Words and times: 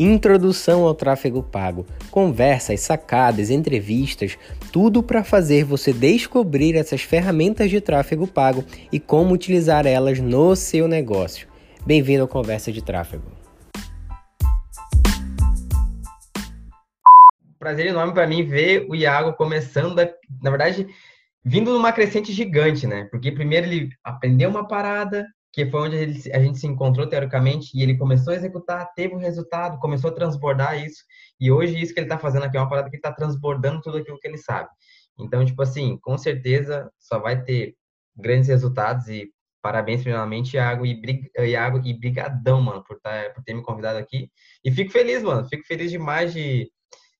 Introdução 0.00 0.84
ao 0.84 0.94
tráfego 0.94 1.42
pago, 1.42 1.84
conversas, 2.08 2.78
sacadas, 2.82 3.50
entrevistas, 3.50 4.38
tudo 4.72 5.02
para 5.02 5.24
fazer 5.24 5.64
você 5.64 5.92
descobrir 5.92 6.76
essas 6.76 7.02
ferramentas 7.02 7.68
de 7.68 7.80
tráfego 7.80 8.24
pago 8.24 8.64
e 8.92 9.00
como 9.00 9.34
utilizar 9.34 9.88
elas 9.88 10.20
no 10.20 10.54
seu 10.54 10.86
negócio. 10.86 11.48
Bem-vindo 11.84 12.22
ao 12.22 12.28
Conversa 12.28 12.70
de 12.70 12.80
Tráfego. 12.80 13.24
Prazer 17.58 17.86
enorme 17.86 18.14
para 18.14 18.28
mim 18.28 18.46
ver 18.46 18.86
o 18.88 18.94
Iago 18.94 19.32
começando, 19.32 19.98
a, 19.98 20.08
na 20.40 20.50
verdade, 20.50 20.86
vindo 21.44 21.72
numa 21.72 21.90
crescente 21.90 22.32
gigante, 22.32 22.86
né? 22.86 23.08
Porque 23.10 23.32
primeiro 23.32 23.66
ele 23.66 23.88
aprendeu 24.04 24.48
uma 24.48 24.68
parada, 24.68 25.26
que 25.52 25.66
foi 25.66 25.80
onde 25.80 25.96
a 26.32 26.38
gente 26.40 26.58
se 26.58 26.66
encontrou 26.66 27.06
teoricamente 27.06 27.70
e 27.74 27.82
ele 27.82 27.96
começou 27.96 28.32
a 28.32 28.36
executar, 28.36 28.92
teve 28.94 29.14
um 29.14 29.18
resultado, 29.18 29.78
começou 29.78 30.10
a 30.10 30.14
transbordar 30.14 30.78
isso 30.84 31.02
e 31.40 31.50
hoje 31.50 31.80
isso 31.80 31.94
que 31.94 32.00
ele 32.00 32.06
está 32.06 32.18
fazendo 32.18 32.44
aqui 32.44 32.56
é 32.56 32.60
uma 32.60 32.68
parada 32.68 32.90
que 32.90 32.96
está 32.96 33.12
transbordando 33.12 33.80
tudo 33.80 33.98
aquilo 33.98 34.18
que 34.18 34.28
ele 34.28 34.38
sabe. 34.38 34.68
Então, 35.18 35.44
tipo 35.44 35.60
assim, 35.62 35.98
com 36.00 36.16
certeza 36.16 36.90
só 36.98 37.18
vai 37.18 37.42
ter 37.42 37.74
grandes 38.16 38.48
resultados 38.48 39.08
e 39.08 39.32
parabéns 39.62 40.02
primeiramente, 40.02 40.54
Iago 40.54 40.86
e, 40.86 41.00
brig... 41.00 41.30
Iago, 41.38 41.80
e 41.84 41.92
brigadão, 41.92 42.60
mano, 42.60 42.84
por, 42.84 42.98
tá, 43.00 43.30
por 43.34 43.42
ter 43.42 43.54
me 43.54 43.62
convidado 43.62 43.98
aqui. 43.98 44.30
E 44.64 44.70
fico 44.70 44.92
feliz, 44.92 45.22
mano, 45.22 45.46
fico 45.48 45.66
feliz 45.66 45.90
demais 45.90 46.32
de, 46.32 46.70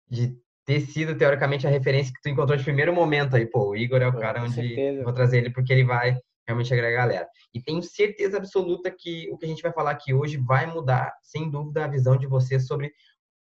de 0.09 0.37
ter 0.65 0.80
sido, 0.80 1.16
teoricamente, 1.16 1.66
a 1.66 1.70
referência 1.70 2.12
que 2.12 2.20
tu 2.23 2.29
encontrou 2.29 2.56
de 2.56 2.65
primeiro 2.65 2.92
momento 2.92 3.37
aí. 3.37 3.46
Pô, 3.46 3.70
o 3.70 3.76
Igor 3.76 4.01
é 4.01 4.06
o 4.06 4.16
cara 4.16 4.42
onde 4.42 5.02
vou 5.02 5.12
trazer 5.12 5.38
ele 5.38 5.51
porque 5.51 5.73
ele 5.73 5.84
vai 5.84 6.16
realmente 6.48 6.73
agregar 6.73 7.02
a 7.02 7.07
galera. 7.07 7.29
E 7.52 7.62
tenho 7.62 7.83
certeza 7.83 8.38
absoluta 8.38 8.91
que 8.91 9.30
o 9.30 9.37
que 9.37 9.45
a 9.45 9.48
gente 9.48 9.62
vai 9.62 9.70
falar 9.70 9.91
aqui 9.91 10.15
hoje 10.15 10.38
vai 10.38 10.66
mudar, 10.66 11.13
sem 11.23 11.51
dúvida, 11.51 11.85
a 11.85 11.88
visão 11.88 12.16
de 12.16 12.27
vocês 12.27 12.66
sobre 12.66 12.90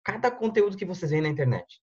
cada 0.03 0.29
conteúdo 0.29 0.75
que 0.75 0.85
vocês 0.85 1.09
veem 1.09 1.23
na 1.23 1.29
internet. 1.29 1.79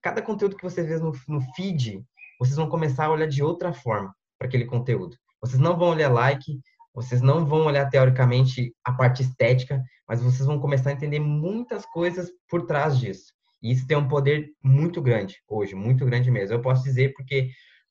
Cada 0.00 0.22
conteúdo 0.22 0.56
que 0.56 0.62
vocês 0.62 0.86
veem 0.86 1.00
no, 1.00 1.12
no 1.28 1.40
feed, 1.54 2.04
vocês 2.38 2.56
vão 2.56 2.68
começar 2.68 3.06
a 3.06 3.10
olhar 3.10 3.26
de 3.26 3.42
outra 3.42 3.72
forma 3.72 4.14
para 4.38 4.46
aquele 4.46 4.64
conteúdo. 4.64 5.16
Vocês 5.40 5.60
não 5.60 5.76
vão 5.76 5.88
olhar 5.88 6.08
like, 6.08 6.60
vocês 6.94 7.20
não 7.20 7.44
vão 7.44 7.66
olhar 7.66 7.88
teoricamente 7.90 8.72
a 8.84 8.92
parte 8.92 9.22
estética, 9.22 9.82
mas 10.06 10.22
vocês 10.22 10.46
vão 10.46 10.60
começar 10.60 10.90
a 10.90 10.92
entender 10.92 11.18
muitas 11.18 11.84
coisas 11.86 12.30
por 12.48 12.66
trás 12.66 12.98
disso. 12.98 13.32
E 13.60 13.72
isso 13.72 13.86
tem 13.86 13.96
um 13.96 14.06
poder 14.06 14.50
muito 14.62 15.02
grande 15.02 15.38
hoje, 15.48 15.74
muito 15.74 16.04
grande 16.04 16.30
mesmo. 16.30 16.54
Eu 16.54 16.62
posso 16.62 16.84
dizer 16.84 17.12
porque 17.14 17.50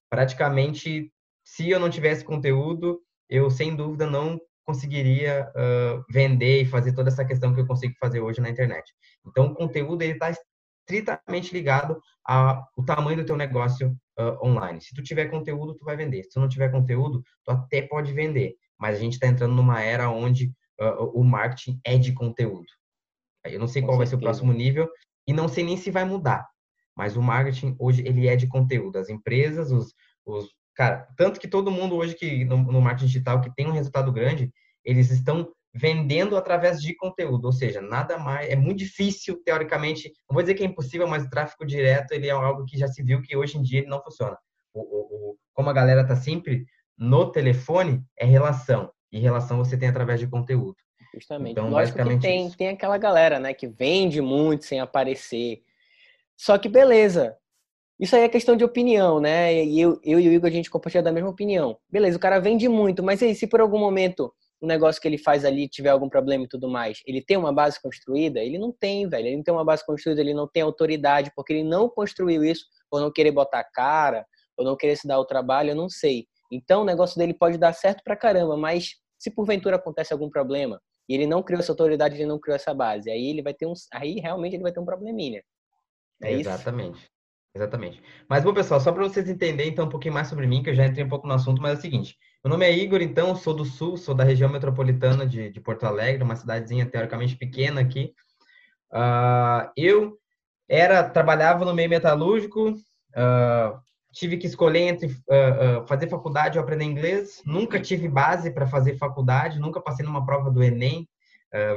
praticamente 0.10 1.12
se 1.52 1.70
eu 1.70 1.82
não 1.82 1.90
tivesse 1.90 2.24
conteúdo, 2.24 3.02
eu 3.30 3.50
sem 3.50 3.76
dúvida 3.76 4.08
não 4.08 4.40
conseguiria 4.64 5.52
uh, 5.52 6.02
vender 6.10 6.62
e 6.62 6.66
fazer 6.66 6.94
toda 6.94 7.10
essa 7.10 7.26
questão 7.26 7.54
que 7.54 7.60
eu 7.60 7.68
consigo 7.68 7.94
fazer 8.00 8.22
hoje 8.22 8.40
na 8.40 8.50
internet. 8.50 8.94
Então, 9.28 9.48
o 9.48 9.54
conteúdo 9.54 10.02
ele 10.02 10.14
está 10.14 10.32
estritamente 10.32 11.54
ligado 11.54 12.02
ao 12.24 12.66
tamanho 12.86 13.18
do 13.18 13.26
teu 13.26 13.36
negócio 13.36 13.94
uh, 14.18 14.48
online. 14.48 14.80
Se 14.80 14.96
tu 14.96 15.04
tiver 15.04 15.26
conteúdo, 15.26 15.76
tu 15.76 15.84
vai 15.84 15.98
vender. 15.98 16.24
Se 16.24 16.30
tu 16.30 16.40
não 16.40 16.48
tiver 16.48 16.72
conteúdo, 16.72 17.22
tu 17.44 17.52
até 17.52 17.82
pode 17.82 18.14
vender. 18.14 18.56
Mas 18.80 18.96
a 18.96 19.00
gente 19.00 19.14
está 19.14 19.28
entrando 19.28 19.54
numa 19.54 19.82
era 19.82 20.10
onde 20.10 20.54
uh, 20.80 21.04
o 21.14 21.22
marketing 21.22 21.82
é 21.84 21.98
de 21.98 22.14
conteúdo. 22.14 22.68
Eu 23.44 23.60
não 23.60 23.68
sei 23.68 23.82
Com 23.82 23.90
qual 23.90 23.98
certeza. 23.98 23.98
vai 23.98 24.08
ser 24.08 24.16
o 24.16 24.20
próximo 24.26 24.54
nível 24.54 24.90
e 25.28 25.34
não 25.34 25.50
sei 25.50 25.66
nem 25.66 25.76
se 25.76 25.92
vai 25.92 26.06
mudar. 26.06 26.48
Mas 26.96 27.18
o 27.18 27.22
marketing 27.22 27.76
hoje 27.78 28.08
ele 28.08 28.30
é 28.30 28.38
de 28.38 28.48
conteúdo. 28.48 28.98
As 28.98 29.10
empresas, 29.10 29.70
os, 29.70 29.94
os 30.26 30.50
Cara, 30.76 31.08
tanto 31.18 31.40
que 31.40 31.48
todo 31.48 31.72
mundo 31.72 31.96
hoje 31.96 32.16
que 32.16 32.46
no, 32.46 32.58
no 32.58 32.82
marketing 32.82 33.08
digital 33.08 33.42
que 33.42 33.54
tem 33.54 33.68
um 33.68 33.74
resultado 33.74 34.12
grande, 34.12 34.52
eles 34.84 35.12
estão 35.12 35.52
vendendo 35.74 36.36
através 36.36 36.82
de 36.82 36.96
conteúdo, 36.96 37.46
ou 37.46 37.54
seja, 37.54 37.82
nada 37.82 38.18
mais 38.18 38.50
é 38.50 38.56
muito 38.56 38.80
difícil 38.80 39.42
teoricamente, 39.44 40.12
não 40.30 40.34
vou 40.34 40.44
dizer 40.44 40.56
que 40.56 40.64
é 40.64 40.66
impossível, 40.66 41.08
mas 41.08 41.24
o 41.24 41.30
tráfego 41.30 41.66
direto 41.66 42.12
ele 42.12 42.28
é 42.28 42.32
algo 42.32 42.66
que 42.66 42.78
já 42.78 42.88
se 42.88 43.02
viu 43.02 43.22
que 43.22 43.38
hoje 43.38 43.58
em 43.58 43.62
dia 43.62 43.80
ele 43.80 43.88
não 43.88 44.02
funciona. 44.04 44.38
O, 44.74 44.82
o, 44.82 45.32
o 45.32 45.38
como 45.54 45.70
a 45.70 45.74
galera 45.74 46.06
tá 46.06 46.16
sempre 46.16 46.66
no 46.98 47.32
telefone 47.32 48.04
é 48.18 48.26
relação 48.26 48.92
e 49.12 49.20
relação 49.20 49.58
você 49.58 49.78
tem 49.78 49.90
através 49.90 50.20
de 50.20 50.28
conteúdo. 50.28 50.76
Justamente. 51.14 51.52
Então, 51.52 51.70
Lógico 51.70 51.98
basicamente 51.98 52.22
tem, 52.22 52.48
isso. 52.48 52.58
tem 52.58 52.70
aquela 52.70 52.98
galera, 52.98 53.40
né, 53.40 53.54
que 53.54 53.68
vende 53.68 54.22
muito 54.22 54.66
sem 54.66 54.80
aparecer. 54.80 55.62
Só 56.38 56.58
que 56.58 56.70
beleza, 56.70 57.38
isso 58.02 58.16
aí 58.16 58.24
é 58.24 58.30
questão 58.30 58.58
de 58.58 58.64
opinião, 58.64 59.20
né? 59.20 59.64
E 59.64 59.80
eu, 59.80 60.00
eu 60.04 60.20
e 60.20 60.28
o 60.28 60.34
Igor, 60.34 60.50
a 60.50 60.52
gente 60.52 60.72
compartilha 60.72 61.04
da 61.04 61.12
mesma 61.12 61.30
opinião. 61.30 61.78
Beleza, 61.88 62.18
o 62.18 62.20
cara 62.20 62.40
vende 62.40 62.68
muito, 62.68 63.04
mas 63.04 63.22
aí, 63.22 63.36
se 63.36 63.46
por 63.46 63.62
algum 63.62 63.78
momento 63.78 64.34
o 64.60 64.66
negócio 64.66 65.00
que 65.00 65.08
ele 65.08 65.20
faz 65.20 65.46
ali 65.46 65.70
tiver 65.70 65.90
algum 65.90 66.10
problema 66.10 66.44
e 66.46 66.48
tudo 66.48 66.68
mais, 66.68 67.00
ele 67.06 67.24
tem 67.24 67.38
uma 67.38 67.54
base 67.54 67.80
construída? 67.80 68.40
Ele 68.40 68.58
não 68.58 68.72
tem, 68.72 69.08
velho. 69.08 69.28
Ele 69.28 69.38
não 69.38 69.44
tem 69.44 69.54
uma 69.54 69.64
base 69.64 69.86
construída, 69.86 70.20
ele 70.20 70.34
não 70.34 70.48
tem 70.48 70.64
autoridade, 70.64 71.32
porque 71.36 71.54
ele 71.54 71.64
não 71.64 71.88
construiu 71.88 72.44
isso 72.44 72.66
por 72.90 73.00
não 73.00 73.12
querer 73.12 73.32
botar 73.32 73.64
cara, 73.64 74.26
ou 74.58 74.66
não 74.66 74.76
querer 74.76 74.96
se 74.96 75.08
dar 75.08 75.20
o 75.20 75.26
trabalho, 75.26 75.70
eu 75.70 75.76
não 75.76 75.88
sei. 75.88 76.26
Então, 76.52 76.82
o 76.82 76.86
negócio 76.86 77.20
dele 77.20 77.36
pode 77.36 77.60
dar 77.60 77.74
certo 77.74 78.02
pra 78.04 78.16
caramba, 78.16 78.58
mas 78.58 78.96
se 79.20 79.30
porventura 79.30 79.76
acontece 79.76 80.12
algum 80.12 80.30
problema 80.30 80.82
e 81.08 81.14
ele 81.14 81.28
não 81.28 81.44
criou 81.44 81.60
essa 81.60 81.72
autoridade, 81.72 82.16
ele 82.16 82.26
não 82.26 82.40
criou 82.40 82.56
essa 82.56 82.74
base, 82.74 83.12
aí 83.12 83.28
ele 83.30 83.44
vai 83.44 83.54
ter 83.54 83.68
um, 83.68 83.74
aí 83.94 84.20
realmente 84.20 84.56
ele 84.56 84.64
vai 84.64 84.72
ter 84.72 84.80
um 84.80 84.86
probleminha. 84.86 85.44
É 86.24 86.34
Exatamente. 86.34 86.98
Isso? 86.98 87.21
Exatamente. 87.54 88.02
Mas, 88.30 88.44
bom, 88.44 88.54
pessoal, 88.54 88.80
só 88.80 88.92
para 88.92 89.04
vocês 89.04 89.30
entenderem 89.30 89.72
então 89.72 89.86
um 89.86 89.90
pouquinho 89.90 90.14
mais 90.14 90.28
sobre 90.28 90.48
mim, 90.48 90.64
que 90.64 90.70
eu 90.70 90.76
já 90.76 90.86
entrei 90.86 91.04
um 91.04 91.10
pouco 91.10 91.28
no 91.28 91.34
assunto, 91.34 91.62
mas 91.62 91.74
é 91.76 91.78
o 91.78 91.82
seguinte: 91.82 92.18
meu 92.44 92.50
nome 92.50 92.66
é 92.66 92.72
Igor, 92.72 93.02
então, 93.02 93.36
sou 93.36 93.54
do 93.54 93.66
Sul, 93.66 93.98
sou 93.98 94.16
da 94.16 94.24
região 94.24 94.50
metropolitana 94.50 95.26
de, 95.26 95.50
de 95.50 95.60
Porto 95.60 95.84
Alegre, 95.86 96.24
uma 96.24 96.36
cidadezinha 96.36 96.86
teoricamente 96.86 97.36
pequena 97.36 97.82
aqui. 97.82 98.14
Uh, 98.92 99.70
eu 99.76 100.18
era 100.68 101.04
trabalhava 101.04 101.66
no 101.66 101.74
meio 101.74 101.90
metalúrgico, 101.90 102.70
uh, 102.70 103.80
tive 104.14 104.38
que 104.38 104.48
escolher 104.48 104.88
entre 104.88 105.08
uh, 105.08 105.86
fazer 105.88 106.08
faculdade 106.08 106.58
ou 106.58 106.64
aprender 106.64 106.86
inglês. 106.86 107.42
Nunca 107.46 107.82
tive 107.82 108.08
base 108.08 108.52
para 108.52 108.66
fazer 108.66 108.98
faculdade, 108.98 109.60
nunca 109.60 109.82
passei 109.82 110.06
numa 110.06 110.26
prova 110.26 110.50
do 110.50 110.64
Enem, 110.64 111.08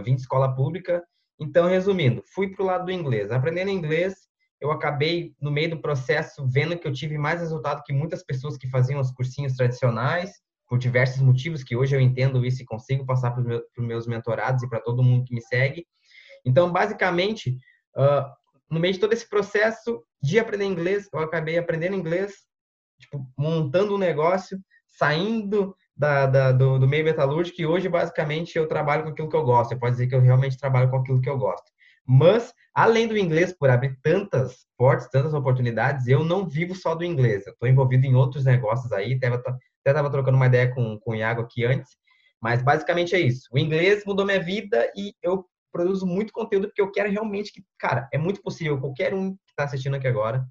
vim 0.04 0.14
de 0.14 0.20
escola 0.20 0.54
pública. 0.54 1.02
Então, 1.38 1.66
resumindo, 1.66 2.22
fui 2.32 2.48
para 2.48 2.62
o 2.62 2.66
lado 2.66 2.84
do 2.84 2.92
inglês. 2.92 3.32
Aprendendo 3.32 3.70
inglês, 3.70 4.14
eu 4.60 4.70
acabei, 4.70 5.34
no 5.40 5.50
meio 5.50 5.70
do 5.70 5.80
processo, 5.80 6.46
vendo 6.48 6.78
que 6.78 6.86
eu 6.86 6.92
tive 6.92 7.18
mais 7.18 7.40
resultado 7.40 7.82
que 7.84 7.92
muitas 7.92 8.24
pessoas 8.24 8.56
que 8.56 8.68
faziam 8.68 9.00
os 9.00 9.10
cursinhos 9.10 9.54
tradicionais, 9.54 10.32
por 10.66 10.78
diversos 10.78 11.20
motivos, 11.20 11.62
que 11.62 11.76
hoje 11.76 11.94
eu 11.94 12.00
entendo 12.00 12.44
isso 12.44 12.62
e 12.62 12.66
consigo 12.66 13.04
passar 13.04 13.32
para 13.32 13.42
os 13.42 13.86
meus 13.86 14.06
mentorados 14.06 14.62
e 14.62 14.68
para 14.68 14.80
todo 14.80 15.02
mundo 15.02 15.24
que 15.24 15.34
me 15.34 15.42
segue. 15.42 15.86
Então, 16.44 16.72
basicamente, 16.72 17.58
uh, 17.96 18.24
no 18.70 18.80
meio 18.80 18.94
de 18.94 19.00
todo 19.00 19.12
esse 19.12 19.28
processo 19.28 20.02
de 20.22 20.38
aprender 20.38 20.64
inglês, 20.64 21.08
eu 21.12 21.20
acabei 21.20 21.58
aprendendo 21.58 21.96
inglês, 21.96 22.32
tipo, 22.98 23.26
montando 23.36 23.94
um 23.94 23.98
negócio, 23.98 24.58
saindo 24.86 25.76
da, 25.96 26.26
da, 26.26 26.52
do, 26.52 26.78
do, 26.78 26.88
meio 26.88 27.04
metalúrgico 27.04 27.60
e 27.60 27.66
hoje, 27.66 27.88
basicamente, 27.88 28.56
eu 28.56 28.66
trabalho 28.66 29.04
com 29.04 29.10
aquilo 29.10 29.28
que 29.28 29.36
eu 29.36 29.44
gosto. 29.44 29.70
Você 29.70 29.76
pode 29.76 29.92
dizer 29.92 30.06
que 30.06 30.14
eu 30.14 30.20
realmente 30.20 30.58
trabalho 30.58 30.90
com 30.90 30.96
aquilo 30.96 31.20
que 31.20 31.28
eu 31.28 31.38
gosto. 31.38 31.70
Mas, 32.06 32.52
além 32.74 33.08
do 33.08 33.16
inglês, 33.16 33.52
por 33.52 33.70
abrir 33.70 33.98
tantas 34.02 34.66
portas, 34.76 35.08
tantas 35.08 35.34
oportunidades, 35.34 36.06
eu 36.06 36.24
não 36.24 36.46
vivo 36.46 36.74
só 36.74 36.94
do 36.94 37.04
inglês. 37.04 37.46
Eu 37.46 37.52
estou 37.52 37.68
envolvido 37.68 38.06
em 38.06 38.14
outros 38.14 38.44
negócios 38.44 38.92
aí. 38.92 39.14
Até 39.14 39.28
estava 39.86 40.10
trocando 40.10 40.36
uma 40.36 40.46
ideia 40.46 40.72
com, 40.74 40.98
com 40.98 41.12
o 41.12 41.14
Iago 41.14 41.42
aqui 41.42 41.64
antes. 41.64 41.92
Mas, 42.40 42.62
basicamente, 42.62 43.14
é 43.14 43.20
isso. 43.20 43.48
O 43.52 43.58
inglês 43.58 44.04
mudou 44.04 44.26
minha 44.26 44.42
vida 44.42 44.90
e 44.94 45.14
eu 45.22 45.46
produzo 45.72 46.06
muito 46.06 46.32
conteúdo 46.32 46.68
porque 46.68 46.80
eu 46.80 46.92
quero 46.92 47.10
realmente 47.10 47.52
que, 47.52 47.64
cara, 47.78 48.08
é 48.12 48.18
muito 48.18 48.40
possível 48.42 48.78
qualquer 48.78 49.12
um 49.12 49.32
que 49.32 49.50
está 49.50 49.64
assistindo 49.64 49.96
aqui 49.96 50.06
agora 50.06 50.46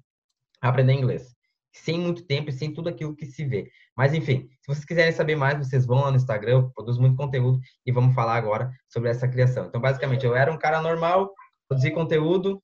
aprender 0.60 0.92
inglês. 0.92 1.34
Sem 1.72 1.98
muito 1.98 2.26
tempo 2.26 2.50
e 2.50 2.52
sem 2.52 2.72
tudo 2.72 2.88
aquilo 2.88 3.16
que 3.16 3.26
se 3.26 3.44
vê. 3.44 3.70
Mas, 3.96 4.12
enfim, 4.12 4.48
se 4.60 4.66
vocês 4.66 4.84
quiserem 4.84 5.12
saber 5.12 5.34
mais, 5.34 5.58
vocês 5.58 5.86
vão 5.86 6.00
lá 6.00 6.10
no 6.10 6.16
Instagram, 6.16 6.52
eu 6.52 6.70
produzo 6.70 7.00
muito 7.00 7.16
conteúdo 7.16 7.58
e 7.86 7.90
vamos 7.90 8.14
falar 8.14 8.36
agora 8.36 8.70
sobre 8.88 9.10
essa 9.10 9.26
criação. 9.26 9.66
Então, 9.66 9.80
basicamente, 9.80 10.24
eu 10.24 10.36
era 10.36 10.52
um 10.52 10.58
cara 10.58 10.80
normal, 10.80 11.32
produzir 11.68 11.92
conteúdo, 11.92 12.62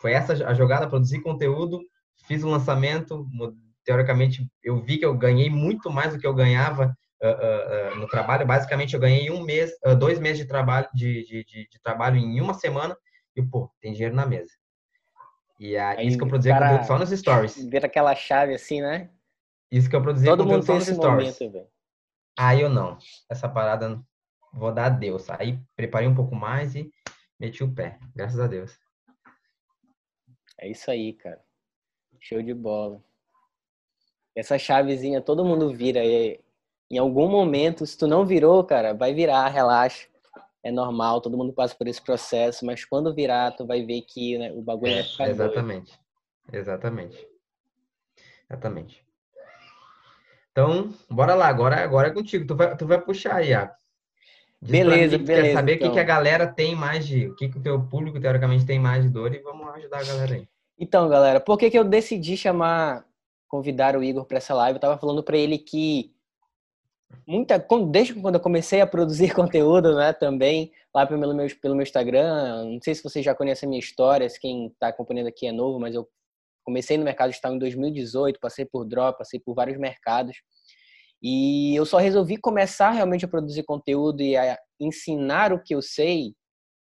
foi 0.00 0.12
essa 0.12 0.32
a 0.46 0.54
jogada, 0.54 0.88
produzir 0.88 1.20
conteúdo, 1.20 1.80
fiz 2.26 2.42
o 2.42 2.48
lançamento, 2.48 3.26
teoricamente 3.84 4.46
eu 4.62 4.80
vi 4.80 4.98
que 4.98 5.04
eu 5.04 5.16
ganhei 5.16 5.48
muito 5.48 5.90
mais 5.90 6.12
do 6.12 6.18
que 6.18 6.26
eu 6.26 6.34
ganhava 6.34 6.96
uh, 7.22 7.26
uh, 7.26 7.94
uh, 7.94 7.96
no 7.96 8.08
trabalho, 8.08 8.46
basicamente 8.46 8.94
eu 8.94 9.00
ganhei 9.00 9.30
um 9.30 9.42
mês, 9.42 9.70
dois 9.98 10.18
meses 10.18 10.38
de 10.38 10.46
trabalho, 10.46 10.88
de, 10.94 11.24
de, 11.24 11.44
de, 11.44 11.68
de, 11.68 11.80
trabalho 11.82 12.16
em 12.16 12.40
uma 12.40 12.54
semana, 12.54 12.96
e 13.34 13.42
pô, 13.42 13.70
tem 13.80 13.92
dinheiro 13.92 14.14
na 14.14 14.26
mesa. 14.26 14.50
E 15.58 15.76
aí, 15.76 16.06
isso 16.06 16.18
que 16.18 16.24
eu 16.24 16.28
produzi 16.28 16.52
conteúdo 16.52 16.86
só 16.86 16.98
nos 16.98 17.10
stories. 17.10 17.64
Vira 17.64 17.86
aquela 17.86 18.14
chave 18.14 18.54
assim, 18.54 18.82
né? 18.82 19.10
Isso 19.70 19.88
que 19.88 19.96
eu 19.96 20.02
produzi 20.02 20.26
Todo 20.26 20.44
conteúdo 20.44 20.66
só 20.66 20.74
nos 20.74 20.86
stories. 20.86 21.40
Momento, 21.40 21.68
aí 22.38 22.60
eu 22.60 22.68
não, 22.68 22.98
essa 23.30 23.48
parada 23.48 24.00
vou 24.52 24.72
dar 24.72 24.86
adeus. 24.86 25.30
Aí 25.30 25.58
preparei 25.74 26.06
um 26.06 26.14
pouco 26.14 26.34
mais 26.34 26.74
e 26.74 26.90
meti 27.38 27.62
o 27.62 27.74
pé, 27.74 27.98
graças 28.14 28.38
a 28.40 28.46
Deus. 28.46 28.78
É 30.58 30.68
isso 30.68 30.90
aí, 30.90 31.12
cara. 31.12 31.40
Show 32.20 32.42
de 32.42 32.54
bola. 32.54 33.02
Essa 34.34 34.58
chavezinha 34.58 35.20
todo 35.20 35.44
mundo 35.44 35.74
vira. 35.74 36.04
E 36.04 36.40
em 36.90 36.98
algum 36.98 37.28
momento, 37.28 37.86
se 37.86 37.96
tu 37.96 38.06
não 38.06 38.24
virou, 38.24 38.64
cara, 38.64 38.94
vai 38.94 39.12
virar, 39.12 39.48
relaxa. 39.48 40.08
é 40.62 40.70
normal, 40.70 41.20
todo 41.20 41.36
mundo 41.36 41.52
passa 41.52 41.74
por 41.74 41.86
esse 41.86 42.02
processo, 42.02 42.64
mas 42.64 42.84
quando 42.84 43.14
virar, 43.14 43.52
tu 43.52 43.66
vai 43.66 43.84
ver 43.84 44.02
que 44.02 44.36
né, 44.38 44.52
o 44.52 44.62
bagulho 44.62 44.92
é, 44.92 44.94
vai 44.96 45.04
ficar 45.04 45.28
Exatamente. 45.28 45.92
Doido. 45.92 46.60
Exatamente. 46.60 47.28
Exatamente. 48.48 49.06
Então, 50.52 50.94
bora 51.10 51.34
lá, 51.34 51.48
agora, 51.48 51.82
agora 51.82 52.08
é 52.08 52.12
contigo. 52.12 52.46
Tu 52.46 52.56
vai, 52.56 52.76
tu 52.76 52.86
vai 52.86 53.00
puxar 53.00 53.36
aí, 53.36 53.50
Iago. 53.50 53.74
Beleza, 54.60 55.18
beleza. 55.18 55.42
Quer 55.48 55.52
saber 55.54 55.72
o 55.72 55.74
então. 55.76 55.88
que, 55.88 55.94
que 55.94 56.00
a 56.00 56.04
galera 56.04 56.46
tem 56.46 56.74
mais 56.74 57.06
de. 57.06 57.28
O 57.28 57.36
que, 57.36 57.48
que 57.48 57.58
o 57.58 57.62
teu 57.62 57.80
público, 57.80 58.20
teoricamente, 58.20 58.66
tem 58.66 58.78
mais 58.78 59.02
de 59.02 59.10
dor 59.10 59.34
e 59.34 59.38
vamos 59.38 59.68
ajudar 59.74 60.00
a 60.00 60.04
galera 60.04 60.34
aí. 60.34 60.48
Então, 60.78 61.08
galera, 61.08 61.40
por 61.40 61.56
que, 61.58 61.70
que 61.70 61.78
eu 61.78 61.84
decidi 61.84 62.36
chamar, 62.36 63.04
convidar 63.48 63.96
o 63.96 64.04
Igor 64.04 64.24
para 64.24 64.38
essa 64.38 64.54
live? 64.54 64.76
Eu 64.76 64.80
tava 64.80 64.98
falando 64.98 65.22
para 65.22 65.36
ele 65.36 65.58
que 65.58 66.14
muita 67.26 67.64
desde 67.90 68.14
quando 68.14 68.34
eu 68.34 68.40
comecei 68.40 68.80
a 68.80 68.86
produzir 68.86 69.32
conteúdo, 69.34 69.94
né, 69.96 70.12
também 70.12 70.72
lá 70.94 71.06
pelo 71.06 71.34
meu 71.34 71.46
pelo 71.60 71.74
meu 71.74 71.82
Instagram, 71.82 72.64
não 72.64 72.80
sei 72.82 72.94
se 72.94 73.02
vocês 73.02 73.24
já 73.24 73.34
conhecem 73.34 73.66
a 73.66 73.70
minha 73.70 73.80
história, 73.80 74.28
se 74.28 74.40
quem 74.40 74.66
está 74.68 74.88
acompanhando 74.88 75.28
aqui 75.28 75.46
é 75.46 75.52
novo, 75.52 75.78
mas 75.78 75.94
eu 75.94 76.08
comecei 76.64 76.98
no 76.98 77.04
mercado 77.04 77.30
digital 77.30 77.54
em 77.54 77.58
2018, 77.58 78.40
passei 78.40 78.64
por 78.64 78.84
drop, 78.84 79.18
passei 79.18 79.38
por 79.38 79.54
vários 79.54 79.78
mercados. 79.78 80.38
E 81.22 81.74
eu 81.74 81.86
só 81.86 81.98
resolvi 81.98 82.36
começar 82.36 82.90
realmente 82.90 83.24
a 83.24 83.28
produzir 83.28 83.62
conteúdo 83.64 84.22
e 84.22 84.36
a 84.36 84.58
ensinar 84.78 85.52
o 85.52 85.62
que 85.62 85.74
eu 85.74 85.82
sei, 85.82 86.34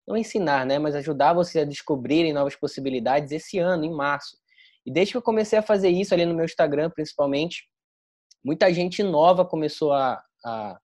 não 0.06 0.16
ensinar, 0.16 0.66
né, 0.66 0.78
mas 0.78 0.94
ajudar 0.94 1.34
vocês 1.34 1.62
a 1.62 1.68
descobrirem 1.68 2.32
novas 2.32 2.56
possibilidades 2.56 3.30
esse 3.30 3.58
ano, 3.58 3.84
em 3.84 3.92
março. 3.92 4.36
E 4.84 4.92
desde 4.92 5.12
que 5.12 5.16
eu 5.18 5.22
comecei 5.22 5.58
a 5.58 5.62
fazer 5.62 5.90
isso 5.90 6.12
ali 6.12 6.26
no 6.26 6.34
meu 6.34 6.44
Instagram, 6.44 6.90
principalmente, 6.90 7.68
muita 8.44 8.72
gente 8.72 9.02
nova 9.02 9.44
começou 9.44 9.92
a, 9.92 10.20
a 10.44 10.78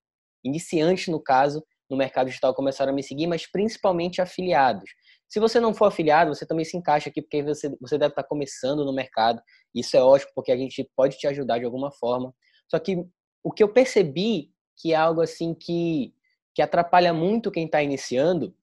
iniciantes 0.44 1.08
no 1.08 1.20
caso, 1.20 1.64
no 1.90 1.96
mercado 1.96 2.26
digital 2.26 2.54
começaram 2.54 2.92
a 2.92 2.94
me 2.94 3.02
seguir, 3.02 3.26
mas 3.26 3.50
principalmente 3.50 4.20
afiliados. 4.20 4.88
Se 5.28 5.40
você 5.40 5.58
não 5.58 5.74
for 5.74 5.86
afiliado, 5.86 6.34
você 6.34 6.46
também 6.46 6.64
se 6.64 6.76
encaixa 6.76 7.10
aqui, 7.10 7.20
porque 7.20 7.42
você, 7.42 7.74
você 7.80 7.98
deve 7.98 8.12
estar 8.12 8.24
começando 8.24 8.84
no 8.84 8.92
mercado. 8.92 9.42
Isso 9.74 9.96
é 9.96 10.02
ótimo, 10.02 10.30
porque 10.34 10.52
a 10.52 10.56
gente 10.56 10.88
pode 10.96 11.18
te 11.18 11.26
ajudar 11.26 11.58
de 11.58 11.64
alguma 11.64 11.90
forma. 11.90 12.32
Só 12.70 12.78
que 12.78 13.04
o 13.48 13.50
que 13.50 13.62
eu 13.62 13.68
percebi 13.70 14.52
que 14.76 14.92
é 14.92 14.96
algo 14.96 15.22
assim 15.22 15.54
que, 15.54 16.12
que 16.54 16.60
atrapalha 16.60 17.14
muito 17.14 17.50
quem 17.50 17.64
está 17.64 17.82
iniciando 17.82 18.54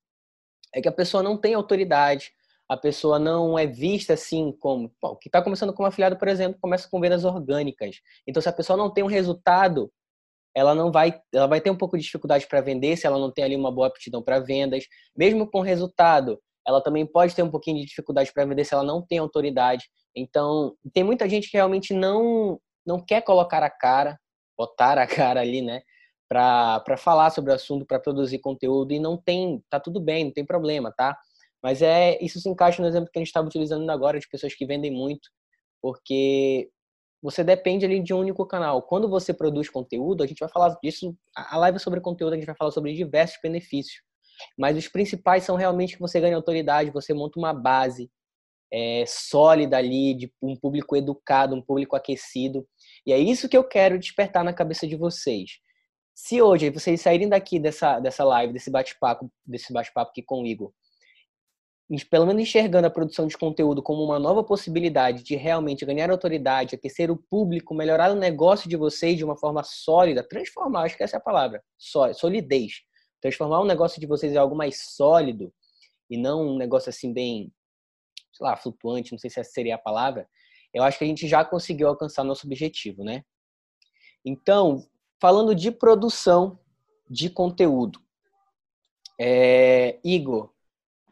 é 0.71 0.79
que 0.79 0.87
a 0.87 0.91
pessoa 0.91 1.23
não 1.23 1.35
tem 1.35 1.55
autoridade, 1.55 2.31
a 2.69 2.77
pessoa 2.77 3.17
não 3.17 3.57
é 3.57 3.65
vista 3.65 4.13
assim 4.13 4.51
como. 4.51 4.93
Bom, 5.01 5.15
que 5.15 5.27
está 5.27 5.41
começando 5.41 5.73
como 5.73 5.87
afiliado, 5.87 6.17
por 6.17 6.27
exemplo, 6.27 6.59
começa 6.61 6.87
com 6.87 6.99
vendas 6.99 7.25
orgânicas. 7.25 7.99
Então, 8.27 8.39
se 8.39 8.47
a 8.47 8.53
pessoa 8.53 8.77
não 8.77 8.93
tem 8.93 9.03
um 9.03 9.07
resultado, 9.07 9.91
ela 10.53 10.75
não 10.75 10.91
vai, 10.91 11.19
ela 11.33 11.47
vai 11.47 11.59
ter 11.59 11.71
um 11.71 11.77
pouco 11.77 11.97
de 11.97 12.03
dificuldade 12.03 12.45
para 12.45 12.61
vender 12.61 12.95
se 12.95 13.07
ela 13.07 13.17
não 13.17 13.31
tem 13.31 13.43
ali 13.43 13.55
uma 13.55 13.71
boa 13.71 13.87
aptidão 13.87 14.21
para 14.21 14.39
vendas. 14.39 14.85
Mesmo 15.17 15.49
com 15.49 15.61
resultado, 15.61 16.39
ela 16.67 16.79
também 16.79 17.07
pode 17.07 17.33
ter 17.33 17.41
um 17.41 17.49
pouquinho 17.49 17.79
de 17.79 17.85
dificuldade 17.85 18.31
para 18.31 18.45
vender 18.45 18.65
se 18.65 18.75
ela 18.75 18.83
não 18.83 19.01
tem 19.01 19.17
autoridade. 19.17 19.85
Então, 20.15 20.75
tem 20.93 21.03
muita 21.03 21.27
gente 21.27 21.49
que 21.49 21.57
realmente 21.57 21.91
não 21.91 22.59
não 22.85 23.03
quer 23.03 23.21
colocar 23.21 23.63
a 23.63 23.69
cara, 23.69 24.19
botar 24.57 24.97
a 24.97 25.07
cara 25.07 25.41
ali, 25.41 25.61
né, 25.61 25.81
para 26.27 26.97
falar 26.97 27.29
sobre 27.29 27.51
o 27.51 27.55
assunto, 27.55 27.85
para 27.85 27.99
produzir 27.99 28.39
conteúdo 28.39 28.93
e 28.93 28.99
não 28.99 29.17
tem, 29.17 29.63
tá 29.69 29.79
tudo 29.79 29.99
bem, 29.99 30.25
não 30.25 30.31
tem 30.31 30.45
problema, 30.45 30.91
tá? 30.91 31.17
Mas 31.61 31.81
é 31.81 32.17
isso 32.23 32.39
se 32.39 32.49
encaixa 32.49 32.81
no 32.81 32.87
exemplo 32.87 33.09
que 33.11 33.17
a 33.17 33.21
gente 33.21 33.27
estava 33.27 33.47
utilizando 33.47 33.89
agora 33.89 34.19
de 34.19 34.27
pessoas 34.27 34.53
que 34.53 34.65
vendem 34.65 34.91
muito, 34.91 35.29
porque 35.81 36.69
você 37.21 37.43
depende 37.43 37.85
ali 37.85 38.01
de 38.01 38.13
um 38.13 38.19
único 38.19 38.45
canal. 38.45 38.83
Quando 38.83 39.09
você 39.09 39.33
produz 39.33 39.69
conteúdo, 39.69 40.23
a 40.23 40.27
gente 40.27 40.39
vai 40.39 40.49
falar 40.49 40.77
disso, 40.83 41.15
a 41.35 41.57
live 41.57 41.79
sobre 41.79 41.99
conteúdo, 41.99 42.33
a 42.33 42.35
gente 42.35 42.45
vai 42.45 42.55
falar 42.55 42.71
sobre 42.71 42.93
diversos 42.93 43.37
benefícios. 43.41 44.03
Mas 44.57 44.77
os 44.77 44.87
principais 44.87 45.43
são 45.43 45.55
realmente 45.55 45.95
que 45.95 46.01
você 46.01 46.19
ganha 46.19 46.35
autoridade, 46.35 46.91
você 46.91 47.13
monta 47.13 47.39
uma 47.39 47.53
base 47.53 48.11
é, 48.71 49.05
sólida 49.07 49.77
ali, 49.77 50.13
de 50.13 50.31
um 50.41 50.55
público 50.55 50.95
educado, 50.95 51.55
um 51.55 51.61
público 51.61 51.95
aquecido. 51.95 52.67
E 53.05 53.13
é 53.13 53.17
isso 53.17 53.47
que 53.47 53.55
eu 53.55 53.63
quero 53.63 53.99
despertar 53.99 54.43
na 54.43 54.53
cabeça 54.53 54.87
de 54.87 54.95
vocês. 54.95 55.59
Se 56.13 56.41
hoje 56.41 56.69
vocês 56.69 57.01
saírem 57.01 57.29
daqui 57.29 57.59
dessa, 57.59 57.99
dessa 57.99 58.23
live, 58.23 58.53
desse 58.53 58.71
bate-papo, 58.71 59.29
desse 59.45 59.71
bate-papo 59.71 60.11
aqui 60.11 60.23
com 60.23 60.41
o 60.41 60.45
Igor, 60.45 60.73
pelo 62.09 62.25
menos 62.25 62.41
enxergando 62.41 62.87
a 62.87 62.89
produção 62.89 63.27
de 63.27 63.37
conteúdo 63.37 63.83
como 63.83 64.03
uma 64.03 64.17
nova 64.17 64.43
possibilidade 64.43 65.21
de 65.21 65.35
realmente 65.35 65.85
ganhar 65.85 66.09
autoridade, 66.09 66.73
aquecer 66.73 67.11
o 67.11 67.17
público, 67.17 67.75
melhorar 67.75 68.11
o 68.11 68.15
negócio 68.15 68.67
de 68.67 68.75
vocês 68.75 69.17
de 69.17 69.23
uma 69.23 69.37
forma 69.37 69.63
sólida, 69.63 70.27
transformar, 70.27 70.83
acho 70.83 70.97
que 70.97 71.03
essa 71.03 71.17
é 71.17 71.19
a 71.19 71.21
palavra, 71.21 71.63
solidez. 71.77 72.81
Transformar 73.21 73.59
o 73.59 73.65
negócio 73.65 73.99
de 73.99 74.07
vocês 74.07 74.33
em 74.33 74.37
algo 74.37 74.55
mais 74.55 74.95
sólido 74.95 75.53
e 76.09 76.17
não 76.17 76.47
um 76.47 76.57
negócio 76.57 76.89
assim 76.89 77.13
bem, 77.13 77.51
sei 78.33 78.45
lá, 78.45 78.55
flutuante, 78.55 79.11
não 79.11 79.19
sei 79.19 79.29
se 79.29 79.39
essa 79.39 79.51
seria 79.51 79.75
a 79.75 79.79
palavra. 79.79 80.27
Eu 80.75 80.83
acho 80.83 80.97
que 80.97 81.03
a 81.03 81.07
gente 81.07 81.27
já 81.27 81.43
conseguiu 81.43 81.87
alcançar 81.87 82.23
nosso 82.23 82.45
objetivo, 82.45 83.03
né? 83.03 83.23
Então, 84.23 84.85
falando 85.19 85.55
de 85.55 85.71
produção 85.71 86.59
de 87.09 87.29
conteúdo, 87.29 87.99
é, 89.19 89.99
Igor, 90.03 90.53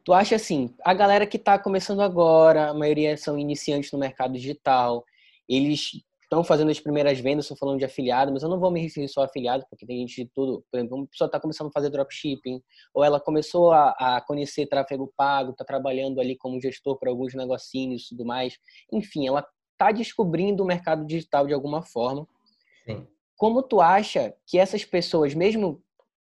Tu 0.03 0.11
acha 0.11 0.35
assim, 0.35 0.75
a 0.83 0.93
galera 0.93 1.25
que 1.25 1.37
está 1.37 1.57
começando 1.57 2.01
agora, 2.01 2.69
a 2.69 2.73
maioria 2.73 3.15
são 3.15 3.39
iniciantes 3.39 3.89
no 3.93 3.97
mercado 3.97 4.33
digital, 4.33 5.05
eles 5.47 5.91
estão 6.23 6.43
fazendo 6.43 6.71
as 6.71 6.79
primeiras 6.79 7.19
vendas, 7.19 7.45
estou 7.45 7.55
falando 7.55 7.79
de 7.79 7.85
afiliado, 7.85 8.29
mas 8.33 8.43
eu 8.43 8.49
não 8.49 8.59
vou 8.59 8.69
me 8.69 8.81
referir 8.81 9.07
só 9.07 9.21
a 9.21 9.25
afiliado, 9.25 9.65
porque 9.69 9.85
tem 9.85 9.99
gente 9.99 10.25
de 10.25 10.31
tudo. 10.33 10.65
Por 10.69 10.77
exemplo, 10.77 10.97
uma 10.97 11.07
pessoa 11.07 11.27
está 11.27 11.39
começando 11.39 11.67
a 11.67 11.71
fazer 11.71 11.89
dropshipping, 11.89 12.61
ou 12.93 13.01
ela 13.01 13.17
começou 13.17 13.71
a, 13.71 13.91
a 13.91 14.21
conhecer 14.27 14.65
tráfego 14.65 15.13
pago, 15.15 15.51
está 15.51 15.63
trabalhando 15.63 16.19
ali 16.19 16.35
como 16.35 16.59
gestor 16.59 16.99
para 16.99 17.09
alguns 17.09 17.33
negocinhos 17.33 18.03
e 18.03 18.09
tudo 18.09 18.25
mais. 18.25 18.57
Enfim, 18.91 19.25
ela 19.25 19.47
está 19.73 19.91
descobrindo 19.91 20.63
o 20.63 20.65
mercado 20.65 21.05
digital 21.05 21.45
de 21.45 21.53
alguma 21.53 21.83
forma. 21.83 22.27
Sim. 22.85 23.07
Como 23.35 23.61
tu 23.61 23.81
acha 23.81 24.33
que 24.47 24.57
essas 24.57 24.85
pessoas, 24.85 25.33
mesmo 25.33 25.83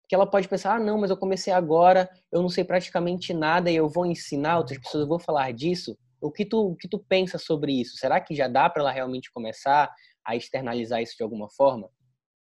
que 0.08 0.16
ela 0.16 0.28
pode 0.28 0.48
pensar, 0.48 0.76
ah, 0.76 0.80
não, 0.80 0.98
mas 0.98 1.10
eu 1.10 1.18
comecei 1.18 1.52
agora, 1.52 2.10
eu 2.32 2.42
não 2.42 2.50
sei 2.50 2.64
praticamente 2.64 3.34
nada 3.34 3.72
e 3.72 3.76
eu 3.76 3.90
vou 3.90 4.06
ensinar 4.06 4.58
outras 4.58 4.80
pessoas, 4.80 5.04
eu 5.04 5.08
vou 5.08 5.20
falar 5.20 5.52
disso. 5.52 5.98
O 6.22 6.32
que 6.32 6.46
tu, 6.46 6.72
o 6.72 6.76
que 6.76 6.88
tu 6.88 7.00
pensa 7.00 7.38
sobre 7.38 7.74
isso? 7.74 7.98
Será 7.98 8.20
que 8.22 8.36
já 8.36 8.48
dá 8.48 8.70
para 8.70 8.82
ela 8.82 8.92
realmente 8.92 9.32
começar 9.32 9.92
a 10.26 10.36
externalizar 10.36 11.02
isso 11.02 11.18
de 11.18 11.24
alguma 11.24 11.50
forma? 11.50 11.90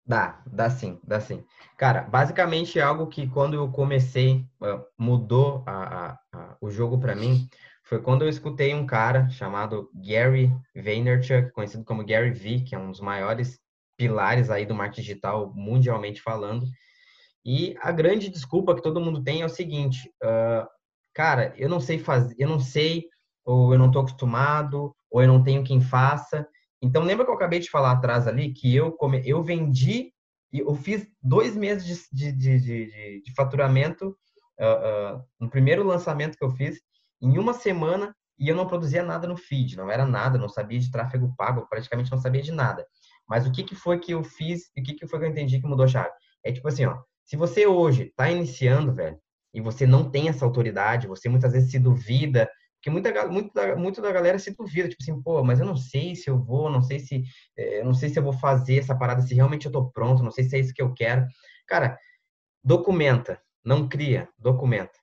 Dá, 0.05 0.41
dá 0.47 0.69
sim, 0.69 0.99
dá 1.03 1.21
sim. 1.21 1.45
Cara, 1.77 2.01
basicamente 2.01 2.79
é 2.79 2.81
algo 2.81 3.07
que 3.07 3.27
quando 3.27 3.53
eu 3.53 3.71
comecei, 3.71 4.43
mudou 4.97 5.63
a, 5.67 5.83
a, 6.07 6.19
a, 6.33 6.57
o 6.59 6.71
jogo 6.71 6.99
para 6.99 7.15
mim, 7.15 7.47
foi 7.89 7.99
quando 7.99 8.21
eu 8.21 8.29
escutei 8.29 8.75
um 8.75 8.85
cara 8.85 9.27
chamado 9.29 9.89
Gary 9.95 10.55
Vaynerchuk, 10.75 11.51
conhecido 11.51 11.83
como 11.83 12.05
Gary 12.05 12.29
V, 12.29 12.61
que 12.61 12.75
é 12.75 12.77
um 12.77 12.91
dos 12.91 13.01
maiores 13.01 13.59
pilares 13.97 14.51
aí 14.51 14.63
do 14.63 14.75
marketing 14.75 15.01
digital 15.01 15.51
mundialmente 15.55 16.21
falando, 16.21 16.67
e 17.43 17.75
a 17.81 17.91
grande 17.91 18.29
desculpa 18.29 18.75
que 18.75 18.83
todo 18.83 19.01
mundo 19.01 19.23
tem 19.23 19.41
é 19.41 19.45
o 19.45 19.49
seguinte, 19.49 20.07
uh, 20.23 20.67
cara, 21.15 21.51
eu 21.57 21.67
não 21.67 21.79
sei 21.79 21.97
fazer, 21.97 22.35
eu 22.37 22.47
não 22.47 22.59
sei, 22.59 23.07
ou 23.43 23.73
eu 23.73 23.79
não 23.79 23.87
estou 23.87 24.03
acostumado, 24.03 24.93
ou 25.09 25.23
eu 25.23 25.27
não 25.27 25.41
tenho 25.41 25.63
quem 25.63 25.81
faça. 25.81 26.47
Então, 26.79 27.03
lembra 27.03 27.25
que 27.25 27.31
eu 27.31 27.35
acabei 27.35 27.57
de 27.57 27.71
falar 27.71 27.93
atrás 27.93 28.27
ali 28.27 28.53
que 28.53 28.75
eu, 28.75 28.91
come, 28.91 29.23
eu 29.25 29.41
vendi, 29.41 30.13
eu 30.53 30.75
fiz 30.75 31.07
dois 31.23 31.55
meses 31.55 32.07
de, 32.11 32.31
de, 32.31 32.59
de, 32.59 33.21
de 33.23 33.33
faturamento 33.33 34.15
uh, 34.59 35.17
uh, 35.17 35.23
no 35.39 35.49
primeiro 35.49 35.83
lançamento 35.83 36.37
que 36.37 36.45
eu 36.45 36.51
fiz, 36.51 36.79
em 37.21 37.37
uma 37.37 37.53
semana, 37.53 38.15
e 38.37 38.47
eu 38.47 38.55
não 38.55 38.67
produzia 38.67 39.03
nada 39.03 39.27
no 39.27 39.35
feed, 39.35 39.75
não 39.75 39.91
era 39.91 40.05
nada, 40.05 40.37
não 40.37 40.47
sabia 40.47 40.79
de 40.79 40.89
tráfego 40.89 41.33
pago, 41.37 41.67
praticamente 41.67 42.11
não 42.11 42.17
sabia 42.17 42.41
de 42.41 42.51
nada. 42.51 42.85
Mas 43.27 43.45
o 43.45 43.51
que, 43.51 43.63
que 43.63 43.75
foi 43.75 43.99
que 43.99 44.13
eu 44.13 44.23
fiz 44.23 44.71
e 44.75 44.81
o 44.81 44.83
que, 44.83 44.93
que 44.93 45.07
foi 45.07 45.19
que 45.19 45.25
eu 45.25 45.29
entendi 45.29 45.59
que 45.59 45.67
mudou 45.67 45.85
a 45.85 45.87
chave? 45.87 46.09
É 46.43 46.51
tipo 46.51 46.67
assim, 46.67 46.85
ó, 46.85 46.97
se 47.25 47.35
você 47.35 47.67
hoje 47.67 48.03
está 48.03 48.31
iniciando, 48.31 48.93
velho, 48.93 49.19
e 49.53 49.61
você 49.61 49.85
não 49.85 50.09
tem 50.09 50.29
essa 50.29 50.45
autoridade, 50.45 51.07
você 51.07 51.27
muitas 51.27 51.51
vezes 51.51 51.69
se 51.69 51.79
duvida, 51.79 52.49
porque 52.75 52.89
muita, 52.89 53.27
muito, 53.27 53.53
da, 53.53 53.75
muito 53.75 54.01
da 54.01 54.11
galera 54.11 54.39
se 54.39 54.55
duvida, 54.55 54.87
tipo 54.87 55.01
assim, 55.01 55.21
pô, 55.21 55.43
mas 55.43 55.59
eu 55.59 55.65
não 55.65 55.75
sei 55.75 56.15
se 56.15 56.29
eu 56.29 56.41
vou, 56.41 56.69
não 56.71 56.81
sei 56.81 56.99
se, 56.99 57.23
é, 57.57 57.83
não 57.83 57.93
sei 57.93 58.09
se 58.09 58.17
eu 58.17 58.23
vou 58.23 58.33
fazer 58.33 58.77
essa 58.79 58.97
parada, 58.97 59.21
se 59.21 59.35
realmente 59.35 59.65
eu 59.65 59.71
tô 59.71 59.91
pronto, 59.91 60.23
não 60.23 60.31
sei 60.31 60.45
se 60.45 60.55
é 60.55 60.59
isso 60.59 60.73
que 60.73 60.81
eu 60.81 60.93
quero. 60.93 61.25
Cara, 61.67 61.97
documenta, 62.63 63.41
não 63.63 63.87
cria, 63.87 64.29
documenta. 64.37 64.98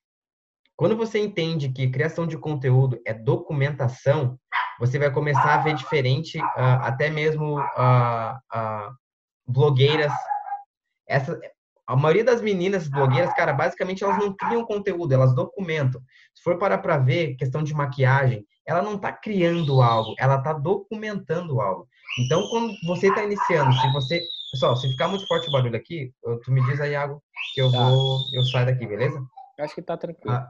Quando 0.76 0.97
você 0.97 1.18
entende 1.18 1.71
que 1.71 1.90
criação 1.90 2.26
de 2.26 2.37
conteúdo 2.37 3.00
é 3.06 3.14
documentação, 3.14 4.38
você 4.78 4.99
vai 4.99 5.11
começar 5.11 5.54
a 5.54 5.62
ver 5.62 5.75
diferente, 5.75 6.38
uh, 6.38 6.83
até 6.83 7.09
mesmo 7.09 7.59
uh, 7.59 8.95
blogueiras. 9.47 10.12
Essa, 11.09 11.40
a 11.87 11.97
maioria 11.97 12.25
das 12.25 12.42
meninas 12.42 12.88
blogueiras, 12.88 13.33
cara, 13.35 13.54
basicamente 13.54 14.04
elas 14.04 14.18
não 14.18 14.35
criam 14.35 14.66
conteúdo, 14.66 15.12
elas 15.12 15.35
documentam. 15.35 16.00
Se 16.35 16.42
for 16.42 16.59
parar 16.59 16.78
para 16.78 16.99
ver 16.99 17.37
questão 17.37 17.62
de 17.62 17.73
maquiagem, 17.73 18.45
ela 18.66 18.83
não 18.83 18.97
está 18.97 19.12
criando 19.12 19.80
algo, 19.80 20.14
ela 20.18 20.37
está 20.37 20.52
documentando 20.52 21.61
algo. 21.61 21.88
Então, 22.18 22.47
quando 22.50 22.75
você 22.87 23.09
está 23.09 23.23
iniciando, 23.23 23.73
se 23.73 23.92
você, 23.92 24.21
Pessoal, 24.52 24.76
se 24.76 24.88
ficar 24.88 25.09
muito 25.09 25.26
forte 25.26 25.49
o 25.49 25.52
barulho 25.52 25.76
aqui, 25.76 26.12
tu 26.45 26.52
me 26.52 26.64
diz 26.66 26.80
aí, 26.80 26.92
Iago, 26.92 27.23
que 27.52 27.61
eu 27.61 27.71
tá. 27.71 27.78
vou, 27.78 28.21
eu 28.33 28.45
saio 28.45 28.66
daqui, 28.66 28.87
beleza? 28.87 29.21
Acho 29.59 29.75
que 29.75 29.83
tá 29.83 29.97
tranquilo. 29.97 30.35
Ah, 30.35 30.49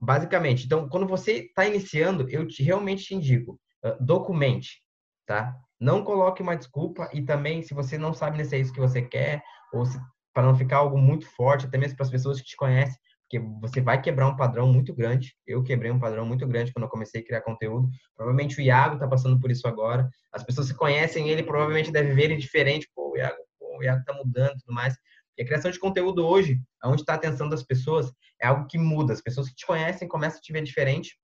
basicamente, 0.00 0.66
então, 0.66 0.88
quando 0.88 1.06
você 1.06 1.46
está 1.46 1.66
iniciando, 1.66 2.28
eu 2.28 2.46
te, 2.46 2.62
realmente 2.62 3.04
te 3.04 3.14
indico, 3.14 3.58
uh, 3.84 4.04
documente, 4.04 4.80
tá? 5.26 5.54
Não 5.80 6.04
coloque 6.04 6.42
uma 6.42 6.56
desculpa 6.56 7.08
e 7.12 7.22
também, 7.22 7.62
se 7.62 7.74
você 7.74 7.98
não 7.98 8.12
sabe 8.14 8.42
se 8.44 8.56
é 8.56 8.58
isso 8.58 8.72
que 8.72 8.80
você 8.80 9.02
quer, 9.02 9.42
ou 9.72 9.84
para 10.32 10.42
não 10.46 10.56
ficar 10.56 10.78
algo 10.78 10.98
muito 10.98 11.26
forte, 11.26 11.66
até 11.66 11.78
mesmo 11.78 11.96
para 11.96 12.04
as 12.04 12.10
pessoas 12.10 12.40
que 12.40 12.46
te 12.46 12.56
conhecem, 12.56 12.96
porque 13.22 13.38
você 13.60 13.80
vai 13.80 14.00
quebrar 14.00 14.28
um 14.28 14.36
padrão 14.36 14.70
muito 14.70 14.94
grande. 14.94 15.34
Eu 15.46 15.62
quebrei 15.62 15.90
um 15.90 15.98
padrão 15.98 16.26
muito 16.26 16.46
grande 16.46 16.72
quando 16.72 16.84
eu 16.84 16.90
comecei 16.90 17.20
a 17.20 17.24
criar 17.24 17.40
conteúdo. 17.40 17.88
Provavelmente 18.14 18.58
o 18.58 18.62
Iago 18.62 18.94
está 18.94 19.08
passando 19.08 19.40
por 19.40 19.50
isso 19.50 19.66
agora. 19.66 20.08
As 20.32 20.42
pessoas 20.42 20.70
que 20.70 20.78
conhecem 20.78 21.28
ele 21.30 21.42
provavelmente 21.42 21.90
devem 21.90 22.14
ver 22.14 22.24
ele 22.24 22.36
diferente. 22.36 22.88
Pô, 22.94 23.12
o 23.12 23.16
Iago, 23.16 23.36
pô, 23.58 23.78
o 23.78 23.82
Iago 23.82 24.00
está 24.00 24.12
mudando 24.12 24.52
e 24.56 24.58
tudo 24.58 24.74
mais. 24.74 24.94
E 25.36 25.42
a 25.42 25.46
criação 25.46 25.70
de 25.70 25.78
conteúdo 25.78 26.24
hoje, 26.26 26.60
onde 26.84 27.02
está 27.02 27.14
a 27.14 27.16
atenção 27.16 27.48
das 27.48 27.62
pessoas, 27.62 28.12
é 28.40 28.46
algo 28.46 28.66
que 28.66 28.78
muda. 28.78 29.12
As 29.12 29.20
pessoas 29.20 29.48
que 29.48 29.54
te 29.54 29.66
conhecem 29.66 30.08
começam 30.08 30.38
a 30.38 30.40
te 30.40 30.52
ver 30.52 30.62
diferente. 30.62 31.18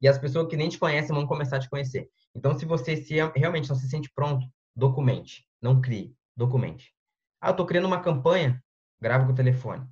E 0.00 0.08
as 0.08 0.18
pessoas 0.18 0.48
que 0.48 0.56
nem 0.56 0.68
te 0.68 0.78
conhecem 0.78 1.14
vão 1.14 1.26
começar 1.26 1.56
a 1.56 1.60
te 1.60 1.68
conhecer. 1.68 2.08
Então, 2.34 2.58
se 2.58 2.64
você 2.64 2.96
se, 2.96 3.14
realmente 3.36 3.68
não 3.68 3.76
se 3.76 3.88
sente 3.88 4.10
pronto, 4.14 4.46
documente. 4.74 5.46
Não 5.60 5.80
crie, 5.80 6.14
documente. 6.36 6.92
Ah, 7.40 7.50
eu 7.50 7.56
tô 7.56 7.66
criando 7.66 7.86
uma 7.86 8.00
campanha, 8.00 8.62
grava 9.00 9.26
com 9.26 9.32
o 9.32 9.34
telefone. 9.34 9.86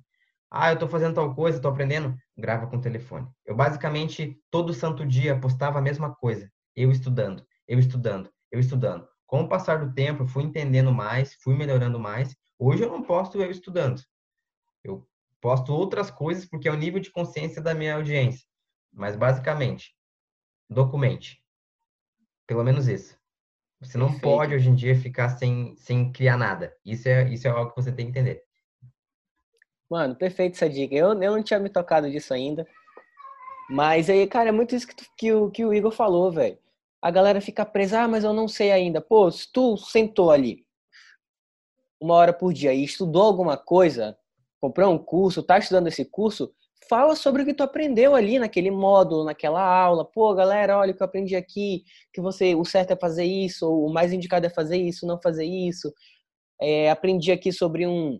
Ah, 0.49 0.71
eu 0.71 0.77
tô 0.77 0.87
fazendo 0.87 1.15
tal 1.15 1.33
coisa, 1.33 1.61
tô 1.61 1.69
aprendendo, 1.69 2.13
grava 2.37 2.67
com 2.67 2.75
o 2.75 2.81
telefone. 2.81 3.25
Eu 3.45 3.55
basicamente 3.55 4.37
todo 4.51 4.73
santo 4.73 5.05
dia 5.05 5.39
postava 5.39 5.79
a 5.79 5.81
mesma 5.81 6.13
coisa, 6.13 6.51
eu 6.75 6.91
estudando, 6.91 7.45
eu 7.67 7.79
estudando, 7.79 8.29
eu 8.51 8.59
estudando. 8.59 9.07
Com 9.25 9.43
o 9.43 9.47
passar 9.47 9.85
do 9.85 9.93
tempo, 9.93 10.23
eu 10.23 10.27
fui 10.27 10.43
entendendo 10.43 10.91
mais, 10.91 11.35
fui 11.35 11.55
melhorando 11.55 11.97
mais. 11.97 12.35
Hoje 12.63 12.83
eu 12.83 12.91
não 12.91 13.01
posto 13.01 13.41
eu 13.41 13.49
estudando. 13.49 14.03
Eu 14.83 15.03
posto 15.41 15.73
outras 15.73 16.11
coisas 16.11 16.45
porque 16.45 16.69
é 16.69 16.71
o 16.71 16.77
nível 16.77 16.99
de 16.99 17.09
consciência 17.09 17.59
da 17.59 17.73
minha 17.73 17.95
audiência. 17.95 18.45
Mas 18.93 19.15
basicamente, 19.15 19.95
documente. 20.69 21.43
Pelo 22.45 22.63
menos 22.63 22.87
isso. 22.87 23.17
Você 23.79 23.97
não 23.97 24.11
Perfeito. 24.11 24.21
pode 24.21 24.53
hoje 24.53 24.69
em 24.69 24.75
dia 24.75 24.95
ficar 24.95 25.29
sem, 25.29 25.75
sem 25.75 26.11
criar 26.11 26.37
nada. 26.37 26.71
Isso 26.85 27.09
é, 27.09 27.27
isso 27.33 27.47
é 27.47 27.49
algo 27.49 27.71
que 27.71 27.81
você 27.81 27.91
tem 27.91 28.05
que 28.05 28.11
entender. 28.11 28.43
Mano, 29.89 30.15
perfeito 30.15 30.53
essa 30.53 30.69
dica. 30.69 30.93
Eu, 30.93 31.19
eu 31.19 31.31
não 31.31 31.41
tinha 31.41 31.59
me 31.59 31.67
tocado 31.67 32.11
disso 32.11 32.31
ainda. 32.31 32.67
Mas 33.71 34.07
aí, 34.07 34.27
cara, 34.27 34.49
é 34.49 34.51
muito 34.51 34.75
isso 34.75 34.85
que, 34.85 34.95
tu, 34.95 35.05
que, 35.17 35.33
o, 35.33 35.49
que 35.49 35.65
o 35.65 35.73
Igor 35.73 35.91
falou, 35.91 36.31
velho. 36.31 36.59
A 37.01 37.09
galera 37.09 37.41
fica 37.41 37.65
presa, 37.65 38.03
ah, 38.03 38.07
mas 38.07 38.23
eu 38.23 38.33
não 38.33 38.47
sei 38.47 38.71
ainda. 38.71 39.01
Pô, 39.01 39.31
se 39.31 39.51
tu 39.51 39.75
sentou 39.77 40.29
ali 40.29 40.63
uma 42.01 42.15
hora 42.15 42.33
por 42.33 42.51
dia 42.51 42.73
e 42.73 42.83
estudou 42.83 43.21
alguma 43.21 43.55
coisa, 43.55 44.17
comprou 44.59 44.91
um 44.91 44.97
curso, 44.97 45.43
tá 45.43 45.59
estudando 45.59 45.87
esse 45.87 46.03
curso, 46.03 46.51
fala 46.89 47.15
sobre 47.15 47.43
o 47.43 47.45
que 47.45 47.53
tu 47.53 47.61
aprendeu 47.61 48.15
ali 48.15 48.39
naquele 48.39 48.71
módulo, 48.71 49.23
naquela 49.23 49.61
aula. 49.61 50.03
Pô, 50.03 50.33
galera, 50.33 50.77
olha 50.77 50.91
o 50.91 50.95
que 50.95 51.03
eu 51.03 51.05
aprendi 51.05 51.35
aqui, 51.35 51.83
que 52.11 52.19
você, 52.19 52.55
o 52.55 52.65
certo 52.65 52.91
é 52.91 52.95
fazer 52.95 53.23
isso, 53.23 53.69
ou 53.69 53.85
o 53.85 53.93
mais 53.93 54.11
indicado 54.11 54.45
é 54.47 54.49
fazer 54.49 54.77
isso, 54.77 55.05
não 55.05 55.21
fazer 55.21 55.45
isso. 55.45 55.93
É, 56.59 56.89
aprendi 56.89 57.31
aqui 57.31 57.51
sobre 57.51 57.85
um, 57.87 58.19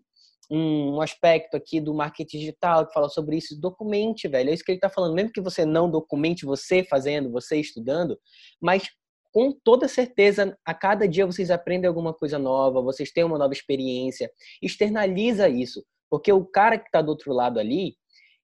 um 0.49 1.01
aspecto 1.01 1.57
aqui 1.57 1.81
do 1.81 1.93
marketing 1.93 2.39
digital 2.39 2.85
que 2.85 2.93
fala 2.93 3.09
sobre 3.09 3.37
isso. 3.37 3.59
Documente, 3.59 4.27
velho. 4.27 4.49
É 4.49 4.53
isso 4.53 4.63
que 4.63 4.71
ele 4.71 4.77
está 4.77 4.89
falando. 4.89 5.15
Mesmo 5.15 5.31
que 5.31 5.41
você 5.41 5.65
não 5.65 5.89
documente 5.89 6.45
você 6.45 6.83
fazendo, 6.83 7.31
você 7.31 7.57
estudando, 7.57 8.17
mas 8.61 8.89
com 9.31 9.51
toda 9.51 9.87
certeza, 9.87 10.57
a 10.65 10.73
cada 10.73 11.07
dia 11.07 11.25
vocês 11.25 11.49
aprendem 11.49 11.87
alguma 11.87 12.13
coisa 12.13 12.37
nova, 12.37 12.81
vocês 12.81 13.11
têm 13.11 13.23
uma 13.23 13.37
nova 13.37 13.53
experiência. 13.53 14.31
Externaliza 14.61 15.47
isso. 15.47 15.83
Porque 16.09 16.31
o 16.31 16.45
cara 16.45 16.77
que 16.77 16.87
está 16.87 17.01
do 17.01 17.09
outro 17.09 17.33
lado 17.33 17.59
ali, 17.59 17.95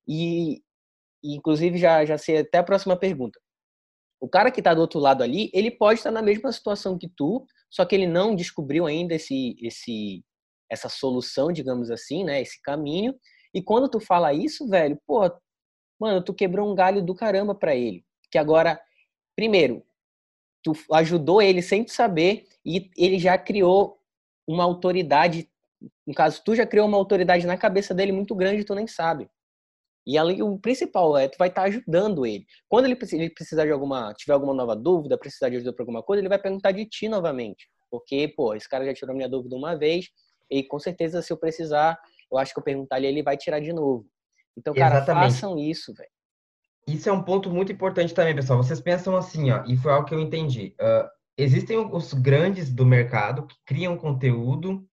e, 0.08 0.62
e 1.22 1.36
inclusive, 1.36 1.78
já, 1.78 2.06
já 2.06 2.18
sei 2.18 2.40
até 2.40 2.60
a 2.60 2.64
próxima 2.64 2.96
pergunta. 2.98 3.40
O 4.20 4.30
cara 4.30 4.50
que 4.50 4.62
está 4.62 4.74
do 4.74 4.82
outro 4.82 5.00
lado 5.00 5.22
ali, 5.22 5.52
ele 5.54 5.70
pode 5.70 6.00
estar 6.00 6.12
na 6.12 6.22
mesma 6.22 6.52
situação 6.52 6.98
que 6.98 7.10
tu, 7.10 7.46
só 7.70 7.86
que 7.86 7.94
ele 7.94 8.08
não 8.08 8.34
descobriu 8.34 8.86
ainda 8.86 9.14
esse, 9.14 9.56
esse, 9.62 10.24
essa 10.72 10.88
solução, 10.88 11.52
digamos 11.52 11.92
assim, 11.92 12.24
né? 12.24 12.42
Esse 12.42 12.62
caminho. 12.62 13.14
E 13.54 13.62
quando 13.62 13.90
tu 13.90 14.00
fala 14.00 14.34
isso, 14.34 14.68
velho, 14.70 14.98
pô, 15.06 15.30
mano, 16.00 16.24
tu 16.24 16.34
quebrou 16.34 16.72
um 16.72 16.76
galho 16.76 17.04
do 17.04 17.14
caramba 17.14 17.54
para 17.54 17.76
ele. 17.76 18.06
Que 18.32 18.38
agora, 18.38 18.80
primeiro, 19.36 19.86
tu 20.68 20.94
ajudou 20.94 21.42
ele 21.42 21.62
sem 21.62 21.84
tu 21.84 21.92
saber 21.92 22.46
e 22.66 22.92
ele 22.98 23.18
já 23.18 23.38
criou 23.38 23.98
uma 24.46 24.66
autoridade. 24.66 25.50
No 26.06 26.14
caso, 26.14 26.42
tu 26.44 26.56
já 26.56 26.66
criou 26.66 26.88
uma 26.88 26.98
autoridade 26.98 27.48
na 27.48 27.58
cabeça 27.58 27.94
dele 27.94 28.12
muito 28.12 28.36
grande, 28.36 28.66
tu 28.66 28.76
nem 28.76 28.86
sabe. 28.86 29.30
E 30.06 30.18
ali 30.18 30.42
o 30.42 30.58
principal 30.58 31.18
é 31.18 31.28
tu 31.28 31.38
vai 31.38 31.48
estar 31.48 31.62
tá 31.62 31.68
ajudando 31.68 32.26
ele. 32.26 32.46
Quando 32.68 32.86
ele, 32.86 32.98
ele 33.14 33.30
precisar 33.30 33.66
de 33.66 33.72
alguma, 33.72 34.14
tiver 34.14 34.34
alguma 34.34 34.54
nova 34.54 34.76
dúvida, 34.76 35.18
precisar 35.18 35.50
de 35.50 35.58
ajuda 35.58 35.74
para 35.74 35.84
alguma 35.84 36.04
coisa, 36.04 36.22
ele 36.22 36.30
vai 36.30 36.40
perguntar 36.40 36.72
de 36.72 36.86
ti 36.86 37.08
novamente. 37.08 37.70
Porque, 37.90 38.28
pô, 38.28 38.54
esse 38.54 38.68
cara 38.68 38.86
já 38.86 38.94
tirou 38.94 39.16
minha 39.16 39.30
dúvida 39.30 39.56
uma 39.56 39.76
vez 39.76 40.10
e 40.50 40.64
com 40.64 40.80
certeza 40.80 41.22
se 41.22 41.32
eu 41.32 41.38
precisar, 41.38 41.98
eu 42.32 42.38
acho 42.38 42.54
que 42.54 42.60
eu 42.60 42.64
perguntar 42.64 42.98
ali, 42.98 43.08
ele 43.08 43.24
vai 43.24 43.38
tirar 43.38 43.60
de 43.62 43.72
novo. 43.72 44.06
Então, 44.58 44.74
cara, 44.74 44.98
Exatamente. 44.98 45.34
façam 45.34 45.58
isso, 45.58 45.94
velho. 45.94 46.10
Isso 46.88 47.10
é 47.10 47.12
um 47.12 47.22
ponto 47.22 47.50
muito 47.50 47.72
importante 47.72 48.14
também, 48.14 48.34
pessoal. 48.34 48.64
Vocês 48.64 48.80
pensam 48.80 49.16
assim, 49.18 49.52
ó, 49.52 49.64
e 49.68 49.76
foi 49.76 49.92
algo 49.92 50.08
que 50.08 50.16
eu 50.16 50.22
entendi. 50.22 50.74
Uh, 50.80 51.08
existem 51.38 51.78
os 51.78 52.14
grandes 52.14 52.74
do 52.74 52.86
mercado 52.86 53.46
que 53.46 53.56
criam 53.66 53.98
conteúdo 53.98 54.88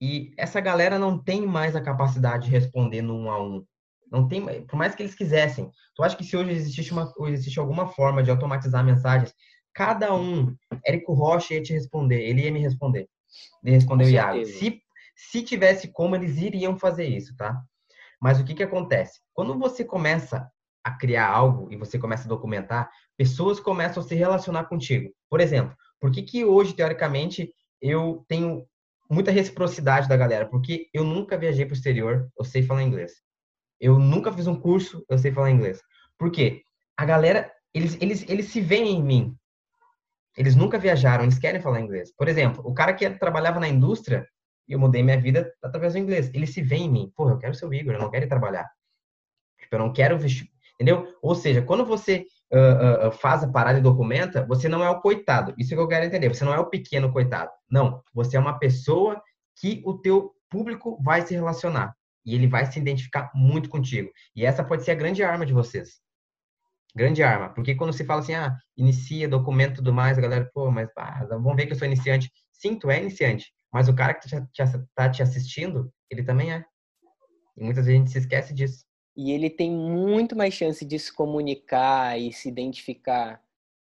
e 0.00 0.32
essa 0.36 0.60
galera 0.60 0.98
não 0.98 1.18
tem 1.18 1.46
mais 1.46 1.74
a 1.74 1.80
capacidade 1.80 2.44
de 2.44 2.50
responder 2.50 3.00
no 3.00 3.16
um 3.16 3.30
a 3.30 3.42
um. 3.42 3.64
Não 4.12 4.28
tem, 4.28 4.64
por 4.66 4.76
mais 4.76 4.94
que 4.94 5.02
eles 5.02 5.14
quisessem. 5.14 5.70
Tu 5.94 6.02
acha 6.02 6.16
que 6.16 6.24
se 6.24 6.36
hoje 6.36 6.50
existe 6.50 6.92
uma, 6.92 7.12
existe 7.28 7.58
alguma 7.58 7.88
forma 7.88 8.22
de 8.22 8.30
automatizar 8.30 8.84
mensagens, 8.84 9.34
cada 9.74 10.14
um, 10.14 10.54
Érico 10.84 11.14
Rocha 11.14 11.54
ia 11.54 11.62
te 11.62 11.72
responder, 11.72 12.20
ele 12.20 12.42
ia 12.42 12.52
me 12.52 12.60
responder. 12.60 13.08
Ele 13.62 13.74
respondeu 13.74 14.06
o 14.06 14.10
Iago. 14.10 14.44
Se, 14.44 14.82
se 15.16 15.42
tivesse 15.42 15.88
como, 15.88 16.14
eles 16.14 16.36
iriam 16.38 16.78
fazer 16.78 17.06
isso, 17.06 17.34
tá? 17.36 17.60
Mas 18.20 18.38
o 18.38 18.44
que 18.44 18.54
que 18.54 18.62
acontece? 18.62 19.20
Quando 19.32 19.58
você 19.58 19.84
começa 19.84 20.50
a 20.88 20.96
criar 20.96 21.28
algo 21.28 21.68
e 21.70 21.76
você 21.76 21.98
começa 21.98 22.24
a 22.24 22.28
documentar, 22.28 22.90
pessoas 23.16 23.60
começam 23.60 24.02
a 24.02 24.06
se 24.06 24.14
relacionar 24.14 24.64
contigo. 24.64 25.12
Por 25.28 25.40
exemplo, 25.40 25.76
por 26.00 26.10
que 26.10 26.22
que 26.22 26.44
hoje, 26.44 26.74
teoricamente, 26.74 27.52
eu 27.80 28.24
tenho 28.26 28.66
muita 29.10 29.30
reciprocidade 29.30 30.08
da 30.08 30.16
galera? 30.16 30.46
Porque 30.46 30.88
eu 30.94 31.04
nunca 31.04 31.36
viajei 31.36 31.66
para 31.66 31.74
o 31.74 31.76
exterior, 31.76 32.28
eu 32.38 32.44
sei 32.44 32.62
falar 32.62 32.82
inglês. 32.82 33.12
Eu 33.78 33.98
nunca 33.98 34.32
fiz 34.32 34.46
um 34.46 34.58
curso, 34.58 35.04
eu 35.08 35.18
sei 35.18 35.30
falar 35.30 35.50
inglês. 35.50 35.80
Por 36.16 36.30
quê? 36.30 36.62
A 36.96 37.04
galera, 37.04 37.52
eles, 37.74 37.96
eles, 38.00 38.24
eles 38.28 38.46
se 38.46 38.60
veem 38.60 38.96
em 38.96 39.02
mim. 39.02 39.36
Eles 40.36 40.56
nunca 40.56 40.78
viajaram, 40.78 41.24
eles 41.24 41.38
querem 41.38 41.60
falar 41.60 41.80
inglês. 41.80 42.14
Por 42.16 42.28
exemplo, 42.28 42.62
o 42.64 42.72
cara 42.72 42.94
que 42.94 43.08
trabalhava 43.10 43.60
na 43.60 43.68
indústria, 43.68 44.26
eu 44.66 44.78
mudei 44.78 45.02
minha 45.02 45.20
vida 45.20 45.52
através 45.62 45.92
do 45.92 45.98
inglês. 45.98 46.30
Ele 46.32 46.46
se 46.46 46.62
vê 46.62 46.76
em 46.76 46.90
mim. 46.90 47.12
Porra, 47.14 47.32
eu 47.32 47.38
quero 47.38 47.54
ser 47.54 47.66
o 47.66 47.74
Igor, 47.74 47.94
eu 47.94 48.00
não 48.00 48.10
quero 48.10 48.24
ir 48.24 48.28
trabalhar. 48.28 48.68
Tipo, 49.58 49.74
eu 49.74 49.78
não 49.80 49.92
quero 49.92 50.18
vestir. 50.18 50.48
Entendeu? 50.80 51.12
Ou 51.20 51.34
seja, 51.34 51.60
quando 51.60 51.84
você 51.84 52.24
uh, 52.52 53.08
uh, 53.08 53.12
faz 53.12 53.42
a 53.42 53.48
parada 53.48 53.78
e 53.78 53.82
documenta, 53.82 54.46
você 54.46 54.68
não 54.68 54.82
é 54.82 54.88
o 54.88 55.00
coitado. 55.00 55.52
Isso 55.58 55.74
é 55.74 55.76
que 55.76 55.82
eu 55.82 55.88
quero 55.88 56.06
entender. 56.06 56.28
Você 56.28 56.44
não 56.44 56.54
é 56.54 56.58
o 56.60 56.70
pequeno 56.70 57.12
coitado. 57.12 57.50
Não. 57.68 58.00
Você 58.14 58.36
é 58.36 58.40
uma 58.40 58.58
pessoa 58.58 59.20
que 59.60 59.82
o 59.84 59.98
teu 59.98 60.32
público 60.48 61.00
vai 61.02 61.22
se 61.22 61.34
relacionar 61.34 61.94
e 62.24 62.34
ele 62.34 62.46
vai 62.46 62.64
se 62.66 62.78
identificar 62.78 63.30
muito 63.34 63.68
contigo. 63.68 64.10
E 64.36 64.46
essa 64.46 64.62
pode 64.62 64.84
ser 64.84 64.92
a 64.92 64.94
grande 64.94 65.22
arma 65.22 65.44
de 65.44 65.52
vocês. 65.52 66.00
Grande 66.94 67.22
arma. 67.22 67.48
Porque 67.50 67.74
quando 67.74 67.92
se 67.92 68.04
fala 68.04 68.20
assim, 68.20 68.34
ah, 68.34 68.56
inicia, 68.76 69.28
documento 69.28 69.72
e 69.72 69.76
tudo 69.76 69.92
mais, 69.92 70.16
a 70.16 70.20
galera, 70.20 70.48
pô, 70.54 70.70
mas 70.70 70.88
ah, 70.96 71.26
vamos 71.28 71.56
ver 71.56 71.66
que 71.66 71.72
eu 71.72 71.76
sou 71.76 71.86
iniciante. 71.86 72.30
Sim, 72.52 72.78
tu 72.78 72.90
é 72.90 73.00
iniciante. 73.00 73.52
Mas 73.72 73.88
o 73.88 73.94
cara 73.94 74.14
que 74.14 74.26
está 74.26 75.08
te 75.08 75.22
assistindo, 75.22 75.92
ele 76.10 76.22
também 76.22 76.52
é. 76.52 76.64
E 77.56 77.64
muitas 77.64 77.86
vezes 77.86 78.00
a 78.00 78.04
gente 78.04 78.12
se 78.12 78.18
esquece 78.18 78.54
disso. 78.54 78.87
E 79.18 79.32
ele 79.32 79.50
tem 79.50 79.70
muito 79.70 80.36
mais 80.36 80.54
chance 80.54 80.84
de 80.84 80.98
se 80.98 81.12
comunicar 81.12 82.18
e 82.18 82.32
se 82.32 82.48
identificar. 82.48 83.42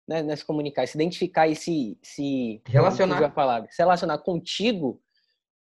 Né? 0.09 0.23
Não 0.23 0.33
é 0.33 0.37
se 0.37 0.45
comunicar, 0.45 0.89
se 0.89 0.97
identificar 0.97 1.47
e 1.47 1.55
se. 1.55 1.99
se 2.03 2.62
relacionar. 2.67 3.23
A 3.23 3.29
palavra, 3.29 3.71
se 3.71 3.83
relacionar 3.83 4.19
contigo 4.19 5.00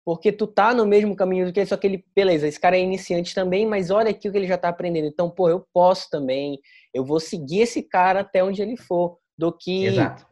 porque 0.06 0.30
tu 0.30 0.46
tá 0.46 0.72
no 0.72 0.86
mesmo 0.86 1.16
caminho 1.16 1.46
do 1.46 1.52
que 1.52 1.58
ele, 1.58 1.66
só 1.66 1.76
que 1.76 1.84
ele, 1.84 2.04
beleza, 2.14 2.46
esse 2.46 2.60
cara 2.60 2.76
é 2.76 2.80
iniciante 2.80 3.34
também, 3.34 3.66
mas 3.66 3.90
olha 3.90 4.10
aqui 4.10 4.28
o 4.28 4.32
que 4.32 4.38
ele 4.38 4.46
já 4.46 4.56
tá 4.56 4.68
aprendendo. 4.68 5.08
Então, 5.08 5.28
pô, 5.28 5.48
eu 5.48 5.66
posso 5.74 6.08
também, 6.08 6.60
eu 6.94 7.04
vou 7.04 7.18
seguir 7.18 7.62
esse 7.62 7.82
cara 7.82 8.20
até 8.20 8.44
onde 8.44 8.62
ele 8.62 8.76
for, 8.76 9.18
do 9.36 9.52
que 9.52 9.86
Exato. 9.86 10.24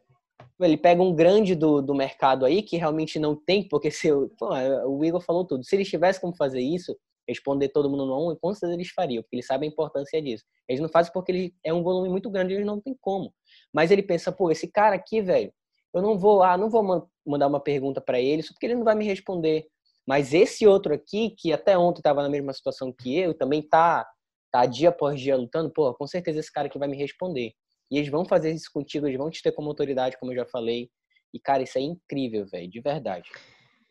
ele 0.61 0.77
pega 0.77 1.03
um 1.03 1.13
grande 1.13 1.57
do, 1.57 1.83
do 1.83 1.93
mercado 1.93 2.47
aí 2.47 2.63
que 2.63 2.77
realmente 2.77 3.19
não 3.19 3.35
tem, 3.35 3.67
porque 3.67 3.91
se 3.91 4.07
eu, 4.07 4.31
pô, 4.39 4.51
o 4.87 5.05
Igor 5.05 5.21
falou 5.21 5.45
tudo, 5.45 5.65
se 5.65 5.75
eles 5.75 5.91
tivessem 5.91 6.21
como 6.21 6.37
fazer 6.37 6.61
isso, 6.61 6.97
responder 7.29 7.69
todo 7.69 7.89
mundo 7.91 8.07
no 8.07 8.31
um, 8.31 8.37
com 8.37 8.53
certeza 8.53 8.75
eles 8.75 8.91
fariam, 8.91 9.23
porque 9.23 9.37
eles 9.37 9.47
sabem 9.47 9.69
a 9.69 9.73
importância 9.73 10.21
disso. 10.21 10.45
Eles 10.69 10.81
não 10.81 10.89
fazem 10.89 11.13
porque 11.13 11.33
ele 11.33 11.55
é 11.65 11.73
um 11.73 11.83
volume 11.83 12.09
muito 12.09 12.31
grande, 12.31 12.55
eles 12.55 12.67
não 12.67 12.81
tem 12.81 12.97
como. 13.01 13.33
Mas 13.73 13.91
ele 13.91 14.03
pensa, 14.03 14.31
pô, 14.31 14.51
esse 14.51 14.71
cara 14.71 14.95
aqui, 14.97 15.21
velho, 15.21 15.53
eu 15.95 16.03
não 16.03 16.19
vou 16.19 16.37
lá, 16.37 16.57
não 16.57 16.69
vou 16.69 17.09
mandar 17.27 17.47
uma 17.47 17.61
pergunta 17.61 18.01
para 18.01 18.21
ele, 18.21 18.43
só 18.43 18.53
porque 18.53 18.67
ele 18.67 18.75
não 18.75 18.85
vai 18.85 18.95
me 18.95 19.05
responder. 19.05 19.67
Mas 20.07 20.35
esse 20.35 20.67
outro 20.67 20.93
aqui, 20.93 21.31
que 21.31 21.53
até 21.53 21.79
ontem 21.79 22.01
estava 22.01 22.23
na 22.23 22.29
mesma 22.29 22.53
situação 22.53 22.93
que 22.93 23.19
eu, 23.19 23.33
também 23.33 23.63
tá, 23.63 24.07
tá 24.53 24.67
dia 24.67 24.91
após 24.91 25.21
dia 25.21 25.37
lutando, 25.37 25.71
pô, 25.73 25.95
com 25.95 26.07
certeza 26.07 26.41
esse 26.41 26.53
cara 26.53 26.67
aqui 26.67 26.79
vai 26.79 26.89
me 26.89 26.97
responder. 26.97 27.53
E 27.91 27.99
eles 27.99 28.11
vão 28.11 28.25
fazer 28.25 28.53
isso 28.53 28.71
contigo, 28.73 29.07
eles 29.07 29.17
vão 29.19 29.31
te 29.31 29.43
ter 29.43 29.53
como 29.53 29.69
autoridade, 29.69 30.19
como 30.19 30.33
eu 30.33 30.37
já 30.37 30.47
falei. 30.47 30.91
E, 31.33 31.41
cara, 31.41 31.63
isso 31.63 31.79
é 31.79 31.81
incrível, 31.81 32.47
velho, 32.47 32.69
de 32.69 32.81
verdade. 32.81 33.31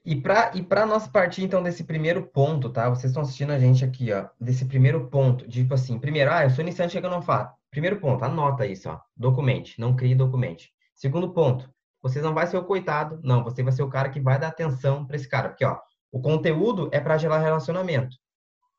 E 0.05 0.17
para 0.19 0.51
e 0.53 0.61
pra 0.61 0.85
nós 0.85 1.07
partir, 1.07 1.43
então, 1.43 1.63
desse 1.63 1.83
primeiro 1.85 2.23
ponto, 2.23 2.69
tá? 2.69 2.89
Vocês 2.89 3.05
estão 3.11 3.23
assistindo 3.23 3.51
a 3.51 3.59
gente 3.59 3.85
aqui, 3.85 4.11
ó, 4.11 4.27
desse 4.39 4.65
primeiro 4.65 5.07
ponto, 5.07 5.47
tipo 5.47 5.73
assim, 5.73 5.97
primeiro, 5.97 6.29
ah, 6.31 6.43
eu 6.43 6.49
sou 6.49 6.61
iniciante, 6.61 6.99
que 6.99 7.05
eu 7.05 7.09
não 7.09 7.21
faço. 7.21 7.55
Primeiro 7.71 7.99
ponto, 7.99 8.23
anota 8.25 8.65
isso, 8.65 8.89
ó, 8.89 8.99
documente, 9.15 9.79
não 9.79 9.95
crie 9.95 10.13
documente. 10.13 10.73
Segundo 10.93 11.31
ponto, 11.31 11.69
você 12.01 12.21
não 12.21 12.33
vai 12.33 12.45
ser 12.47 12.57
o 12.57 12.65
coitado, 12.65 13.19
não, 13.23 13.45
você 13.45 13.63
vai 13.63 13.71
ser 13.71 13.83
o 13.83 13.89
cara 13.89 14.09
que 14.09 14.19
vai 14.19 14.37
dar 14.37 14.49
atenção 14.49 15.05
para 15.05 15.15
esse 15.15 15.29
cara, 15.29 15.49
porque, 15.49 15.63
ó, 15.63 15.79
o 16.11 16.21
conteúdo 16.21 16.89
é 16.91 16.99
para 16.99 17.17
gerar 17.17 17.39
relacionamento. 17.39 18.17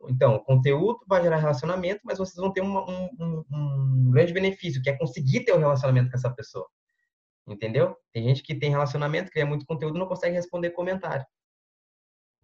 Então, 0.08 0.34
o 0.34 0.44
conteúdo 0.44 1.00
vai 1.08 1.22
gerar 1.22 1.38
relacionamento, 1.38 2.00
mas 2.04 2.18
vocês 2.18 2.36
vão 2.36 2.52
ter 2.52 2.60
um, 2.60 2.76
um, 2.76 3.44
um 3.50 4.10
grande 4.10 4.34
benefício, 4.34 4.82
que 4.82 4.90
é 4.90 4.98
conseguir 4.98 5.40
ter 5.40 5.54
um 5.54 5.58
relacionamento 5.58 6.10
com 6.10 6.16
essa 6.18 6.30
pessoa. 6.30 6.66
Entendeu? 7.46 7.96
Tem 8.12 8.24
gente 8.24 8.42
que 8.42 8.54
tem 8.54 8.70
relacionamento, 8.70 9.30
cria 9.30 9.44
muito 9.44 9.66
conteúdo 9.66 9.98
não 9.98 10.06
consegue 10.06 10.34
responder 10.34 10.70
comentário. 10.70 11.24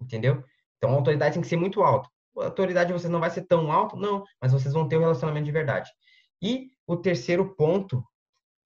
Entendeu? 0.00 0.44
Então 0.76 0.90
a 0.90 0.94
autoridade 0.94 1.34
tem 1.34 1.42
que 1.42 1.48
ser 1.48 1.56
muito 1.56 1.82
alta. 1.82 2.08
A 2.38 2.44
autoridade 2.44 2.88
de 2.88 2.92
vocês 2.92 3.10
não 3.10 3.20
vai 3.20 3.30
ser 3.30 3.42
tão 3.42 3.70
alta, 3.72 3.96
não, 3.96 4.24
mas 4.40 4.52
vocês 4.52 4.72
vão 4.72 4.88
ter 4.88 4.96
um 4.96 5.00
relacionamento 5.00 5.44
de 5.44 5.52
verdade. 5.52 5.90
E 6.42 6.70
o 6.86 6.96
terceiro 6.96 7.54
ponto 7.54 8.04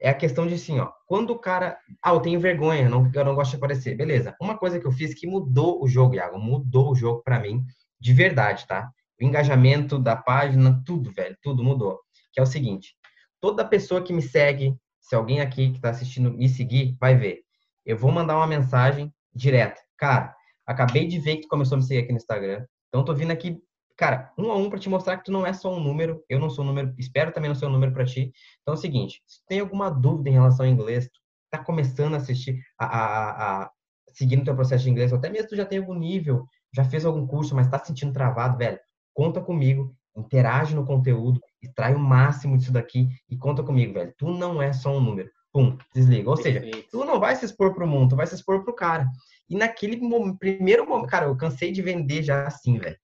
é 0.00 0.08
a 0.08 0.14
questão 0.14 0.46
de 0.46 0.54
assim, 0.54 0.78
ó, 0.78 0.92
quando 1.06 1.30
o 1.30 1.38
cara, 1.38 1.78
ah, 2.02 2.12
eu 2.12 2.20
tenho 2.20 2.38
vergonha, 2.38 2.88
não, 2.88 3.10
eu 3.12 3.24
não 3.24 3.34
gosto 3.34 3.52
de 3.52 3.56
aparecer, 3.56 3.96
beleza. 3.96 4.36
Uma 4.40 4.56
coisa 4.56 4.78
que 4.78 4.86
eu 4.86 4.92
fiz 4.92 5.14
que 5.14 5.26
mudou 5.26 5.82
o 5.82 5.88
jogo, 5.88 6.14
Iago, 6.14 6.38
mudou 6.38 6.92
o 6.92 6.94
jogo 6.94 7.22
para 7.22 7.40
mim, 7.40 7.64
de 7.98 8.12
verdade, 8.12 8.66
tá? 8.66 8.90
O 9.20 9.24
engajamento 9.24 9.98
da 9.98 10.14
página, 10.14 10.82
tudo, 10.84 11.10
velho, 11.12 11.36
tudo 11.42 11.64
mudou. 11.64 12.00
Que 12.32 12.40
é 12.40 12.42
o 12.42 12.46
seguinte, 12.46 12.94
toda 13.40 13.64
pessoa 13.64 14.02
que 14.02 14.12
me 14.12 14.22
segue, 14.22 14.76
se 15.04 15.14
alguém 15.14 15.42
aqui 15.42 15.68
que 15.68 15.76
está 15.76 15.90
assistindo 15.90 16.32
me 16.32 16.48
seguir, 16.48 16.96
vai 16.98 17.14
ver. 17.14 17.42
Eu 17.84 17.94
vou 17.94 18.10
mandar 18.10 18.38
uma 18.38 18.46
mensagem 18.46 19.12
direta. 19.34 19.78
Cara, 19.98 20.34
acabei 20.66 21.06
de 21.06 21.18
ver 21.18 21.36
que 21.36 21.42
tu 21.42 21.48
começou 21.48 21.76
a 21.76 21.78
me 21.78 21.86
seguir 21.86 22.00
aqui 22.00 22.10
no 22.10 22.16
Instagram. 22.16 22.64
Então, 22.88 23.04
tô 23.04 23.12
vindo 23.14 23.30
aqui, 23.30 23.60
cara, 23.98 24.32
um 24.38 24.50
a 24.50 24.56
um 24.56 24.70
para 24.70 24.78
te 24.78 24.88
mostrar 24.88 25.18
que 25.18 25.24
tu 25.24 25.30
não 25.30 25.46
é 25.46 25.52
só 25.52 25.70
um 25.70 25.78
número. 25.78 26.24
Eu 26.26 26.40
não 26.40 26.48
sou 26.48 26.64
um 26.64 26.68
número, 26.68 26.94
espero 26.98 27.32
também 27.32 27.48
não 27.48 27.54
ser 27.54 27.66
um 27.66 27.70
número 27.70 27.92
para 27.92 28.06
ti. 28.06 28.32
Então, 28.62 28.72
é 28.72 28.78
o 28.78 28.80
seguinte: 28.80 29.22
se 29.26 29.40
tu 29.40 29.44
tem 29.46 29.60
alguma 29.60 29.90
dúvida 29.90 30.30
em 30.30 30.32
relação 30.32 30.64
ao 30.64 30.72
inglês, 30.72 31.04
tu 31.04 31.20
tá 31.50 31.58
começando 31.62 32.14
a 32.14 32.16
assistir, 32.16 32.58
a, 32.78 32.86
a, 32.86 33.62
a 33.64 33.70
seguindo 34.08 34.40
o 34.40 34.44
teu 34.44 34.54
processo 34.54 34.84
de 34.84 34.90
inglês, 34.90 35.12
ou 35.12 35.18
até 35.18 35.28
mesmo 35.28 35.50
tu 35.50 35.56
já 35.56 35.66
tem 35.66 35.80
algum 35.80 35.94
nível, 35.94 36.46
já 36.74 36.82
fez 36.82 37.04
algum 37.04 37.26
curso, 37.26 37.54
mas 37.54 37.68
tá 37.68 37.78
se 37.78 37.88
sentindo 37.88 38.12
travado, 38.14 38.56
velho, 38.56 38.80
conta 39.12 39.38
comigo, 39.42 39.94
interage 40.16 40.74
no 40.74 40.86
conteúdo, 40.86 41.40
extrai 41.62 41.94
o 41.94 41.98
máximo 41.98 42.56
disso 42.56 42.72
daqui 42.72 43.08
e 43.28 43.36
conta 43.36 43.62
comigo, 43.62 43.94
velho. 43.94 44.14
Tu 44.16 44.30
não 44.30 44.62
é 44.62 44.72
só 44.72 44.96
um 44.96 45.00
número. 45.00 45.30
Pum, 45.52 45.76
desliga. 45.94 46.28
Ou 46.30 46.36
seja, 46.36 46.62
tu 46.90 47.04
não 47.04 47.20
vai 47.20 47.36
se 47.36 47.44
expor 47.44 47.74
pro 47.74 47.86
mundo, 47.86 48.10
tu 48.10 48.16
vai 48.16 48.26
se 48.26 48.34
expor 48.34 48.64
pro 48.64 48.74
cara. 48.74 49.06
E 49.48 49.56
naquele 49.56 49.96
momento, 49.96 50.38
primeiro 50.38 50.86
momento, 50.86 51.08
cara, 51.08 51.26
eu 51.26 51.36
cansei 51.36 51.70
de 51.70 51.82
vender 51.82 52.22
já 52.22 52.46
assim, 52.46 52.78
velho. 52.78 52.98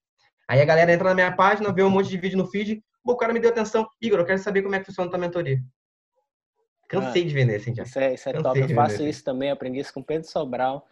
Aí 0.48 0.60
a 0.60 0.64
galera 0.64 0.92
entra 0.92 1.10
na 1.10 1.14
minha 1.14 1.32
página, 1.32 1.72
vê 1.72 1.82
um 1.82 1.90
monte 1.90 2.08
de 2.08 2.18
vídeo 2.18 2.36
no 2.36 2.46
feed, 2.46 2.82
o 3.04 3.16
cara 3.16 3.32
me 3.32 3.40
deu 3.40 3.50
atenção. 3.50 3.88
Igor, 4.00 4.18
eu 4.18 4.26
quero 4.26 4.38
saber 4.38 4.62
como 4.62 4.74
é 4.74 4.80
que 4.80 4.86
funciona 4.86 5.08
a 5.08 5.10
tua 5.10 5.18
mentoria. 5.18 5.60
Cansei 6.88 7.22
ah, 7.22 7.26
de 7.26 7.34
vender 7.34 7.56
assim 7.56 7.72
já. 7.72 7.84
Isso 7.84 7.98
é, 8.00 8.14
isso 8.14 8.28
é 8.28 8.32
top. 8.32 8.58
Eu 8.58 8.68
faço 8.70 8.94
isso 8.94 9.08
assim. 9.08 9.24
também, 9.24 9.50
aprendi 9.50 9.78
isso 9.78 9.94
com 9.94 10.02
Pedro 10.02 10.28
Sobral. 10.28 10.88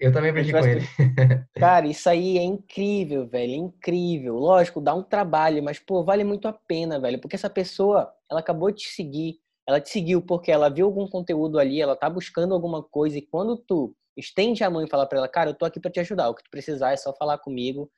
Eu 0.00 0.10
também 0.12 0.30
aprendi 0.30 0.50
com 0.50 0.58
ele. 0.64 0.80
Cara, 1.58 1.86
isso 1.86 2.08
aí 2.08 2.38
é 2.38 2.42
incrível, 2.42 3.26
velho. 3.28 3.52
É 3.52 3.56
incrível. 3.56 4.34
Lógico, 4.36 4.80
dá 4.80 4.94
um 4.94 5.02
trabalho, 5.02 5.62
mas, 5.62 5.78
pô, 5.78 6.02
vale 6.02 6.24
muito 6.24 6.48
a 6.48 6.54
pena, 6.54 6.98
velho. 6.98 7.20
Porque 7.20 7.36
essa 7.36 7.50
pessoa, 7.50 8.10
ela 8.30 8.40
acabou 8.40 8.70
de 8.70 8.78
te 8.78 8.88
seguir. 8.88 9.38
Ela 9.68 9.78
te 9.78 9.90
seguiu 9.90 10.22
porque 10.22 10.50
ela 10.50 10.70
viu 10.70 10.86
algum 10.86 11.06
conteúdo 11.06 11.58
ali, 11.58 11.80
ela 11.82 11.94
tá 11.94 12.08
buscando 12.08 12.54
alguma 12.54 12.82
coisa. 12.82 13.18
E 13.18 13.22
quando 13.22 13.58
tu 13.58 13.94
estende 14.16 14.64
a 14.64 14.70
mão 14.70 14.82
e 14.82 14.88
fala 14.88 15.06
para 15.06 15.18
ela, 15.18 15.28
cara, 15.28 15.50
eu 15.50 15.54
tô 15.54 15.66
aqui 15.66 15.78
para 15.78 15.90
te 15.90 16.00
ajudar. 16.00 16.30
O 16.30 16.34
que 16.34 16.44
tu 16.44 16.50
precisar 16.50 16.92
é 16.92 16.96
só 16.96 17.12
falar 17.12 17.36
comigo. 17.36 17.90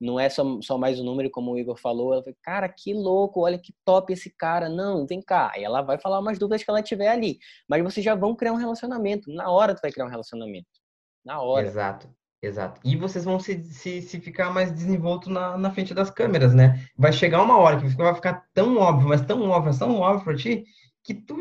Não 0.00 0.18
é 0.18 0.28
só, 0.28 0.44
só 0.62 0.78
mais 0.78 1.00
um 1.00 1.04
número, 1.04 1.28
como 1.28 1.50
o 1.50 1.58
Igor 1.58 1.76
falou. 1.76 2.12
Ela 2.12 2.22
fala, 2.22 2.36
cara, 2.40 2.68
que 2.68 2.94
louco, 2.94 3.40
olha 3.40 3.58
que 3.58 3.74
top 3.84 4.12
esse 4.12 4.30
cara. 4.30 4.68
Não, 4.68 5.04
vem 5.04 5.20
cá. 5.20 5.50
Aí 5.52 5.64
ela 5.64 5.82
vai 5.82 5.98
falar 5.98 6.20
umas 6.20 6.38
dúvidas 6.38 6.62
que 6.62 6.70
ela 6.70 6.82
tiver 6.82 7.08
ali. 7.08 7.38
Mas 7.68 7.82
vocês 7.82 8.04
já 8.04 8.14
vão 8.14 8.36
criar 8.36 8.52
um 8.52 8.56
relacionamento. 8.56 9.28
Na 9.32 9.50
hora 9.50 9.74
tu 9.74 9.80
vai 9.82 9.90
criar 9.90 10.06
um 10.06 10.10
relacionamento. 10.10 10.68
Na 11.28 11.42
hora. 11.42 11.66
Exato. 11.66 12.08
Exato. 12.42 12.80
E 12.82 12.96
vocês 12.96 13.22
vão 13.22 13.38
se, 13.38 13.62
se, 13.64 14.00
se 14.00 14.18
ficar 14.18 14.50
mais 14.50 14.72
desenvolto 14.72 15.28
na, 15.28 15.58
na 15.58 15.70
frente 15.70 15.92
das 15.92 16.10
câmeras, 16.10 16.54
né? 16.54 16.82
Vai 16.96 17.12
chegar 17.12 17.42
uma 17.42 17.58
hora 17.58 17.78
que 17.78 17.86
vai 17.88 18.14
ficar 18.14 18.46
tão 18.54 18.78
óbvio, 18.78 19.08
mas 19.08 19.20
tão 19.20 19.42
óbvio, 19.50 19.78
tão 19.78 19.96
óbvio 19.96 20.24
pra 20.24 20.36
ti, 20.36 20.64
que 21.04 21.12
tu 21.12 21.36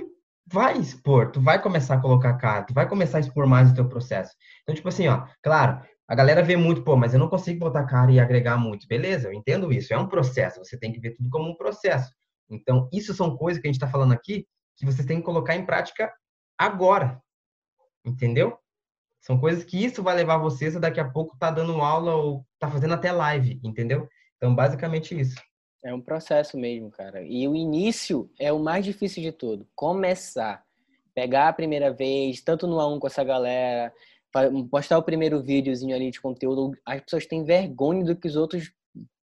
vai 0.45 0.77
expor, 0.77 1.31
tu 1.31 1.39
vai 1.39 1.61
começar 1.61 1.95
a 1.95 2.01
colocar 2.01 2.33
cara, 2.33 2.63
tu 2.63 2.73
vai 2.73 2.85
começar 2.89 3.19
a 3.19 3.21
expor 3.21 3.47
mais 3.47 3.71
o 3.71 3.75
teu 3.75 3.87
processo. 3.87 4.33
Então, 4.63 4.75
tipo 4.75 4.89
assim, 4.89 5.07
ó, 5.07 5.25
claro, 5.41 5.81
a 6.05 6.15
galera 6.15 6.43
vê 6.43 6.57
muito, 6.57 6.83
pô, 6.83 6.97
mas 6.97 7.13
eu 7.13 7.19
não 7.19 7.29
consigo 7.29 7.59
botar 7.59 7.85
cara 7.85 8.11
e 8.11 8.19
agregar 8.19 8.57
muito. 8.57 8.87
Beleza, 8.87 9.29
eu 9.29 9.33
entendo 9.33 9.71
isso, 9.71 9.93
é 9.93 9.97
um 9.97 10.07
processo, 10.07 10.59
você 10.59 10.77
tem 10.77 10.91
que 10.91 10.99
ver 10.99 11.11
tudo 11.11 11.29
como 11.29 11.49
um 11.49 11.55
processo. 11.55 12.11
Então, 12.49 12.89
isso 12.91 13.13
são 13.13 13.37
coisas 13.37 13.61
que 13.61 13.69
a 13.69 13.71
gente 13.71 13.79
tá 13.79 13.87
falando 13.87 14.11
aqui 14.11 14.45
que 14.75 14.85
vocês 14.85 15.05
têm 15.07 15.19
que 15.19 15.25
colocar 15.25 15.55
em 15.55 15.65
prática 15.65 16.11
agora. 16.57 17.21
Entendeu? 18.03 18.57
São 19.27 19.37
coisas 19.37 19.65
que 19.65 19.83
isso 19.83 20.01
vai 20.01 20.15
levar 20.15 20.37
vocês 20.37 20.73
a 20.73 20.79
daqui 20.79 21.01
a 21.01 21.09
pouco 21.09 21.37
tá 21.37 21.51
dando 21.51 21.81
aula 21.81 22.15
ou 22.15 22.45
tá 22.57 22.71
fazendo 22.71 22.93
até 22.93 23.11
live, 23.11 23.59
entendeu? 23.61 24.07
Então, 24.37 24.55
basicamente 24.55 25.19
isso. 25.19 25.35
É 25.83 25.93
um 25.93 25.99
processo 25.99 26.57
mesmo, 26.57 26.89
cara. 26.89 27.21
E 27.21 27.45
o 27.45 27.53
início 27.53 28.31
é 28.39 28.53
o 28.53 28.59
mais 28.59 28.85
difícil 28.85 29.21
de 29.21 29.33
tudo. 29.33 29.67
Começar. 29.75 30.63
Pegar 31.13 31.49
a 31.49 31.53
primeira 31.53 31.91
vez, 31.91 32.41
tanto 32.41 32.65
no 32.67 32.77
A1 32.77 32.99
com 32.99 33.07
essa 33.07 33.21
galera, 33.21 33.91
postar 34.71 34.97
o 34.97 35.03
primeiro 35.03 35.43
videozinho 35.43 35.93
ali 35.93 36.09
de 36.09 36.21
conteúdo. 36.21 36.71
As 36.85 37.01
pessoas 37.01 37.25
têm 37.25 37.43
vergonha 37.43 38.05
do 38.05 38.15
que 38.15 38.29
os 38.29 38.37
outros 38.37 38.71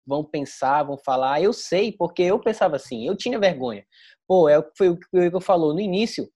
vão 0.06 0.24
pensar, 0.24 0.82
vão 0.82 0.96
falar. 0.96 1.42
Eu 1.42 1.52
sei, 1.52 1.92
porque 1.92 2.22
eu 2.22 2.40
pensava 2.40 2.76
assim, 2.76 3.06
eu 3.06 3.14
tinha 3.14 3.38
vergonha. 3.38 3.84
Pô, 4.26 4.48
é, 4.48 4.66
foi 4.78 4.88
o 4.88 4.96
que 4.96 5.06
o 5.12 5.22
Igor 5.22 5.42
falou. 5.42 5.74
No 5.74 5.80
início, 5.80 6.26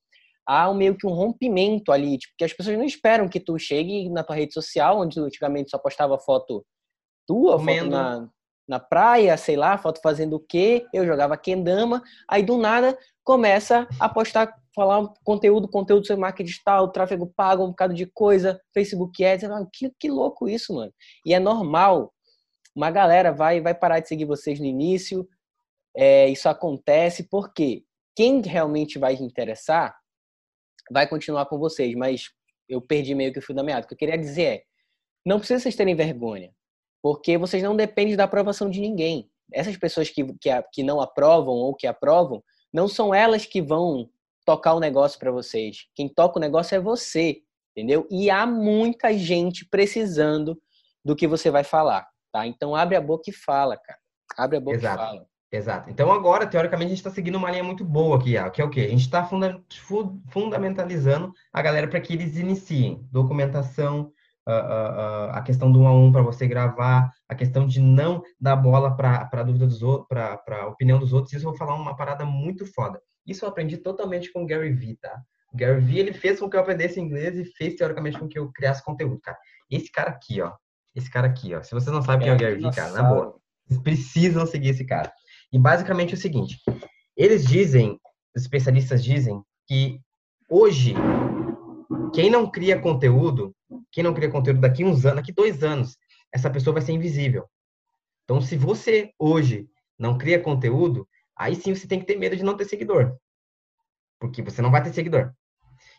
há 0.46 0.70
um, 0.70 0.74
meio 0.74 0.96
que 0.96 1.06
um 1.06 1.12
rompimento 1.12 1.90
ali, 1.90 2.18
tipo, 2.18 2.34
que 2.36 2.44
as 2.44 2.52
pessoas 2.52 2.76
não 2.76 2.84
esperam 2.84 3.28
que 3.28 3.40
tu 3.40 3.58
chegue 3.58 4.08
na 4.10 4.22
tua 4.22 4.36
rede 4.36 4.52
social, 4.52 5.00
onde 5.00 5.18
antigamente 5.20 5.70
só 5.70 5.78
postava 5.78 6.18
foto 6.18 6.64
tua, 7.26 7.56
Comendo. 7.56 7.84
foto 7.84 7.90
na, 7.90 8.28
na 8.68 8.80
praia, 8.80 9.36
sei 9.36 9.56
lá, 9.56 9.78
foto 9.78 10.00
fazendo 10.02 10.36
o 10.36 10.40
quê, 10.40 10.86
eu 10.92 11.06
jogava 11.06 11.36
kendama, 11.36 12.02
aí 12.28 12.42
do 12.42 12.58
nada 12.58 12.98
começa 13.22 13.88
a 13.98 14.08
postar, 14.08 14.54
falar 14.74 15.08
conteúdo, 15.24 15.68
conteúdo 15.68 16.06
sobre 16.06 16.20
marketing 16.20 16.48
digital, 16.48 16.92
tráfego 16.92 17.26
pago, 17.34 17.64
um 17.64 17.70
bocado 17.70 17.94
de 17.94 18.06
coisa, 18.06 18.60
Facebook 18.72 19.24
Ads, 19.24 19.48
que, 19.72 19.90
que 19.98 20.10
louco 20.10 20.48
isso, 20.48 20.74
mano. 20.74 20.92
E 21.24 21.32
é 21.32 21.38
normal, 21.38 22.12
uma 22.76 22.90
galera 22.90 23.32
vai, 23.32 23.60
vai 23.60 23.74
parar 23.74 24.00
de 24.00 24.08
seguir 24.08 24.26
vocês 24.26 24.58
no 24.58 24.66
início, 24.66 25.26
é, 25.96 26.28
isso 26.28 26.48
acontece 26.48 27.28
porque 27.30 27.84
quem 28.16 28.40
realmente 28.42 28.98
vai 28.98 29.16
te 29.16 29.22
interessar 29.22 29.96
vai 30.90 31.06
continuar 31.08 31.46
com 31.46 31.58
vocês, 31.58 31.94
mas 31.94 32.30
eu 32.68 32.80
perdi 32.80 33.14
meio 33.14 33.32
que 33.32 33.38
o 33.38 33.42
fio 33.42 33.54
da 33.54 33.62
meada. 33.62 33.84
O 33.84 33.88
que 33.88 33.94
eu 33.94 33.98
queria 33.98 34.18
dizer 34.18 34.44
é, 34.44 34.62
não 35.24 35.38
precisa 35.38 35.60
vocês 35.60 35.76
terem 35.76 35.94
vergonha, 35.94 36.50
porque 37.02 37.38
vocês 37.38 37.62
não 37.62 37.76
dependem 37.76 38.16
da 38.16 38.24
aprovação 38.24 38.68
de 38.70 38.80
ninguém. 38.80 39.30
Essas 39.52 39.76
pessoas 39.76 40.08
que, 40.08 40.24
que, 40.38 40.50
que 40.72 40.82
não 40.82 41.00
aprovam 41.00 41.54
ou 41.54 41.74
que 41.74 41.86
aprovam, 41.86 42.42
não 42.72 42.88
são 42.88 43.14
elas 43.14 43.46
que 43.46 43.62
vão 43.62 44.10
tocar 44.44 44.74
o 44.74 44.80
negócio 44.80 45.18
para 45.18 45.30
vocês. 45.30 45.86
Quem 45.94 46.08
toca 46.08 46.38
o 46.38 46.40
negócio 46.40 46.74
é 46.74 46.80
você, 46.80 47.40
entendeu? 47.74 48.06
E 48.10 48.30
há 48.30 48.46
muita 48.46 49.16
gente 49.16 49.66
precisando 49.68 50.60
do 51.04 51.14
que 51.14 51.26
você 51.26 51.50
vai 51.50 51.64
falar, 51.64 52.06
tá? 52.32 52.46
Então 52.46 52.74
abre 52.74 52.96
a 52.96 53.00
boca 53.00 53.24
e 53.28 53.32
fala, 53.32 53.76
cara. 53.76 53.98
Abre 54.36 54.56
a 54.56 54.60
boca 54.60 54.76
Exato. 54.76 54.94
e 54.94 55.06
fala. 55.06 55.26
Exato. 55.54 55.88
Então 55.88 56.10
agora, 56.10 56.46
teoricamente, 56.48 56.86
a 56.86 56.88
gente 56.90 56.98
está 56.98 57.10
seguindo 57.10 57.36
uma 57.36 57.48
linha 57.48 57.62
muito 57.62 57.84
boa 57.84 58.16
aqui, 58.16 58.34
que 58.52 58.60
é 58.60 58.64
o 58.64 58.70
quê? 58.70 58.80
A 58.80 58.88
gente 58.88 59.02
está 59.02 59.24
funda 59.24 59.62
fundamentalizando 60.28 61.32
a 61.52 61.62
galera 61.62 61.86
para 61.86 62.00
que 62.00 62.12
eles 62.12 62.36
iniciem 62.36 63.06
documentação, 63.12 64.12
uh, 64.48 64.50
uh, 64.50 65.28
uh, 65.28 65.30
a 65.30 65.42
questão 65.42 65.70
do 65.70 65.82
um 65.82 65.86
a 65.86 65.94
um 65.94 66.10
para 66.10 66.22
você 66.22 66.48
gravar, 66.48 67.12
a 67.28 67.36
questão 67.36 67.68
de 67.68 67.80
não 67.80 68.20
dar 68.40 68.56
bola 68.56 68.96
para 68.96 69.28
a 69.32 69.42
dúvida 69.44 69.64
dos 69.64 69.80
outros, 69.80 70.08
para 70.08 70.62
a 70.62 70.66
opinião 70.66 70.98
dos 70.98 71.12
outros. 71.12 71.32
Isso 71.32 71.46
eu 71.46 71.50
vou 71.50 71.58
falar 71.58 71.76
uma 71.76 71.94
parada 71.94 72.24
muito 72.24 72.66
foda. 72.66 73.00
Isso 73.24 73.44
eu 73.44 73.48
aprendi 73.48 73.76
totalmente 73.76 74.32
com 74.32 74.42
o 74.42 74.46
Gary 74.46 74.72
Vee, 74.72 74.96
tá? 74.96 75.22
O 75.52 75.56
Gary 75.56 75.80
Vee, 75.80 76.00
ele 76.00 76.12
fez 76.12 76.40
com 76.40 76.50
que 76.50 76.56
eu 76.56 76.60
aprendesse 76.60 77.00
inglês 77.00 77.38
e 77.38 77.44
fez, 77.44 77.76
teoricamente, 77.76 78.18
com 78.18 78.26
que 78.26 78.40
eu 78.40 78.50
criasse 78.50 78.84
conteúdo, 78.84 79.20
cara. 79.20 79.38
Esse 79.70 79.88
cara 79.90 80.10
aqui, 80.10 80.42
ó. 80.42 80.52
Esse 80.96 81.08
cara 81.08 81.28
aqui, 81.28 81.54
ó. 81.54 81.62
Se 81.62 81.70
vocês 81.72 81.94
não 81.94 82.02
sabem 82.02 82.24
quem 82.24 82.32
é 82.32 82.34
o 82.34 82.38
Gary 82.38 82.56
Vee, 82.56 82.74
cara, 82.74 82.90
na 82.90 83.02
boa. 83.04 83.36
Vocês 83.66 83.80
precisam 83.80 84.44
seguir 84.46 84.70
esse 84.70 84.84
cara. 84.84 85.12
E 85.54 85.58
basicamente 85.58 86.10
é 86.10 86.14
o 86.14 86.20
seguinte: 86.20 86.60
eles 87.16 87.46
dizem, 87.46 87.96
os 88.34 88.42
especialistas 88.42 89.04
dizem, 89.04 89.40
que 89.68 90.00
hoje 90.50 90.94
quem 92.12 92.28
não 92.28 92.50
cria 92.50 92.76
conteúdo, 92.76 93.54
quem 93.92 94.02
não 94.02 94.12
cria 94.12 94.28
conteúdo 94.28 94.60
daqui 94.60 94.84
uns 94.84 95.06
anos, 95.06 95.18
daqui 95.18 95.32
dois 95.32 95.62
anos, 95.62 95.96
essa 96.32 96.50
pessoa 96.50 96.74
vai 96.74 96.82
ser 96.82 96.90
invisível. 96.90 97.48
Então, 98.24 98.40
se 98.40 98.56
você 98.56 99.12
hoje 99.16 99.68
não 99.96 100.18
cria 100.18 100.40
conteúdo, 100.40 101.08
aí 101.36 101.54
sim 101.54 101.72
você 101.72 101.86
tem 101.86 102.00
que 102.00 102.06
ter 102.06 102.18
medo 102.18 102.36
de 102.36 102.42
não 102.42 102.56
ter 102.56 102.64
seguidor. 102.64 103.16
Porque 104.18 104.42
você 104.42 104.60
não 104.60 104.72
vai 104.72 104.82
ter 104.82 104.92
seguidor. 104.92 105.32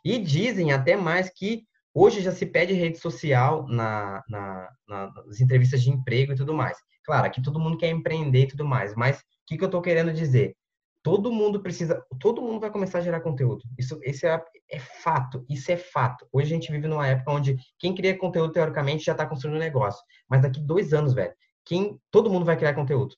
E 0.03 0.19
dizem 0.19 0.73
até 0.73 0.97
mais 0.97 1.29
que 1.29 1.63
hoje 1.93 2.19
já 2.19 2.33
se 2.33 2.45
pede 2.45 2.73
rede 2.73 2.97
social 2.97 3.65
na, 3.69 4.21
na, 4.27 4.69
na, 4.85 5.13
nas 5.13 5.39
entrevistas 5.39 5.81
de 5.81 5.91
emprego 5.91 6.33
e 6.33 6.35
tudo 6.35 6.53
mais. 6.53 6.77
Claro, 7.05 7.27
aqui 7.27 7.41
todo 7.41 7.59
mundo 7.59 7.77
quer 7.77 7.89
empreender 7.89 8.43
e 8.43 8.47
tudo 8.47 8.65
mais, 8.65 8.93
mas 8.95 9.23
que, 9.45 9.57
que 9.57 9.63
eu 9.63 9.67
estou 9.67 9.81
querendo 9.81 10.13
dizer? 10.13 10.55
Todo 11.03 11.31
mundo 11.31 11.61
precisa, 11.61 12.03
todo 12.19 12.41
mundo 12.41 12.59
vai 12.59 12.71
começar 12.71 12.97
a 12.97 13.01
gerar 13.01 13.21
conteúdo. 13.21 13.61
Isso, 13.77 13.99
isso 14.03 14.25
é, 14.25 14.43
é 14.71 14.79
fato, 14.79 15.45
isso 15.47 15.71
é 15.71 15.77
fato. 15.77 16.27
Hoje 16.31 16.47
a 16.47 16.55
gente 16.55 16.71
vive 16.71 16.87
numa 16.87 17.07
época 17.07 17.31
onde 17.31 17.55
quem 17.77 17.93
cria 17.93 18.17
conteúdo 18.17 18.51
teoricamente 18.51 19.05
já 19.05 19.11
está 19.11 19.25
construindo 19.25 19.57
um 19.57 19.59
negócio. 19.59 20.03
Mas 20.27 20.41
daqui 20.41 20.59
dois 20.59 20.93
anos, 20.93 21.13
velho, 21.13 21.33
quem, 21.63 21.99
todo 22.09 22.29
mundo 22.29 22.43
vai 22.43 22.57
criar 22.57 22.73
conteúdo. 22.73 23.15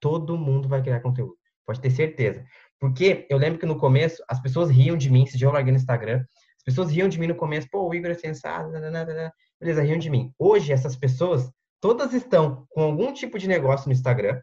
Todo 0.00 0.36
mundo 0.36 0.68
vai 0.68 0.82
criar 0.82 1.00
conteúdo. 1.00 1.34
Pode 1.64 1.80
ter 1.80 1.90
certeza. 1.90 2.44
Porque 2.78 3.26
eu 3.30 3.38
lembro 3.38 3.58
que 3.58 3.66
no 3.66 3.76
começo 3.76 4.22
as 4.28 4.40
pessoas 4.40 4.70
riam 4.70 4.96
de 4.96 5.10
mim, 5.10 5.24
se 5.24 5.40
eu 5.42 5.50
larguei 5.50 5.72
no 5.72 5.78
Instagram, 5.78 6.24
as 6.58 6.64
pessoas 6.64 6.90
riam 6.90 7.08
de 7.08 7.18
mim 7.18 7.26
no 7.26 7.34
começo, 7.34 7.68
pô, 7.70 7.88
o 7.88 7.94
Igor 7.94 8.10
é 8.10 8.14
sensato, 8.14 8.70
beleza, 9.60 9.82
riam 9.82 9.98
de 9.98 10.10
mim. 10.10 10.30
Hoje 10.38 10.72
essas 10.72 10.94
pessoas 10.94 11.50
todas 11.80 12.12
estão 12.12 12.66
com 12.68 12.82
algum 12.82 13.12
tipo 13.12 13.38
de 13.38 13.48
negócio 13.48 13.86
no 13.86 13.94
Instagram, 13.94 14.40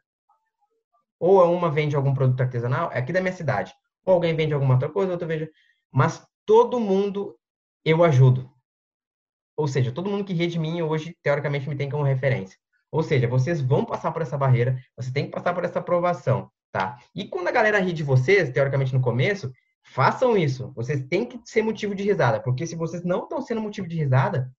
ou 1.20 1.44
uma 1.54 1.70
vende 1.72 1.96
algum 1.96 2.14
produto 2.14 2.42
artesanal, 2.42 2.92
é 2.92 3.00
aqui 3.00 3.12
da 3.12 3.22
minha 3.22 3.34
cidade. 3.34 3.74
Ou 4.06 4.14
alguém 4.14 4.36
vende 4.36 4.54
alguma 4.54 4.76
outra 4.76 4.90
coisa, 4.90 5.12
outra 5.12 5.28
vende. 5.28 5.50
Mas 5.92 6.26
todo 6.46 6.80
mundo 6.80 7.38
eu 7.84 8.04
ajudo. 8.04 8.50
Ou 9.58 9.68
seja, 9.68 9.92
todo 9.92 10.10
mundo 10.10 10.24
que 10.24 10.34
ri 10.34 10.48
de 10.48 10.60
mim 10.60 10.82
hoje, 10.82 11.18
teoricamente, 11.24 11.68
me 11.68 11.76
tem 11.76 11.90
como 11.90 12.04
referência. 12.04 12.58
Ou 12.92 13.02
seja, 13.04 13.28
vocês 13.28 13.60
vão 13.60 13.84
passar 13.84 14.12
por 14.12 14.22
essa 14.22 14.38
barreira, 14.38 14.78
você 14.96 15.12
tem 15.12 15.26
que 15.26 15.32
passar 15.32 15.54
por 15.54 15.66
essa 15.66 15.80
aprovação, 15.80 16.50
tá? 16.72 16.98
E 17.14 17.28
quando 17.28 17.48
a 17.48 17.52
galera 17.52 17.80
ri 17.80 17.92
de 17.92 18.04
vocês, 18.04 18.50
teoricamente 18.50 18.94
no 18.94 19.02
começo, 19.02 19.52
façam 19.84 20.38
isso. 20.38 20.72
Vocês 20.76 21.04
têm 21.08 21.26
que 21.26 21.40
ser 21.44 21.64
motivo 21.64 21.96
de 21.96 22.04
risada, 22.04 22.40
porque 22.40 22.66
se 22.66 22.76
vocês 22.76 23.04
não 23.04 23.24
estão 23.24 23.42
sendo 23.42 23.62
motivo 23.62 23.88
de 23.88 23.98
risada, 23.98 24.52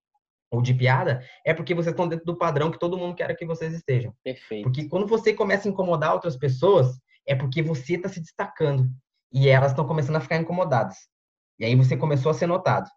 ou 0.50 0.62
de 0.62 0.72
piada, 0.72 1.22
é 1.44 1.52
porque 1.52 1.74
vocês 1.74 1.92
estão 1.92 2.08
dentro 2.08 2.24
do 2.24 2.36
padrão 2.36 2.70
que 2.70 2.78
todo 2.78 2.96
mundo 2.96 3.14
quer 3.14 3.34
que 3.36 3.44
vocês 3.44 3.74
estejam. 3.74 4.14
Perfeito. 4.24 4.64
Porque 4.64 4.88
quando 4.88 5.06
você 5.06 5.34
começa 5.34 5.68
a 5.68 5.70
incomodar 5.70 6.12
outras 6.12 6.36
pessoas, 6.36 6.98
é 7.26 7.34
porque 7.34 7.62
você 7.62 7.94
está 7.94 8.08
se 8.08 8.20
destacando. 8.20 8.88
E 9.30 9.48
elas 9.48 9.72
estão 9.72 9.86
começando 9.86 10.16
a 10.16 10.20
ficar 10.20 10.36
incomodadas. 10.36 10.96
E 11.58 11.64
aí 11.64 11.74
você 11.74 11.96
começou 11.96 12.30
a 12.30 12.34
ser 12.34 12.46
notado. 12.46 12.88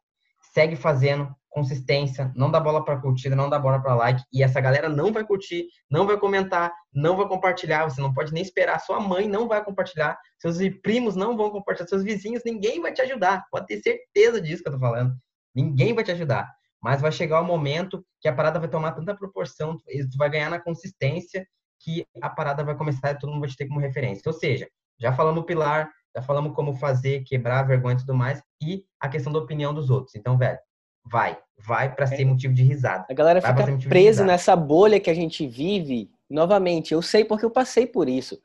Segue 0.53 0.77
fazendo, 0.77 1.33
consistência, 1.49 2.31
não 2.33 2.49
dá 2.49 2.59
bola 2.59 2.83
para 2.83 2.99
curtida, 2.99 3.35
não 3.35 3.49
dá 3.49 3.59
bola 3.59 3.81
para 3.81 3.93
like. 3.93 4.23
E 4.31 4.41
essa 4.41 4.61
galera 4.61 4.87
não 4.87 5.11
vai 5.11 5.25
curtir, 5.25 5.67
não 5.89 6.07
vai 6.07 6.17
comentar, 6.17 6.73
não 6.93 7.17
vai 7.17 7.27
compartilhar. 7.27 7.83
Você 7.83 7.99
não 8.01 8.13
pode 8.13 8.33
nem 8.33 8.41
esperar. 8.41 8.79
Sua 8.79 8.99
mãe 8.99 9.27
não 9.27 9.47
vai 9.47 9.63
compartilhar. 9.63 10.17
Seus 10.39 10.57
primos 10.81 11.15
não 11.15 11.35
vão 11.35 11.51
compartilhar. 11.51 11.87
Seus 11.89 12.03
vizinhos, 12.03 12.43
ninguém 12.45 12.81
vai 12.81 12.93
te 12.93 13.01
ajudar. 13.01 13.45
Pode 13.51 13.67
ter 13.67 13.81
certeza 13.81 14.39
disso 14.41 14.63
que 14.63 14.69
eu 14.69 14.73
tô 14.73 14.79
falando. 14.79 15.13
Ninguém 15.53 15.93
vai 15.93 16.03
te 16.03 16.11
ajudar. 16.11 16.49
Mas 16.81 17.01
vai 17.01 17.11
chegar 17.11 17.41
o 17.41 17.45
momento 17.45 18.03
que 18.19 18.27
a 18.27 18.33
parada 18.33 18.59
vai 18.59 18.67
tomar 18.67 18.93
tanta 18.93 19.15
proporção, 19.15 19.77
tu 19.77 20.17
vai 20.17 20.29
ganhar 20.29 20.49
na 20.49 20.59
consistência 20.59 21.45
que 21.79 22.05
a 22.21 22.29
parada 22.29 22.63
vai 22.63 22.75
começar 22.75 23.11
e 23.11 23.19
todo 23.19 23.29
mundo 23.31 23.41
vai 23.41 23.49
te 23.49 23.57
ter 23.57 23.67
como 23.67 23.79
referência. 23.79 24.23
Ou 24.25 24.33
seja, 24.33 24.67
já 24.99 25.13
falamos 25.13 25.45
pilar, 25.45 25.89
já 26.15 26.21
falamos 26.21 26.55
como 26.55 26.75
fazer, 26.75 27.23
quebrar 27.23 27.63
vergonha 27.63 27.95
e 27.95 27.99
tudo 27.99 28.13
mais, 28.13 28.41
e 28.61 28.83
a 28.99 29.09
questão 29.09 29.31
da 29.31 29.39
opinião 29.39 29.73
dos 29.73 29.89
outros. 29.89 30.15
Então, 30.15 30.37
velho, 30.37 30.59
vai, 31.03 31.37
vai 31.57 31.93
para 31.93 32.05
ser 32.07 32.21
é. 32.21 32.25
motivo 32.25 32.53
de 32.53 32.63
risada. 32.63 33.05
A 33.09 33.13
galera 33.13 33.39
vai 33.39 33.55
fica 33.55 33.89
presa 33.89 34.23
nessa 34.23 34.55
bolha 34.55 34.99
que 34.99 35.09
a 35.09 35.13
gente 35.13 35.47
vive. 35.47 36.11
Novamente, 36.29 36.93
eu 36.93 37.01
sei 37.01 37.25
porque 37.25 37.45
eu 37.45 37.51
passei 37.51 37.85
por 37.85 38.07
isso. 38.07 38.39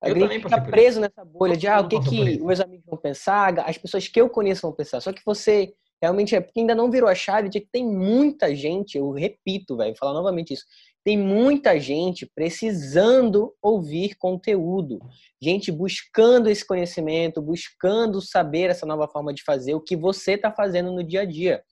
A 0.00 0.08
eu 0.08 0.14
gente 0.14 0.42
fica 0.42 0.60
preso 0.60 1.00
nessa 1.00 1.24
bolha 1.24 1.56
de 1.56 1.66
ah, 1.66 1.80
o 1.80 1.88
que, 1.88 2.00
que 2.00 2.40
meus 2.40 2.60
amigos 2.60 2.86
vão 2.86 2.96
pensar, 2.96 3.58
as 3.60 3.76
pessoas 3.76 4.06
que 4.06 4.20
eu 4.20 4.30
conheço 4.30 4.62
vão 4.62 4.72
pensar. 4.72 5.00
Só 5.00 5.12
que 5.12 5.22
você 5.24 5.74
Realmente 6.00 6.34
é 6.34 6.40
porque 6.40 6.60
ainda 6.60 6.74
não 6.74 6.90
virou 6.90 7.08
a 7.08 7.14
chave 7.14 7.48
de 7.48 7.60
que 7.60 7.68
tem 7.70 7.84
muita 7.84 8.54
gente, 8.54 8.96
eu 8.96 9.10
repito, 9.10 9.76
velho, 9.76 9.96
falar 9.96 10.12
novamente 10.12 10.54
isso. 10.54 10.64
Tem 11.04 11.16
muita 11.16 11.78
gente 11.80 12.30
precisando 12.34 13.52
ouvir 13.60 14.14
conteúdo, 14.16 15.00
gente 15.40 15.72
buscando 15.72 16.48
esse 16.48 16.64
conhecimento, 16.64 17.42
buscando 17.42 18.20
saber 18.20 18.70
essa 18.70 18.86
nova 18.86 19.08
forma 19.08 19.32
de 19.34 19.42
fazer, 19.42 19.74
o 19.74 19.80
que 19.80 19.96
você 19.96 20.32
está 20.32 20.52
fazendo 20.52 20.92
no 20.92 21.02
dia 21.02 21.22
a 21.22 21.24
dia. 21.24 21.62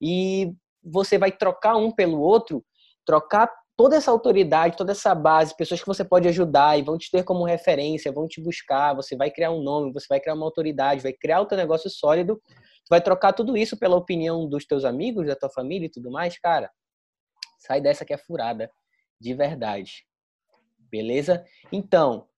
E 0.00 0.52
você 0.84 1.18
vai 1.18 1.32
trocar 1.32 1.76
um 1.76 1.90
pelo 1.90 2.20
outro, 2.20 2.64
trocar 3.04 3.50
toda 3.76 3.96
essa 3.96 4.10
autoridade, 4.10 4.76
toda 4.76 4.92
essa 4.92 5.14
base, 5.14 5.56
pessoas 5.56 5.80
que 5.80 5.86
você 5.86 6.04
pode 6.04 6.28
ajudar 6.28 6.78
e 6.78 6.82
vão 6.82 6.98
te 6.98 7.10
ter 7.10 7.24
como 7.24 7.44
referência, 7.44 8.12
vão 8.12 8.28
te 8.28 8.40
buscar, 8.40 8.94
você 8.94 9.16
vai 9.16 9.30
criar 9.30 9.50
um 9.50 9.62
nome, 9.62 9.92
você 9.92 10.06
vai 10.08 10.20
criar 10.20 10.34
uma 10.34 10.44
autoridade, 10.44 11.02
vai 11.02 11.12
criar 11.12 11.40
o 11.40 11.46
teu 11.46 11.56
negócio 11.56 11.90
sólido 11.90 12.40
vai 12.92 13.00
trocar 13.00 13.32
tudo 13.32 13.56
isso 13.56 13.74
pela 13.78 13.96
opinião 13.96 14.46
dos 14.46 14.66
teus 14.66 14.84
amigos, 14.84 15.26
da 15.26 15.34
tua 15.34 15.48
família 15.48 15.86
e 15.86 15.90
tudo 15.90 16.10
mais, 16.10 16.38
cara. 16.38 16.70
Sai 17.58 17.80
dessa 17.80 18.04
que 18.04 18.12
é 18.12 18.18
furada, 18.18 18.70
de 19.18 19.32
verdade. 19.32 20.04
Beleza? 20.90 21.42
Então, 21.72 22.28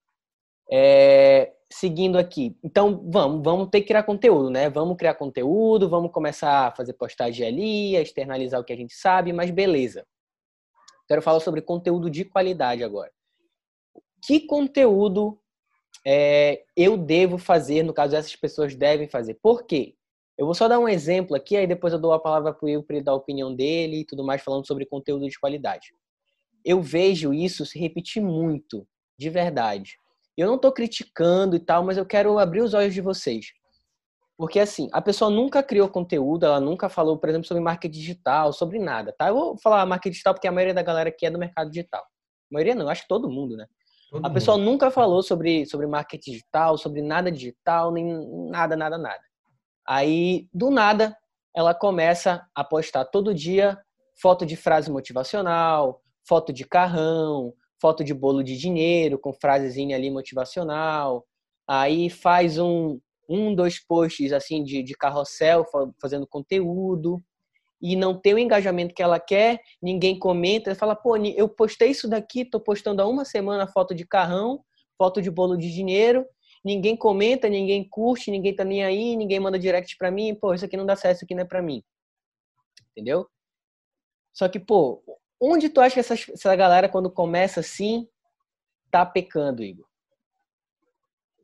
é, 0.71 1.53
seguindo 1.69 2.17
aqui. 2.17 2.57
Então, 2.63 3.05
vamos, 3.11 3.43
vamos 3.43 3.69
ter 3.69 3.81
que 3.81 3.89
criar 3.89 4.05
conteúdo, 4.05 4.49
né? 4.49 4.71
Vamos 4.71 4.97
criar 4.97 5.15
conteúdo, 5.15 5.89
vamos 5.89 6.13
começar 6.13 6.69
a 6.69 6.71
fazer 6.71 6.93
postagem 6.93 7.45
ali, 7.45 7.97
a 7.97 8.01
externalizar 8.01 8.61
o 8.61 8.65
que 8.65 8.73
a 8.73 8.77
gente 8.77 8.95
sabe, 8.95 9.33
mas 9.33 9.51
beleza. 9.51 10.07
Quero 11.09 11.21
falar 11.21 11.41
sobre 11.41 11.63
conteúdo 11.63 12.09
de 12.09 12.25
qualidade 12.25 12.85
agora. 12.85 13.11
Que 14.25 14.47
conteúdo 14.47 15.37
é, 16.07 16.63
eu 16.77 16.97
devo 16.97 17.39
fazer, 17.39 17.83
no 17.83 17.93
caso, 17.93 18.15
essas 18.15 18.37
pessoas 18.37 18.77
devem 18.77 19.09
fazer? 19.09 19.35
Por 19.43 19.67
quê? 19.67 19.97
Eu 20.37 20.47
vou 20.47 20.55
só 20.55 20.67
dar 20.67 20.79
um 20.79 20.89
exemplo 20.89 21.37
aqui, 21.37 21.57
aí 21.57 21.67
depois 21.67 21.93
eu 21.93 21.99
dou 21.99 22.13
a 22.13 22.19
palavra 22.19 22.53
para 22.53 22.65
o 22.65 22.69
Will 22.69 22.83
para 22.83 22.97
ele 22.97 23.05
dar 23.05 23.13
a 23.13 23.17
opinião 23.17 23.55
dele 23.55 24.01
e 24.01 24.05
tudo 24.05 24.25
mais, 24.25 24.43
falando 24.43 24.67
sobre 24.67 24.85
conteúdo 24.85 25.29
de 25.29 25.39
qualidade. 25.39 25.95
Eu 26.65 26.83
vejo 26.83 27.33
isso 27.33 27.65
se 27.65 27.79
repetir 27.79 28.23
muito, 28.23 28.87
de 29.17 29.31
verdade. 29.31 29.97
Eu 30.37 30.49
não 30.49 30.57
estou 30.57 30.73
criticando 30.73 31.55
e 31.55 31.61
tal, 31.61 31.85
mas 31.85 31.97
eu 31.97 32.05
quero 32.05 32.39
abrir 32.39 32.63
os 32.63 32.75
olhos 32.75 32.93
de 32.93 33.01
vocês. 33.01 33.47
Porque, 34.37 34.59
assim, 34.59 34.89
a 34.93 35.01
pessoa 35.01 35.31
nunca 35.31 35.63
criou 35.63 35.89
conteúdo, 35.89 36.45
ela 36.45 36.59
nunca 36.59 36.89
falou, 36.89 37.17
por 37.17 37.29
exemplo, 37.29 37.47
sobre 37.47 37.63
marketing 37.63 37.97
digital, 37.97 38.53
sobre 38.53 38.81
nada, 38.81 39.15
tá? 39.17 39.29
Eu 39.29 39.35
vou 39.35 39.59
falar 39.59 39.87
marketing 39.87 40.13
digital 40.13 40.35
porque 40.35 40.49
a 40.49 40.53
maioria 40.53 40.75
da 40.75 40.83
galera 40.83 41.09
aqui 41.09 41.27
é 41.27 41.31
do 41.31 41.39
mercado 41.39 41.71
digital. 41.71 42.03
A 42.03 42.55
maioria 42.55 42.75
não, 42.75 42.89
acho 42.89 43.03
que 43.03 43.09
todo 43.09 43.31
mundo, 43.31 43.57
né? 43.57 43.67
Todo 44.11 44.25
a 44.25 44.29
mundo. 44.29 44.35
pessoa 44.35 44.59
nunca 44.59 44.91
falou 44.91 45.23
sobre, 45.23 45.65
sobre 45.67 45.87
marketing 45.87 46.33
digital, 46.33 46.77
sobre 46.77 47.01
nada 47.01 47.31
digital, 47.31 47.93
nem 47.93 48.51
nada, 48.51 48.77
nada, 48.77 48.99
nada. 48.99 49.23
Aí, 49.87 50.49
do 50.53 50.71
nada, 50.71 51.17
ela 51.55 51.75
começa 51.75 52.47
a 52.55 52.65
postar 52.65 53.05
todo 53.05 53.35
dia 53.35 53.79
foto 54.21 54.47
de 54.47 54.57
frase 54.57 54.91
motivacional, 54.91 56.01
foto 56.27 56.53
de 56.53 56.65
carrão, 56.65 57.53
foto 57.81 58.03
de 58.03 58.15
bolo 58.15 58.43
de 58.43 58.57
dinheiro 58.57 59.19
com 59.19 59.33
frasezinha 59.33 59.97
ali 59.97 60.11
motivacional. 60.11 61.27
Aí 61.69 62.09
faz 62.09 62.59
um, 62.59 62.99
um 63.29 63.55
dois 63.55 63.85
posts 63.85 64.33
assim 64.33 64.65
de, 64.65 64.83
de 64.83 64.95
carrossel 64.95 65.65
fazendo 66.01 66.27
conteúdo 66.27 67.23
e 67.81 67.97
não 67.97 68.19
tem 68.19 68.33
o 68.33 68.39
engajamento 68.39 68.95
que 68.95 69.03
ela 69.03 69.21
quer, 69.21 69.61
ninguém 69.83 70.19
comenta, 70.19 70.75
fala, 70.75 70.97
pô, 70.97 71.17
eu 71.17 71.47
postei 71.49 71.91
isso 71.91 72.09
daqui, 72.09 72.43
tô 72.45 72.59
postando 72.59 73.03
há 73.03 73.07
uma 73.07 73.27
semana 73.27 73.67
foto 73.67 73.95
de 73.95 74.07
carrão, 74.07 74.65
foto 74.97 75.21
de 75.21 75.31
bolo 75.31 75.55
de 75.55 75.71
dinheiro, 75.71 76.25
ninguém 76.65 76.97
comenta, 76.97 77.49
ninguém 77.49 77.87
curte, 77.87 78.31
ninguém 78.31 78.57
tá 78.57 78.65
nem 78.65 78.85
aí, 78.85 79.17
ninguém 79.17 79.39
manda 79.39 79.59
direct 79.59 79.97
para 79.99 80.11
mim, 80.11 80.35
pô, 80.35 80.55
isso 80.55 80.65
aqui 80.65 80.77
não 80.77 80.87
dá 80.87 80.97
certo, 80.97 81.17
isso 81.17 81.25
aqui 81.25 81.35
não 81.35 81.43
é 81.43 81.47
para 81.47 81.61
mim. 81.61 81.85
Entendeu? 82.91 83.29
Só 84.33 84.49
que, 84.49 84.59
pô, 84.59 85.03
onde 85.41 85.69
tu 85.69 85.81
acha 85.81 85.95
que 85.95 86.01
essa, 86.01 86.15
essa 86.15 86.57
galera, 86.57 86.89
quando 86.89 87.11
começa 87.11 87.61
assim, 87.61 88.09
tá 88.91 89.05
pecando, 89.05 89.63
Igor? 89.63 89.87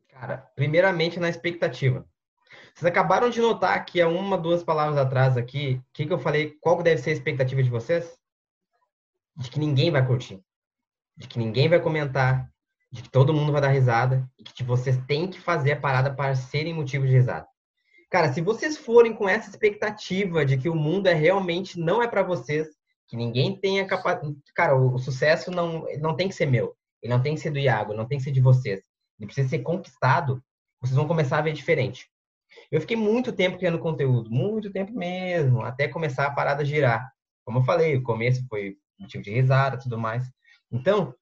Cara, 0.09 0.37
primeiramente 0.55 1.19
na 1.19 1.29
expectativa. 1.29 2.07
Vocês 2.73 2.85
acabaram 2.85 3.29
de 3.29 3.39
notar 3.39 3.85
que 3.85 4.01
há 4.01 4.07
uma, 4.07 4.37
duas 4.37 4.63
palavras 4.63 4.97
atrás 4.97 5.37
aqui, 5.37 5.75
o 5.75 5.85
que, 5.93 6.05
que 6.05 6.13
eu 6.13 6.19
falei, 6.19 6.57
qual 6.59 6.81
deve 6.81 7.01
ser 7.01 7.11
a 7.11 7.13
expectativa 7.13 7.61
de 7.61 7.69
vocês? 7.69 8.17
De 9.35 9.49
que 9.49 9.59
ninguém 9.59 9.91
vai 9.91 10.05
curtir. 10.05 10.41
De 11.15 11.27
que 11.27 11.37
ninguém 11.37 11.69
vai 11.69 11.79
comentar, 11.79 12.51
de 12.91 13.01
que 13.01 13.09
todo 13.09 13.33
mundo 13.33 13.51
vai 13.51 13.61
dar 13.61 13.69
risada 13.69 14.29
e 14.37 14.43
que 14.43 14.63
vocês 14.63 14.97
têm 15.07 15.27
que 15.27 15.39
fazer 15.39 15.73
a 15.73 15.79
parada 15.79 16.13
para 16.13 16.35
serem 16.35 16.73
motivo 16.73 17.05
de 17.05 17.13
risada. 17.13 17.47
Cara, 18.09 18.33
se 18.33 18.41
vocês 18.41 18.77
forem 18.77 19.13
com 19.13 19.29
essa 19.29 19.49
expectativa 19.49 20.45
de 20.45 20.57
que 20.57 20.67
o 20.67 20.75
mundo 20.75 21.07
é 21.07 21.13
realmente 21.13 21.79
não 21.79 22.03
é 22.03 22.07
para 22.07 22.23
vocês, 22.23 22.67
que 23.07 23.15
ninguém 23.15 23.57
tenha 23.57 23.85
capacidade, 23.85 24.35
cara, 24.53 24.75
o, 24.75 24.95
o, 24.95 24.99
sucesso 24.99 25.49
não 25.49 25.85
não 25.99 26.15
tem 26.15 26.27
que 26.27 26.35
ser 26.35 26.45
meu, 26.45 26.75
ele 27.01 27.13
não 27.13 27.21
tem 27.21 27.35
que 27.35 27.41
ser 27.41 27.51
do 27.51 27.59
Iago, 27.59 27.93
não 27.93 28.05
tem 28.05 28.17
que 28.17 28.23
ser 28.23 28.31
de 28.31 28.41
vocês. 28.41 28.81
Ele 29.17 29.27
precisa 29.27 29.47
ser 29.47 29.59
conquistado. 29.59 30.43
Vocês 30.81 30.95
vão 30.95 31.07
começar 31.07 31.37
a 31.37 31.41
ver 31.41 31.53
diferente. 31.53 32.09
Eu 32.71 32.81
fiquei 32.81 32.97
muito 32.97 33.31
tempo 33.31 33.57
criando 33.57 33.79
conteúdo, 33.79 34.29
muito 34.29 34.71
tempo 34.71 34.91
mesmo, 34.93 35.61
até 35.61 35.87
começar 35.87 36.25
a 36.25 36.31
parada 36.31 36.65
girar. 36.65 37.09
Como 37.45 37.59
eu 37.59 37.63
falei, 37.63 37.95
o 37.95 38.03
começo 38.03 38.45
foi 38.49 38.75
motivo 38.99 39.23
de 39.23 39.31
risada 39.31 39.77
tudo 39.77 39.97
mais. 39.97 40.29
Então, 40.71 41.13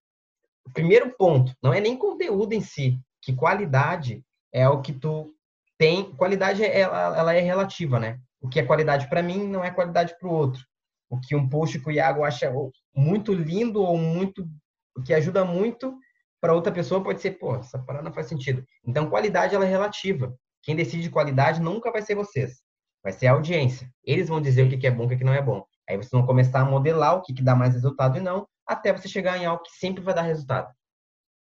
o 0.69 0.73
primeiro 0.73 1.12
ponto, 1.17 1.53
não 1.62 1.73
é 1.73 1.82
nem 1.82 1.97
conteúdo 1.97 2.53
em 2.53 2.62
si, 2.62 2.99
que 3.21 3.34
qualidade 3.34 4.23
é 4.53 4.69
o 4.69 4.82
que 4.82 4.93
tu 4.93 5.34
tem. 5.77 6.12
Qualidade, 6.15 6.63
ela, 6.63 7.17
ela 7.17 7.34
é 7.34 7.39
relativa, 7.39 7.99
né? 7.99 8.19
O 8.39 8.47
que 8.47 8.60
é 8.60 8.63
qualidade 8.63 9.10
para 9.10 9.23
mim 9.23 9.47
não 9.47 9.63
é 9.63 9.71
qualidade 9.71 10.15
para 10.19 10.29
o 10.29 10.34
outro. 10.34 10.63
O 11.10 11.19
que 11.19 11.36
um 11.36 11.49
post 11.49 11.79
que 11.79 11.89
o 11.89 11.91
Iago 11.91 12.23
acha 12.23 12.53
muito 12.95 13.34
lindo 13.34 13.82
ou 13.82 13.97
muito. 13.97 14.47
O 14.95 15.01
que 15.01 15.13
ajuda 15.13 15.43
muito 15.43 15.97
para 16.39 16.53
outra 16.53 16.71
pessoa 16.71 17.03
pode 17.03 17.19
ser, 17.19 17.32
pô, 17.32 17.55
essa 17.55 17.79
parada 17.79 18.05
não 18.05 18.13
faz 18.13 18.27
sentido. 18.27 18.63
Então, 18.86 19.10
qualidade 19.10 19.55
ela 19.55 19.65
é 19.65 19.69
relativa. 19.69 20.34
Quem 20.62 20.75
decide 20.75 21.10
qualidade 21.10 21.60
nunca 21.60 21.91
vai 21.91 22.01
ser 22.01 22.15
vocês. 22.15 22.62
Vai 23.03 23.12
ser 23.12 23.27
a 23.27 23.32
audiência. 23.32 23.89
Eles 24.03 24.29
vão 24.29 24.39
dizer 24.39 24.63
o 24.63 24.69
que 24.69 24.86
é 24.86 24.91
bom 24.91 25.10
e 25.10 25.15
o 25.15 25.17
que 25.17 25.23
não 25.23 25.34
é 25.34 25.41
bom. 25.41 25.65
Aí 25.89 25.97
vocês 25.97 26.12
vão 26.12 26.25
começar 26.25 26.62
a 26.62 26.65
modelar 26.65 27.15
o 27.15 27.21
que 27.23 27.34
dá 27.41 27.55
mais 27.55 27.73
resultado 27.73 28.17
e 28.17 28.21
não, 28.21 28.47
até 28.69 28.93
você 28.93 29.08
chegar 29.08 29.38
em 29.38 29.45
algo 29.45 29.63
que 29.63 29.71
sempre 29.71 30.03
vai 30.03 30.13
dar 30.13 30.21
resultado. 30.21 30.71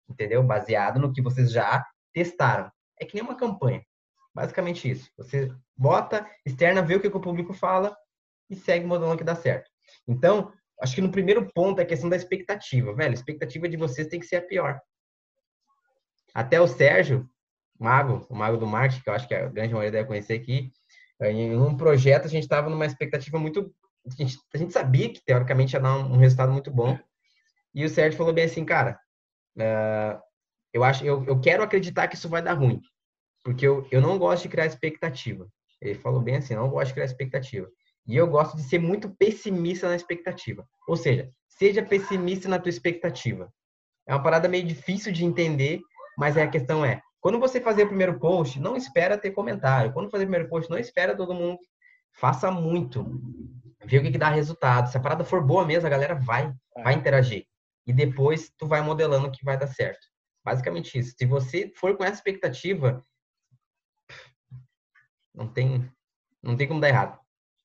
Entendeu? 0.09 0.43
Baseado 0.43 0.99
no 0.99 1.13
que 1.13 1.21
vocês 1.21 1.53
já 1.53 1.85
testaram. 2.13 2.73
É 2.99 3.05
que 3.05 3.15
nem 3.15 3.23
uma 3.23 3.37
campanha. 3.37 3.85
Basicamente 4.35 4.91
isso. 4.91 5.11
Você 5.19 5.53
bota, 5.77 6.27
externa, 6.47 6.81
vê 6.81 6.97
o 6.97 7.01
que, 7.01 7.07
o 7.07 7.21
público 7.21 7.53
fala 7.53 7.95
e 8.49 8.57
segue 8.57 8.87
modelando 8.87 9.19
que 9.19 9.25
dá 9.25 9.35
certo. 9.35 9.71
Então, 10.07 10.51
acho 10.81 10.95
que 10.95 11.03
no 11.03 11.11
primeiro 11.11 11.47
ponto 11.53 11.81
é 11.81 11.83
a 11.83 11.87
questão 11.87 12.09
da 12.09 12.17
expectativa. 12.17 12.95
Velho, 12.95 13.11
a 13.11 13.15
expectativa 13.15 13.69
de 13.69 13.77
vocês 13.77 14.09
tem 14.09 14.19
que 14.19 14.27
ser 14.27 14.37
a 14.37 14.43
pior. 14.43 14.81
Até 16.35 16.59
o 16.59 16.67
Sérgio, 16.67 17.29
mago, 17.79 18.27
o 18.31 18.35
mago 18.35 18.57
do 18.57 18.67
marketing, 18.67 19.03
que 19.03 19.11
eu 19.11 19.15
acho 19.15 19.29
que 19.29 19.35
a 19.35 19.49
grande 19.49 19.75
maioria 19.75 19.93
deve 19.93 20.09
conhecer 20.09 20.35
aqui, 20.35 20.73
em 21.21 21.57
um 21.57 21.77
projeto 21.77 22.27
a 22.27 22.29
gente 22.29 22.45
estava 22.45 22.71
numa 22.71 22.87
expectativa 22.87 23.39
muito 23.39 23.75
a 24.07 24.23
gente, 24.23 24.39
a 24.55 24.59
gente 24.59 24.73
sabia 24.73 25.13
que 25.13 25.23
teoricamente 25.25 25.75
ia 25.75 25.81
dar 25.81 25.97
um, 25.97 26.15
um, 26.15 26.17
resultado 26.17 26.53
muito 26.53 26.71
bom. 26.71 26.99
E 27.75 27.85
o 27.85 27.89
Sérgio 27.89 28.17
falou 28.17 28.33
bem 28.33 28.45
assim, 28.45 28.65
cara, 28.65 28.99
uh, 29.57 30.21
eu 30.73 30.85
acho, 30.85 31.05
eu, 31.05 31.25
eu 31.25 31.41
quero 31.41 31.63
acreditar 31.63 32.09
que 32.09 32.17
isso 32.17 32.29
vai 32.29 32.43
dar 32.43 32.55
ruim, 32.55 32.81
porque 33.45 33.67
eu, 33.67 33.87
eu 33.91 34.01
não 34.01 34.19
gosto 34.19 34.45
de 34.45 34.49
criar 34.49 34.67
expectativa. 34.67 35.47
Ele 35.81 35.95
falou 35.95 36.21
bem 36.21 36.37
assim, 36.37 36.55
não 36.55 36.69
gosto 36.69 36.89
de 36.89 36.95
criar 36.95 37.07
expectativa. 37.07 37.69
E 38.07 38.17
eu 38.17 38.27
gosto 38.27 38.57
de 38.57 38.63
ser 38.63 38.79
muito 38.79 39.11
pessimista 39.11 39.89
na 39.89 39.95
expectativa. 39.95 40.67
Ou 40.89 40.97
seja, 40.97 41.31
seja 41.47 41.83
pessimista 41.83 42.49
na 42.49 42.59
tua 42.59 42.71
expectativa. 42.71 43.53
É 44.07 44.15
uma 44.15 44.23
parada 44.23 44.49
meio 44.49 44.65
difícil 44.67 45.13
de 45.13 45.25
entender, 45.25 45.81
mas 46.17 46.37
a 46.37 46.47
questão 46.47 46.85
é, 46.85 47.01
quando 47.21 47.39
você 47.39 47.61
fazer 47.61 47.85
o 47.85 47.89
primeiro 47.89 48.19
post, 48.19 48.61
não 48.61 48.77
espera 48.77 49.19
ter 49.19 49.33
comentário. 49.33 49.93
Quando 49.93 50.11
fazer 50.11 50.25
o 50.25 50.27
primeiro 50.27 50.49
post, 50.49 50.71
não 50.71 50.79
espera 50.79 51.17
todo 51.17 51.35
mundo. 51.35 51.59
Faça 52.13 52.51
muito 52.51 53.21
ver 53.85 53.99
o 53.99 54.03
que, 54.03 54.13
que 54.13 54.19
dá 54.19 54.29
resultado. 54.31 54.91
Se 54.91 54.97
a 54.97 55.01
parada 55.01 55.25
for 55.25 55.45
boa 55.45 55.65
mesmo, 55.65 55.87
a 55.87 55.91
galera 55.91 56.15
vai, 56.15 56.53
é. 56.77 56.83
vai 56.83 56.95
interagir. 56.95 57.45
E 57.89 57.93
depois 57.93 58.53
tu 58.59 58.67
vai 58.69 58.83
modelando 58.83 59.29
o 59.29 59.33
que 59.33 59.43
vai 59.43 59.59
dar 59.59 59.67
certo. 59.67 60.07
Basicamente 60.45 60.99
isso. 60.99 61.15
Se 61.17 61.25
você 61.25 61.73
for 61.75 61.97
com 61.97 62.05
essa 62.05 62.17
expectativa, 62.17 63.03
não 65.35 65.49
tem, 65.49 65.91
não 66.43 66.55
tem 66.55 66.69
como 66.69 66.81
dar 66.81 66.89
errado. 66.91 67.19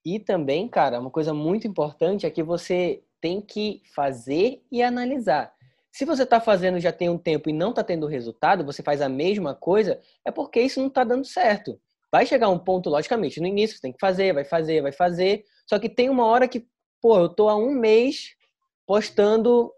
E 0.06 0.20
também, 0.20 0.68
cara, 0.70 1.00
uma 1.00 1.12
coisa 1.12 1.34
muito 1.34 1.68
importante 1.68 2.26
é 2.26 2.30
que 2.30 2.42
você 2.42 3.04
tem 3.20 3.42
que 3.42 3.82
fazer 3.94 4.66
e 4.72 4.82
analisar. 4.82 5.54
Se 5.92 6.06
você 6.06 6.24
está 6.24 6.40
fazendo 6.40 6.80
já 6.80 6.92
tem 6.92 7.10
um 7.10 7.18
tempo 7.18 7.50
e 7.50 7.54
não 7.54 7.72
está 7.72 7.84
tendo 7.84 8.08
resultado, 8.08 8.66
você 8.66 8.82
faz 8.82 9.02
a 9.02 9.10
mesma 9.10 9.54
coisa, 9.54 10.00
é 10.26 10.32
porque 10.32 10.62
isso 10.62 10.80
não 10.80 10.88
está 10.88 11.04
dando 11.04 11.26
certo. 11.26 11.80
Vai 12.10 12.26
chegar 12.26 12.50
um 12.50 12.60
ponto, 12.60 12.90
logicamente, 12.90 13.42
no 13.42 13.48
início 13.48 13.76
você 13.76 13.82
tem 13.82 13.92
que 13.92 14.00
fazer, 14.00 14.34
vai 14.34 14.46
fazer, 14.46 14.82
vai 14.82 14.92
fazer, 14.92 15.44
só 15.68 15.78
que 15.78 15.90
tem 15.90 16.10
uma 16.10 16.26
hora 16.26 16.48
que, 16.48 16.66
pô, 17.02 17.20
eu 17.20 17.30
tô 17.30 17.50
há 17.50 17.56
um 17.56 17.72
mês 17.72 18.36
postando 18.86 19.72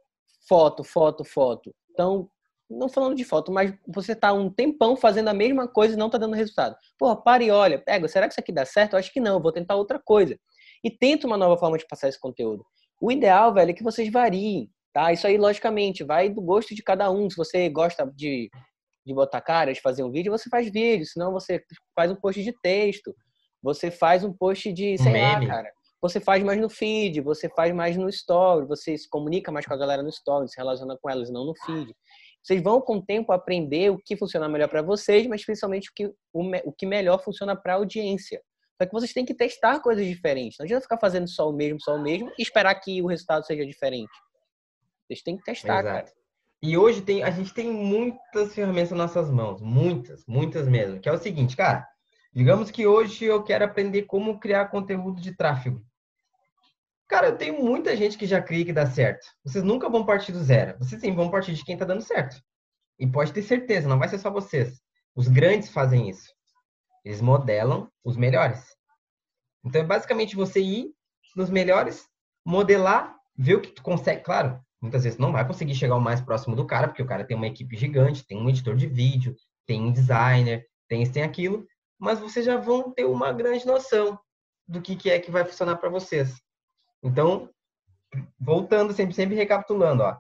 foto, 0.48 0.84
foto, 0.84 1.24
foto. 1.24 1.74
Então, 1.92 2.30
não 2.70 2.90
falando 2.90 3.16
de 3.16 3.24
foto, 3.24 3.52
mas 3.52 3.74
você 3.88 4.16
tá 4.16 4.34
um 4.34 4.50
tempão 4.50 4.96
fazendo 4.96 5.28
a 5.30 5.34
mesma 5.34 5.68
coisa 5.68 5.94
e 5.94 5.98
não 5.98 6.10
tá 6.10 6.18
dando 6.18 6.36
resultado. 6.36 6.76
Pô, 6.98 7.16
para 7.16 7.44
e 7.44 7.52
olha, 7.52 7.80
pega, 7.80 8.08
será 8.08 8.28
que 8.28 8.34
isso 8.34 8.40
aqui 8.40 8.52
dá 8.52 8.66
certo? 8.66 8.94
Eu 8.94 9.00
acho 9.00 9.12
que 9.14 9.20
não, 9.20 9.42
vou 9.42 9.52
tentar 9.52 9.76
outra 9.76 10.00
coisa. 10.04 10.38
E 10.84 10.90
tenta 10.90 11.28
uma 11.28 11.38
nova 11.38 11.58
forma 11.58 11.78
de 11.78 11.86
passar 11.88 12.10
esse 12.10 12.20
conteúdo. 12.20 12.66
O 13.02 13.12
ideal, 13.12 13.54
velho, 13.54 13.72
é 13.72 13.74
que 13.74 13.84
vocês 13.84 14.12
variem, 14.12 14.70
tá? 14.94 15.12
Isso 15.12 15.28
aí, 15.28 15.38
logicamente, 15.38 16.04
vai 16.04 16.30
do 16.30 16.42
gosto 16.42 16.74
de 16.74 16.82
cada 16.82 17.12
um. 17.12 17.30
Se 17.30 17.36
você 17.36 17.70
gosta 17.70 18.12
de, 18.16 18.50
de 19.06 19.14
botar 19.14 19.42
cara, 19.42 19.74
de 19.74 19.82
fazer 19.82 20.04
um 20.04 20.12
vídeo, 20.12 20.32
você 20.32 20.50
faz 20.50 20.70
vídeo. 20.72 21.06
Senão 21.06 21.32
você 21.32 21.62
faz 21.96 22.12
um 22.12 22.16
post 22.16 22.44
de 22.44 22.54
texto. 22.62 23.16
Você 23.62 23.92
faz 23.92 24.24
um 24.24 24.32
post 24.32 24.72
de, 24.72 24.98
sei 24.98 25.22
lá, 25.22 25.46
cara. 25.46 25.72
Você 26.06 26.20
faz 26.20 26.44
mais 26.44 26.62
no 26.62 26.70
feed, 26.70 27.20
você 27.20 27.50
faz 27.50 27.74
mais 27.74 27.98
no 27.98 28.08
story, 28.10 28.68
você 28.68 28.96
se 28.96 29.10
comunica 29.10 29.52
mais 29.52 29.66
com 29.66 29.74
a 29.74 29.78
galera 29.78 30.04
no 30.04 30.10
story, 30.10 30.48
se 30.48 30.56
relaciona 30.56 30.96
com 31.02 31.10
elas, 31.10 31.32
não 31.32 31.46
no 31.46 31.56
feed. 31.66 31.96
Vocês 32.44 32.62
vão 32.62 32.80
com 32.80 32.98
o 32.98 33.02
tempo 33.02 33.32
aprender 33.32 33.90
o 33.90 33.98
que 33.98 34.16
funciona 34.16 34.48
melhor 34.48 34.70
para 34.70 34.84
vocês, 34.84 35.26
mas 35.26 35.44
principalmente 35.44 35.90
o 35.90 35.94
que, 35.96 36.06
o, 36.06 36.70
o 36.70 36.72
que 36.72 36.86
melhor 36.86 37.24
funciona 37.24 37.56
para 37.56 37.74
a 37.74 37.78
audiência. 37.78 38.40
Só 38.80 38.86
que 38.86 38.94
vocês 38.94 39.14
têm 39.14 39.26
que 39.26 39.34
testar 39.34 39.80
coisas 39.80 40.06
diferentes. 40.06 40.60
Não 40.60 40.66
adianta 40.66 40.84
ficar 40.84 41.00
fazendo 41.00 41.28
só 41.28 41.50
o 41.50 41.54
mesmo, 41.54 41.82
só 41.82 41.96
o 41.96 42.02
mesmo 42.02 42.32
e 42.38 42.44
esperar 42.44 42.76
que 42.76 43.02
o 43.02 43.08
resultado 43.08 43.44
seja 43.44 43.66
diferente. 43.66 44.14
Vocês 45.08 45.24
têm 45.24 45.38
que 45.38 45.44
testar, 45.44 45.80
Exato. 45.80 46.06
cara. 46.06 46.14
E 46.62 46.78
hoje 46.78 47.02
tem, 47.02 47.24
a 47.24 47.32
gente 47.32 47.52
tem 47.52 47.72
muitas 47.72 48.54
ferramentas 48.54 48.92
nas 48.92 49.00
nossas 49.00 49.32
mãos, 49.32 49.60
muitas, 49.60 50.24
muitas 50.28 50.68
mesmo. 50.68 51.00
Que 51.00 51.10
é 51.10 51.12
o 51.12 51.18
seguinte, 51.18 51.58
cara, 51.58 51.88
Digamos 52.36 52.70
que 52.70 52.86
hoje 52.86 53.24
eu 53.24 53.42
quero 53.42 53.64
aprender 53.64 54.02
como 54.04 54.38
criar 54.38 54.66
conteúdo 54.66 55.22
de 55.22 55.34
tráfego. 55.34 55.82
Cara, 57.08 57.28
eu 57.28 57.38
tenho 57.38 57.64
muita 57.64 57.96
gente 57.96 58.18
que 58.18 58.26
já 58.26 58.42
cria 58.42 58.66
que 58.66 58.74
dá 58.74 58.86
certo. 58.86 59.26
Vocês 59.44 59.64
nunca 59.64 59.90
vão 59.90 60.06
partir 60.06 60.32
do 60.32 60.44
zero. 60.44 60.78
Vocês 60.80 61.00
sim 61.00 61.14
vão 61.14 61.30
partir 61.30 61.54
de 61.54 61.64
quem 61.64 61.76
está 61.76 61.86
dando 61.86 62.02
certo. 62.02 62.42
E 63.00 63.06
pode 63.06 63.32
ter 63.32 63.42
certeza, 63.42 63.88
não 63.88 64.00
vai 64.00 64.08
ser 64.08 64.18
só 64.18 64.32
vocês. 64.32 64.82
Os 65.16 65.28
grandes 65.28 65.70
fazem 65.70 66.10
isso. 66.10 66.34
Eles 67.04 67.22
modelam 67.22 67.90
os 68.04 68.18
melhores. 68.18 68.66
Então 69.64 69.82
é 69.82 69.86
basicamente 69.86 70.36
você 70.36 70.60
ir 70.60 70.92
nos 71.36 71.50
melhores, 71.50 72.08
modelar, 72.46 73.16
ver 73.38 73.56
o 73.56 73.62
que 73.62 73.72
tu 73.72 73.84
consegue. 73.84 74.24
Claro, 74.24 74.60
muitas 74.82 75.04
vezes 75.04 75.20
não 75.20 75.32
vai 75.32 75.46
conseguir 75.46 75.76
chegar 75.76 75.96
o 75.96 76.02
mais 76.02 76.22
próximo 76.22 76.56
do 76.56 76.66
cara, 76.66 76.88
porque 76.88 77.02
o 77.02 77.08
cara 77.08 77.24
tem 77.24 77.38
uma 77.38 77.48
equipe 77.48 77.76
gigante, 77.78 78.26
tem 78.26 78.38
um 78.38 78.50
editor 78.50 78.76
de 78.76 78.88
vídeo, 78.88 79.36
tem 79.66 79.82
um 79.82 79.92
designer, 79.92 80.66
tem 80.88 81.04
isso, 81.04 81.14
tem 81.14 81.24
aquilo 81.24 81.68
mas 81.98 82.20
vocês 82.20 82.46
já 82.46 82.58
vão 82.58 82.92
ter 82.92 83.06
uma 83.06 83.32
grande 83.32 83.66
noção 83.66 84.20
do 84.68 84.82
que, 84.82 84.96
que 84.96 85.10
é 85.10 85.20
que 85.20 85.32
vai 85.32 85.46
funcionar 85.46 85.78
para 85.78 85.90
vocês. 85.90 86.42
Então, 87.06 87.48
voltando 88.40 88.92
sempre, 88.92 89.14
sempre 89.14 89.36
recapitulando, 89.36 90.02
ó. 90.02 90.18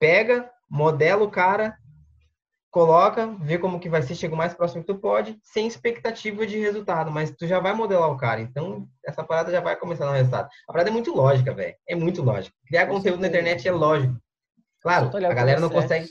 Pega, 0.00 0.50
modela 0.68 1.22
o 1.22 1.30
cara, 1.30 1.76
coloca, 2.70 3.26
vê 3.40 3.58
como 3.58 3.78
que 3.78 3.90
vai 3.90 4.02
ser, 4.02 4.14
chega 4.14 4.34
o 4.34 4.36
mais 4.36 4.54
próximo 4.54 4.82
que 4.82 4.92
tu 4.92 4.98
pode, 4.98 5.38
sem 5.42 5.66
expectativa 5.66 6.46
de 6.46 6.58
resultado, 6.58 7.10
mas 7.10 7.30
tu 7.30 7.46
já 7.46 7.60
vai 7.60 7.74
modelar 7.74 8.10
o 8.10 8.16
cara, 8.16 8.40
então 8.40 8.88
essa 9.04 9.22
parada 9.22 9.52
já 9.52 9.60
vai 9.60 9.76
começar 9.76 10.04
a 10.04 10.08
dar 10.08 10.16
resultado. 10.16 10.48
A 10.66 10.72
parada 10.72 10.88
é 10.88 10.92
muito 10.92 11.14
lógica, 11.14 11.52
velho, 11.52 11.76
é 11.86 11.94
muito 11.94 12.22
lógica. 12.22 12.56
Criar 12.66 12.86
conteúdo 12.86 13.20
na 13.20 13.28
internet 13.28 13.68
é 13.68 13.72
lógico. 13.72 14.16
Claro, 14.80 15.14
a 15.14 15.34
galera 15.34 15.60
não 15.60 15.68
consegue 15.70 16.08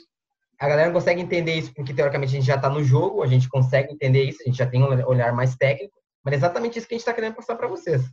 a 0.59 0.67
galera 0.67 0.89
não 0.89 0.93
consegue 0.93 1.19
entender 1.19 1.55
isso 1.55 1.73
porque, 1.73 1.91
teoricamente, 1.91 2.33
a 2.33 2.37
gente 2.37 2.45
já 2.45 2.55
está 2.55 2.69
no 2.69 2.83
jogo, 2.83 3.23
a 3.23 3.27
gente 3.27 3.49
consegue 3.49 3.91
entender 3.91 4.25
isso, 4.25 4.43
a 4.43 4.45
gente 4.45 4.59
já 4.59 4.67
tem 4.67 4.83
um 4.83 5.07
olhar 5.07 5.33
mais 5.33 5.55
técnico, 5.55 5.97
mas 6.23 6.35
é 6.35 6.37
exatamente 6.37 6.77
isso 6.77 6.87
que 6.87 6.93
a 6.93 6.97
gente 6.97 7.01
está 7.01 7.13
querendo 7.15 7.33
passar 7.33 7.55
para 7.55 7.67
vocês. 7.67 8.03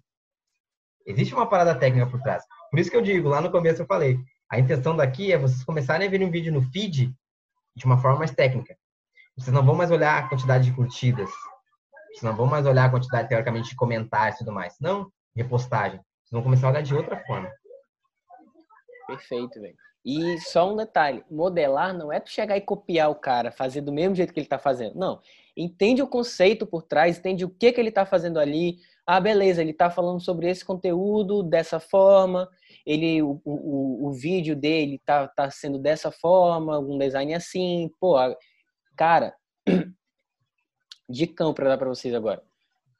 Existe 1.08 1.34
uma 1.34 1.48
parada 1.48 1.74
técnica 1.74 2.06
por 2.06 2.20
trás. 2.20 2.44
Por 2.70 2.78
isso 2.78 2.90
que 2.90 2.96
eu 2.96 3.00
digo, 3.00 3.30
lá 3.30 3.40
no 3.40 3.50
começo 3.50 3.80
eu 3.80 3.86
falei, 3.86 4.18
a 4.50 4.58
intenção 4.58 4.94
daqui 4.94 5.32
é 5.32 5.38
vocês 5.38 5.64
começarem 5.64 6.06
a 6.06 6.10
ver 6.10 6.22
um 6.22 6.30
vídeo 6.30 6.52
no 6.52 6.60
feed 6.60 7.10
de 7.74 7.84
uma 7.86 7.96
forma 7.96 8.18
mais 8.18 8.30
técnica. 8.30 8.76
Vocês 9.34 9.54
não 9.54 9.64
vão 9.64 9.74
mais 9.74 9.90
olhar 9.90 10.18
a 10.18 10.28
quantidade 10.28 10.64
de 10.64 10.72
curtidas. 10.72 11.30
Vocês 12.08 12.22
não 12.22 12.36
vão 12.36 12.46
mais 12.46 12.66
olhar 12.66 12.84
a 12.84 12.90
quantidade, 12.90 13.26
teoricamente, 13.26 13.70
de 13.70 13.76
comentários 13.76 14.36
e 14.36 14.38
tudo 14.40 14.52
mais. 14.52 14.76
Não, 14.78 15.10
repostagem. 15.34 15.98
Vocês 15.98 16.32
vão 16.32 16.42
começar 16.42 16.66
a 16.66 16.70
olhar 16.70 16.82
de 16.82 16.94
outra 16.94 17.16
forma. 17.24 17.50
Perfeito, 19.06 19.60
velho. 19.62 19.76
E 20.04 20.38
só 20.40 20.72
um 20.72 20.76
detalhe, 20.76 21.24
modelar 21.30 21.92
não 21.92 22.12
é 22.12 22.20
tu 22.20 22.30
chegar 22.30 22.56
e 22.56 22.60
copiar 22.60 23.10
o 23.10 23.14
cara, 23.14 23.50
fazer 23.50 23.80
do 23.80 23.92
mesmo 23.92 24.14
jeito 24.14 24.32
que 24.32 24.40
ele 24.40 24.46
está 24.46 24.58
fazendo. 24.58 24.94
Não. 24.94 25.20
Entende 25.56 26.02
o 26.02 26.06
conceito 26.06 26.66
por 26.66 26.82
trás, 26.82 27.18
entende 27.18 27.44
o 27.44 27.50
que, 27.50 27.72
que 27.72 27.80
ele 27.80 27.88
está 27.88 28.04
fazendo 28.04 28.38
ali. 28.38 28.78
Ah, 29.10 29.20
beleza, 29.20 29.62
ele 29.62 29.70
está 29.70 29.88
falando 29.88 30.20
sobre 30.20 30.50
esse 30.50 30.62
conteúdo 30.62 31.42
dessa 31.42 31.80
forma, 31.80 32.46
ele, 32.84 33.22
o, 33.22 33.40
o, 33.42 34.06
o 34.06 34.12
vídeo 34.12 34.54
dele 34.54 34.96
está 34.96 35.26
tá 35.26 35.50
sendo 35.50 35.78
dessa 35.78 36.10
forma, 36.10 36.78
um 36.78 36.98
design 36.98 37.32
assim. 37.32 37.90
Pô, 37.98 38.16
cara, 38.94 39.34
dicão 41.08 41.54
para 41.54 41.70
dar 41.70 41.78
para 41.78 41.88
vocês 41.88 42.14
agora. 42.14 42.42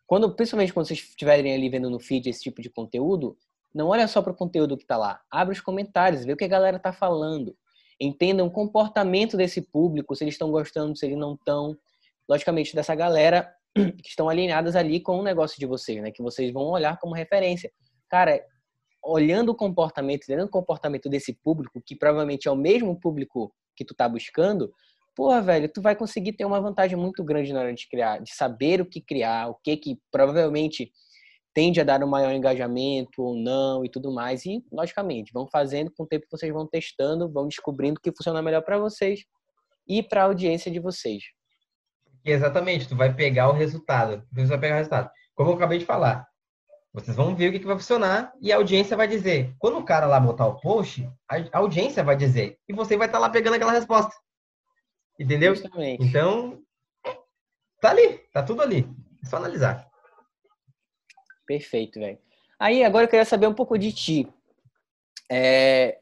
Quando, 0.07 0.35
principalmente 0.35 0.73
quando 0.73 0.87
vocês 0.87 1.01
estiverem 1.01 1.53
ali 1.53 1.69
vendo 1.69 1.91
no 1.91 2.01
feed 2.01 2.31
esse 2.31 2.41
tipo 2.41 2.63
de 2.63 2.71
conteúdo, 2.71 3.37
não 3.75 3.89
olha 3.89 4.09
só 4.09 4.23
para 4.23 4.33
o 4.33 4.35
conteúdo 4.35 4.79
que 4.79 4.85
está 4.85 4.97
lá. 4.97 5.21
Abre 5.31 5.53
os 5.53 5.61
comentários, 5.61 6.25
vê 6.25 6.33
o 6.33 6.39
que 6.39 6.45
a 6.45 6.49
galera 6.49 6.79
está 6.79 6.91
falando. 6.91 7.55
Entenda 8.01 8.43
o 8.43 8.51
comportamento 8.51 9.37
desse 9.37 9.61
público, 9.61 10.17
se 10.17 10.25
eles 10.25 10.37
estão 10.37 10.51
gostando, 10.51 10.97
se 10.97 11.05
eles 11.05 11.19
não 11.19 11.35
estão. 11.35 11.77
Logicamente, 12.27 12.75
dessa 12.75 12.95
galera 12.95 13.55
que 13.75 14.09
estão 14.09 14.29
alinhadas 14.29 14.77
ali 14.77 15.01
com 15.01 15.19
o 15.19 15.23
negócio 15.23 15.59
de 15.59 15.67
vocês, 15.67 16.03
né? 16.03 16.11
Que 16.11 16.23
vocês 16.23 16.53
vão 16.53 16.65
olhar 16.65 16.99
como 16.99 17.15
referência. 17.15 17.71
Cara, 18.09 18.43
olhando 19.03 19.51
o 19.51 19.55
comportamento, 19.55 20.29
olhando 20.29 20.49
o 20.49 20.51
comportamento 20.51 21.09
desse 21.09 21.33
público, 21.33 21.81
que 21.85 21.97
provavelmente 21.97 22.49
é 22.49 22.51
o 22.51 22.57
mesmo 22.57 22.99
público 22.99 23.53
que 23.77 23.85
tu 23.85 23.95
tá 23.95 24.09
buscando, 24.09 24.73
porra, 25.15 25.41
velho, 25.41 25.69
tu 25.69 25.81
vai 25.81 25.97
conseguir 25.97 26.33
ter 26.33 26.45
uma 26.45 26.61
vantagem 26.61 26.97
muito 26.97 27.25
grande 27.25 27.53
na 27.53 27.61
hora 27.61 27.75
de 27.75 27.89
criar, 27.89 28.19
de 28.19 28.35
saber 28.35 28.81
o 28.81 28.87
que 28.87 29.01
criar, 29.01 29.49
o 29.49 29.55
que 29.55 29.77
que 29.77 29.99
provavelmente 30.11 30.93
tende 31.55 31.81
a 31.81 31.85
dar 31.85 32.03
um 32.05 32.07
maior 32.07 32.33
engajamento 32.33 33.23
ou 33.23 33.35
não 33.35 33.85
e 33.85 33.89
tudo 33.89 34.13
mais. 34.13 34.45
E, 34.47 34.65
logicamente, 34.71 35.33
vão 35.33 35.49
fazendo, 35.51 35.91
com 35.91 36.05
o 36.05 36.07
tempo 36.07 36.27
vocês 36.31 36.53
vão 36.53 36.67
testando, 36.67 37.29
vão 37.29 37.49
descobrindo 37.49 37.99
o 37.99 38.01
que 38.01 38.13
funciona 38.13 38.43
melhor 38.43 38.63
para 38.63 38.79
vocês 38.79 39.25
e 39.89 40.03
para 40.03 40.23
a 40.23 40.27
audiência 40.27 40.71
de 40.71 40.79
vocês. 40.79 41.25
Exatamente, 42.31 42.89
tu 42.89 42.95
vai 42.95 43.13
pegar 43.15 43.49
o 43.49 43.53
resultado. 43.53 44.23
Tu 44.35 44.47
vai 44.47 44.59
pegar 44.59 44.75
o 44.75 44.79
resultado. 44.79 45.11
Como 45.35 45.51
eu 45.51 45.55
acabei 45.55 45.79
de 45.79 45.85
falar, 45.85 46.27
vocês 46.93 47.17
vão 47.17 47.35
ver 47.35 47.49
o 47.49 47.53
que, 47.53 47.61
que 47.61 47.67
vai 47.67 47.77
funcionar 47.77 48.33
e 48.41 48.53
a 48.53 48.57
audiência 48.57 48.97
vai 48.97 49.07
dizer. 49.07 49.55
Quando 49.59 49.79
o 49.79 49.85
cara 49.85 50.07
lá 50.07 50.19
botar 50.19 50.47
o 50.47 50.61
post, 50.61 51.09
a 51.29 51.59
audiência 51.59 52.03
vai 52.05 52.17
dizer. 52.17 52.59
E 52.69 52.73
você 52.73 52.97
vai 52.97 53.07
estar 53.07 53.19
tá 53.19 53.27
lá 53.27 53.31
pegando 53.31 53.55
aquela 53.55 53.73
resposta. 53.73 54.15
Entendeu? 55.19 55.55
Justamente. 55.55 56.05
Então, 56.05 56.61
tá 57.81 57.91
ali, 57.91 58.19
tá 58.33 58.43
tudo 58.43 58.63
ali. 58.63 58.89
É 59.23 59.27
só 59.27 59.37
analisar. 59.37 59.89
Perfeito, 61.47 61.99
velho. 61.99 62.19
Aí, 62.59 62.85
agora 62.85 63.05
eu 63.05 63.09
queria 63.09 63.25
saber 63.25 63.47
um 63.47 63.55
pouco 63.55 63.79
de 63.79 63.93
ti. 63.93 64.29
É, 65.31 65.99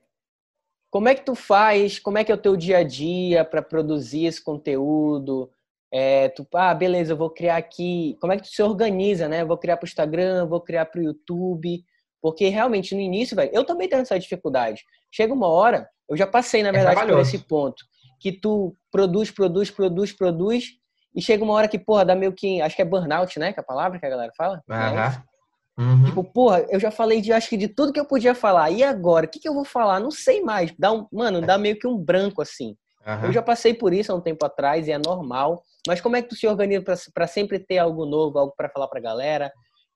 como 0.91 1.09
é 1.09 1.15
que 1.15 1.25
tu 1.25 1.35
faz? 1.35 1.99
Como 1.99 2.17
é 2.17 2.25
que 2.25 2.33
é 2.33 2.35
o 2.35 2.41
teu 2.41 2.57
dia 2.57 2.79
a 2.79 2.83
dia 2.83 3.45
para 3.45 3.61
produzir 3.61 4.25
esse 4.25 4.43
conteúdo? 4.43 5.51
É, 5.93 6.29
tu, 6.31 6.47
ah, 6.55 6.75
beleza, 6.75 7.13
eu 7.13 7.17
vou 7.17 7.31
criar 7.31 7.57
aqui. 7.57 8.17
Como 8.21 8.33
é 8.33 8.37
que 8.37 8.43
tu 8.43 8.49
se 8.49 8.63
organiza, 8.63 9.29
né? 9.29 9.43
Eu 9.43 9.47
vou 9.47 9.57
criar 9.57 9.77
para 9.77 9.85
o 9.85 9.89
Instagram, 9.89 10.47
vou 10.47 10.61
criar 10.61 10.87
para 10.87 11.01
o 11.01 11.05
YouTube. 11.05 11.85
Porque 12.21 12.49
realmente 12.49 12.95
no 12.95 13.01
início, 13.01 13.37
velho, 13.37 13.51
eu 13.53 13.65
também 13.65 13.89
tenho 13.89 14.03
essa 14.03 14.19
dificuldade. 14.19 14.83
Chega 15.13 15.33
uma 15.33 15.49
hora, 15.49 15.89
eu 16.09 16.17
já 16.17 16.27
passei, 16.27 16.63
na 16.63 16.71
é 16.71 16.73
verdade, 16.73 17.01
é 17.01 17.07
por 17.07 17.21
esse 17.21 17.39
ponto, 17.39 17.85
que 18.19 18.33
tu 18.33 18.75
produz, 18.91 19.31
produz, 19.31 19.71
produz, 19.71 20.13
produz, 20.13 20.65
e 21.15 21.23
chega 21.23 21.43
uma 21.43 21.55
hora 21.55 21.69
que, 21.69 21.79
porra, 21.79 22.05
dá 22.05 22.15
meio 22.15 22.33
que. 22.33 22.61
Acho 22.61 22.77
que 22.77 22.83
é 22.83 22.85
burnout, 22.85 23.39
né? 23.39 23.53
Que 23.53 23.61
é 23.61 23.63
a 23.63 23.67
palavra 23.67 23.99
que 23.99 24.05
a 24.05 24.11
galera 24.11 24.33
fala. 24.37 24.63
Aham. 24.69 25.23
Uhum. 25.79 26.05
Tipo, 26.07 26.25
porra, 26.25 26.67
eu 26.71 26.81
já 26.81 26.91
falei 26.91 27.21
de 27.21 27.33
acho 27.33 27.51
que 27.51 27.57
de 27.57 27.69
tudo 27.69 27.93
que 27.93 28.01
eu 28.01 28.07
podia 28.07 28.35
falar. 28.35 28.71
E 28.71 28.83
agora? 28.83 29.27
O 29.27 29.29
que, 29.29 29.39
que 29.39 29.49
eu 29.49 29.55
vou 29.55 29.65
falar? 29.65 30.01
Não 30.01 30.11
sei 30.11 30.41
mais. 30.41 30.75
Dá 30.79 30.93
um, 30.93 31.07
mano, 31.13 31.41
dá 31.41 31.59
meio 31.59 31.79
que 31.79 31.87
um 31.87 31.99
branco 31.99 32.41
assim. 32.41 32.77
Uhum. 33.07 33.27
Eu 33.27 33.33
já 33.33 33.43
passei 33.43 33.73
por 33.73 33.93
isso 33.93 34.11
há 34.11 34.15
um 34.15 34.21
tempo 34.21 34.45
atrás 34.45 34.89
e 34.89 34.93
é 34.93 34.99
normal. 34.99 35.63
Mas 35.87 36.01
como 36.01 36.17
é 36.17 36.23
que 36.23 36.29
tu 36.29 36.35
se 36.35 36.47
organiza 36.47 36.85
para 37.15 37.27
sempre 37.27 37.59
ter 37.61 37.79
algo 37.79 38.05
novo, 38.05 38.39
algo 38.39 38.53
para 38.57 38.69
falar 38.69 38.89
pra 38.89 39.01
galera? 39.01 39.53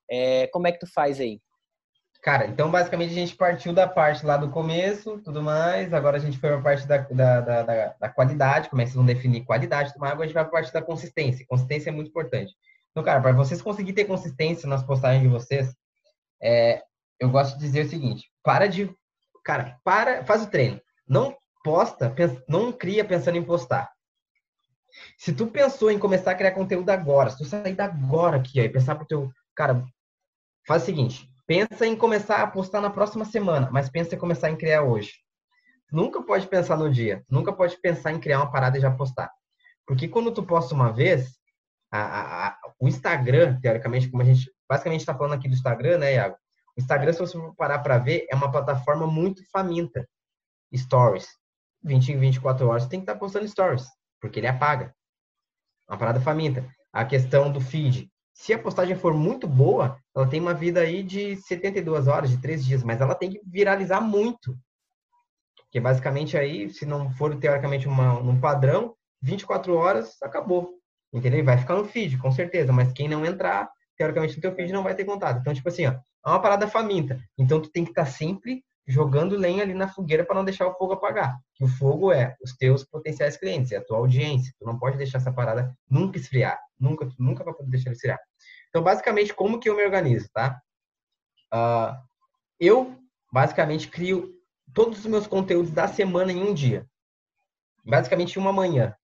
É, 0.09 0.47
como 0.47 0.67
é 0.67 0.71
que 0.71 0.79
tu 0.79 0.87
faz 0.91 1.19
aí? 1.19 1.39
Cara, 2.23 2.45
então 2.45 2.69
basicamente 2.69 3.11
a 3.11 3.15
gente 3.15 3.35
partiu 3.35 3.73
da 3.73 3.87
parte 3.87 4.25
lá 4.25 4.37
do 4.37 4.51
começo, 4.51 5.19
tudo 5.23 5.41
mais. 5.41 5.91
Agora 5.91 6.17
a 6.17 6.19
gente 6.19 6.37
foi 6.37 6.49
para 6.51 6.59
a 6.59 6.61
parte 6.61 6.87
da, 6.87 6.97
da, 6.99 7.41
da, 7.41 7.95
da, 7.99 8.09
qualidade, 8.09 8.69
como 8.69 8.81
é 8.81 8.85
que 8.85 8.91
vocês 8.91 8.95
vão 8.95 9.05
definir 9.05 9.43
qualidade, 9.43 9.91
mais. 9.97 10.13
Agora 10.13 10.25
a 10.25 10.27
gente 10.27 10.35
vai 10.35 10.43
para 10.43 10.59
a 10.59 10.61
parte 10.61 10.71
da 10.71 10.81
consistência. 10.81 11.45
Consistência 11.49 11.89
é 11.89 11.93
muito 11.93 12.09
importante. 12.09 12.53
Então, 12.91 13.03
cara, 13.03 13.19
para 13.19 13.31
vocês 13.31 13.61
conseguirem 13.61 13.95
ter 13.95 14.05
consistência 14.05 14.69
nas 14.69 14.83
postagens 14.83 15.23
de 15.23 15.29
vocês, 15.29 15.73
é, 16.41 16.81
eu 17.19 17.29
gosto 17.29 17.57
de 17.57 17.65
dizer 17.65 17.85
o 17.85 17.89
seguinte: 17.89 18.29
para 18.43 18.67
de. 18.67 18.93
Cara, 19.43 19.79
para, 19.83 20.23
faz 20.23 20.43
o 20.43 20.49
treino. 20.49 20.79
Não 21.07 21.35
posta, 21.63 22.13
não 22.47 22.71
cria 22.71 23.05
pensando 23.05 23.37
em 23.37 23.43
postar. 23.43 23.91
Se 25.17 25.33
tu 25.33 25.47
pensou 25.47 25.89
em 25.89 25.99
começar 25.99 26.31
a 26.31 26.35
criar 26.35 26.51
conteúdo 26.51 26.89
agora, 26.89 27.29
se 27.29 27.37
tu 27.37 27.45
sair 27.45 27.75
da 27.75 27.85
agora 27.85 28.37
aqui 28.37 28.59
e 28.59 28.69
pensar 28.69 28.95
pro 28.95 29.05
teu. 29.05 29.31
Cara, 29.55 29.85
faz 30.67 30.83
o 30.83 30.85
seguinte: 30.85 31.29
pensa 31.47 31.85
em 31.85 31.95
começar 31.95 32.41
a 32.41 32.47
postar 32.47 32.81
na 32.81 32.89
próxima 32.89 33.25
semana, 33.25 33.69
mas 33.71 33.89
pensa 33.89 34.15
em 34.15 34.19
começar 34.19 34.49
em 34.49 34.57
criar 34.57 34.83
hoje. 34.83 35.13
Nunca 35.91 36.21
pode 36.21 36.47
pensar 36.47 36.77
no 36.77 36.89
dia, 36.89 37.23
nunca 37.29 37.51
pode 37.51 37.77
pensar 37.81 38.11
em 38.11 38.19
criar 38.19 38.39
uma 38.39 38.51
parada 38.51 38.77
e 38.77 38.81
já 38.81 38.91
postar. 38.91 39.29
Porque 39.85 40.07
quando 40.07 40.31
tu 40.31 40.43
posta 40.43 40.73
uma 40.73 40.91
vez, 40.91 41.37
a, 41.91 42.47
a, 42.47 42.57
o 42.79 42.87
Instagram, 42.87 43.59
teoricamente, 43.59 44.09
como 44.09 44.23
a 44.23 44.25
gente 44.25 44.49
basicamente 44.69 45.01
está 45.01 45.13
falando 45.13 45.33
aqui 45.33 45.49
do 45.49 45.53
Instagram, 45.53 45.97
né, 45.97 46.13
Iago? 46.13 46.37
O 46.77 46.79
Instagram, 46.79 47.11
se 47.11 47.19
você 47.19 47.37
parar 47.57 47.79
para 47.79 47.97
ver, 47.97 48.25
é 48.29 48.35
uma 48.35 48.49
plataforma 48.49 49.05
muito 49.05 49.43
faminta. 49.51 50.07
Stories. 50.73 51.27
20 51.83 52.11
em 52.13 52.17
24 52.17 52.67
horas, 52.67 52.87
tem 52.87 52.99
que 52.99 53.03
estar 53.03 53.17
postando 53.17 53.47
stories, 53.47 53.85
porque 54.19 54.39
ele 54.39 54.47
apaga. 54.47 54.93
Uma 55.89 55.97
parada 55.97 56.21
faminta. 56.21 56.65
A 56.93 57.03
questão 57.05 57.51
do 57.51 57.59
feed. 57.59 58.09
Se 58.33 58.53
a 58.53 58.59
postagem 58.59 58.95
for 58.95 59.13
muito 59.13 59.47
boa, 59.47 59.97
ela 60.15 60.27
tem 60.27 60.39
uma 60.39 60.53
vida 60.53 60.79
aí 60.79 61.03
de 61.03 61.35
72 61.35 62.07
horas, 62.07 62.29
de 62.29 62.37
3 62.37 62.65
dias, 62.65 62.83
mas 62.83 63.01
ela 63.01 63.13
tem 63.13 63.29
que 63.29 63.41
viralizar 63.45 64.01
muito. 64.01 64.57
Porque 65.57 65.79
basicamente 65.79 66.37
aí, 66.37 66.69
se 66.69 66.85
não 66.85 67.09
for 67.11 67.35
teoricamente 67.37 67.87
uma, 67.87 68.19
um 68.19 68.39
padrão, 68.39 68.95
24 69.21 69.75
horas, 69.75 70.21
acabou. 70.21 70.77
Entendeu? 71.13 71.43
Vai 71.43 71.57
ficar 71.57 71.75
no 71.75 71.85
feed, 71.85 72.17
com 72.17 72.31
certeza. 72.31 72.71
Mas 72.71 72.91
quem 72.93 73.07
não 73.07 73.25
entrar, 73.25 73.69
teoricamente 73.97 74.35
no 74.35 74.41
teu 74.41 74.55
feed 74.55 74.71
não 74.71 74.83
vai 74.83 74.95
ter 74.95 75.05
contato. 75.05 75.39
Então, 75.39 75.53
tipo 75.53 75.67
assim, 75.69 75.85
ó, 75.85 75.91
é 75.91 76.29
uma 76.29 76.41
parada 76.41 76.67
faminta. 76.67 77.19
Então, 77.37 77.61
tu 77.61 77.69
tem 77.69 77.83
que 77.83 77.91
estar 77.91 78.05
tá 78.05 78.11
sempre 78.11 78.63
jogando 78.87 79.37
lenha 79.37 79.63
ali 79.63 79.73
na 79.73 79.87
fogueira 79.87 80.25
para 80.25 80.35
não 80.35 80.45
deixar 80.45 80.67
o 80.67 80.73
fogo 80.73 80.93
apagar. 80.93 81.37
Que 81.55 81.63
o 81.63 81.67
fogo 81.67 82.11
é 82.11 82.35
os 82.41 82.55
teus 82.55 82.83
potenciais 82.83 83.37
clientes, 83.37 83.71
é 83.71 83.77
a 83.77 83.83
tua 83.83 83.97
audiência. 83.97 84.53
Tu 84.59 84.65
não 84.65 84.77
pode 84.77 84.97
deixar 84.97 85.19
essa 85.19 85.31
parada 85.31 85.75
nunca 85.89 86.17
esfriar. 86.17 86.59
Nunca, 86.79 87.07
nunca 87.17 87.43
vai 87.43 87.53
poder 87.53 87.69
deixar 87.69 87.91
esfriar. 87.91 88.19
Então, 88.69 88.81
basicamente, 88.81 89.33
como 89.33 89.59
que 89.59 89.69
eu 89.69 89.75
me 89.75 89.83
organizo, 89.83 90.29
tá? 90.33 90.59
Uh, 91.53 91.95
eu, 92.59 92.97
basicamente, 93.31 93.87
crio 93.87 94.33
todos 94.73 94.99
os 94.99 95.05
meus 95.05 95.27
conteúdos 95.27 95.71
da 95.71 95.87
semana 95.87 96.31
em 96.31 96.41
um 96.41 96.53
dia. 96.53 96.87
Basicamente, 97.85 98.39
uma 98.39 98.53
manhã. 98.53 98.95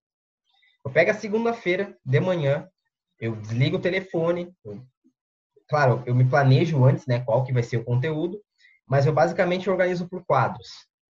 Eu 0.83 0.91
pego 0.91 1.11
a 1.11 1.15
segunda-feira 1.15 1.97
de 2.05 2.19
manhã, 2.19 2.67
eu 3.19 3.35
desligo 3.35 3.77
o 3.77 3.81
telefone. 3.81 4.55
Eu, 4.63 4.81
claro, 5.67 6.01
eu 6.05 6.15
me 6.15 6.23
planejo 6.23 6.83
antes, 6.85 7.05
né, 7.05 7.19
qual 7.19 7.43
que 7.43 7.51
vai 7.51 7.61
ser 7.61 7.77
o 7.77 7.83
conteúdo, 7.83 8.41
mas 8.87 9.05
eu 9.05 9.13
basicamente 9.13 9.69
organizo 9.69 10.07
por 10.07 10.23
quadros. 10.25 10.67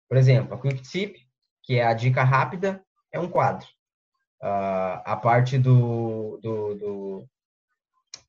Por 0.09 0.17
exemplo, 0.17 0.53
a 0.53 0.59
Quick 0.59 0.81
Tip, 0.81 1.15
que 1.63 1.75
é 1.79 1.85
a 1.85 1.93
dica 1.93 2.23
rápida, 2.23 2.83
é 3.11 3.19
um 3.19 3.29
quadro. 3.29 3.67
Uh, 4.41 4.99
a 5.05 5.15
parte 5.15 5.57
do, 5.57 6.39
do, 6.41 6.75
do 6.75 7.29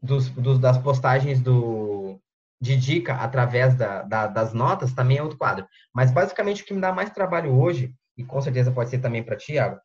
dos, 0.03 0.29
dos, 0.31 0.59
das 0.59 0.77
postagens 0.79 1.41
do, 1.41 2.21
de 2.61 2.77
dica 2.77 3.15
através 3.15 3.75
da, 3.75 4.03
da, 4.03 4.27
das 4.27 4.53
notas 4.53 4.93
também 4.93 5.19
é 5.19 5.23
outro 5.23 5.39
quadro. 5.39 5.67
Mas 5.95 6.11
basicamente 6.11 6.63
o 6.63 6.67
que 6.67 6.75
me 6.75 6.81
dá 6.81 6.93
mais 6.93 7.11
trabalho 7.11 7.53
hoje, 7.53 7.95
e 8.17 8.25
com 8.25 8.41
certeza 8.41 8.73
pode 8.73 8.91
ser 8.91 8.99
também 8.99 9.23
para 9.23 9.37
ti, 9.37 9.53
Thiago, 9.53 9.81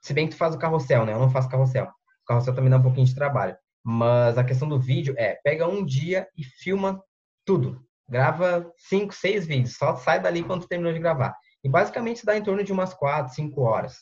se 0.00 0.12
bem 0.12 0.26
que 0.26 0.34
tu 0.34 0.38
faz 0.38 0.54
o 0.54 0.58
carrossel, 0.58 1.04
né? 1.04 1.12
Eu 1.12 1.18
não 1.18 1.30
faço 1.30 1.48
carrossel. 1.48 1.86
O 1.86 2.26
carrossel 2.26 2.54
também 2.54 2.70
dá 2.70 2.78
um 2.78 2.82
pouquinho 2.82 3.06
de 3.06 3.14
trabalho. 3.14 3.56
Mas 3.84 4.38
a 4.38 4.44
questão 4.44 4.68
do 4.68 4.78
vídeo 4.78 5.14
é, 5.18 5.38
pega 5.42 5.66
um 5.66 5.84
dia 5.84 6.28
e 6.36 6.44
filma 6.44 7.02
tudo. 7.44 7.84
Grava 8.08 8.72
cinco, 8.76 9.12
seis 9.14 9.46
vídeos. 9.46 9.76
Só 9.76 9.96
sai 9.96 10.20
dali 10.20 10.42
quando 10.42 10.66
terminou 10.66 10.92
de 10.92 10.98
gravar. 10.98 11.36
E 11.62 11.68
basicamente 11.68 12.24
dá 12.24 12.36
em 12.36 12.42
torno 12.42 12.64
de 12.64 12.72
umas 12.72 12.94
quatro, 12.94 13.34
cinco 13.34 13.62
horas. 13.62 13.96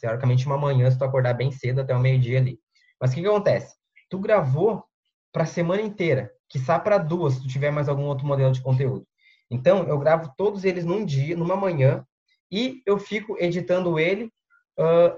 Teoricamente, 0.00 0.46
uma 0.46 0.56
manhã, 0.56 0.90
se 0.90 0.98
tu 0.98 1.04
acordar 1.04 1.34
bem 1.34 1.50
cedo 1.50 1.80
até 1.80 1.94
o 1.94 2.00
meio-dia 2.00 2.38
ali. 2.38 2.60
Mas 3.00 3.10
o 3.10 3.14
que, 3.14 3.22
que 3.22 3.26
acontece? 3.26 3.74
Tu 4.08 4.18
gravou 4.18 4.84
para 5.32 5.44
a 5.44 5.46
semana 5.46 5.82
inteira, 5.82 6.30
que 6.48 6.58
sai 6.58 6.82
para 6.82 6.98
duas, 6.98 7.34
se 7.34 7.42
tu 7.42 7.48
tiver 7.48 7.70
mais 7.70 7.88
algum 7.88 8.04
outro 8.04 8.26
modelo 8.26 8.52
de 8.52 8.62
conteúdo. 8.62 9.06
Então, 9.50 9.84
eu 9.84 9.98
gravo 9.98 10.32
todos 10.36 10.64
eles 10.64 10.84
num 10.84 11.04
dia, 11.04 11.36
numa 11.36 11.56
manhã, 11.56 12.04
e 12.50 12.82
eu 12.86 12.98
fico 12.98 13.36
editando 13.38 13.98
ele 13.98 14.32
uh, 14.78 15.16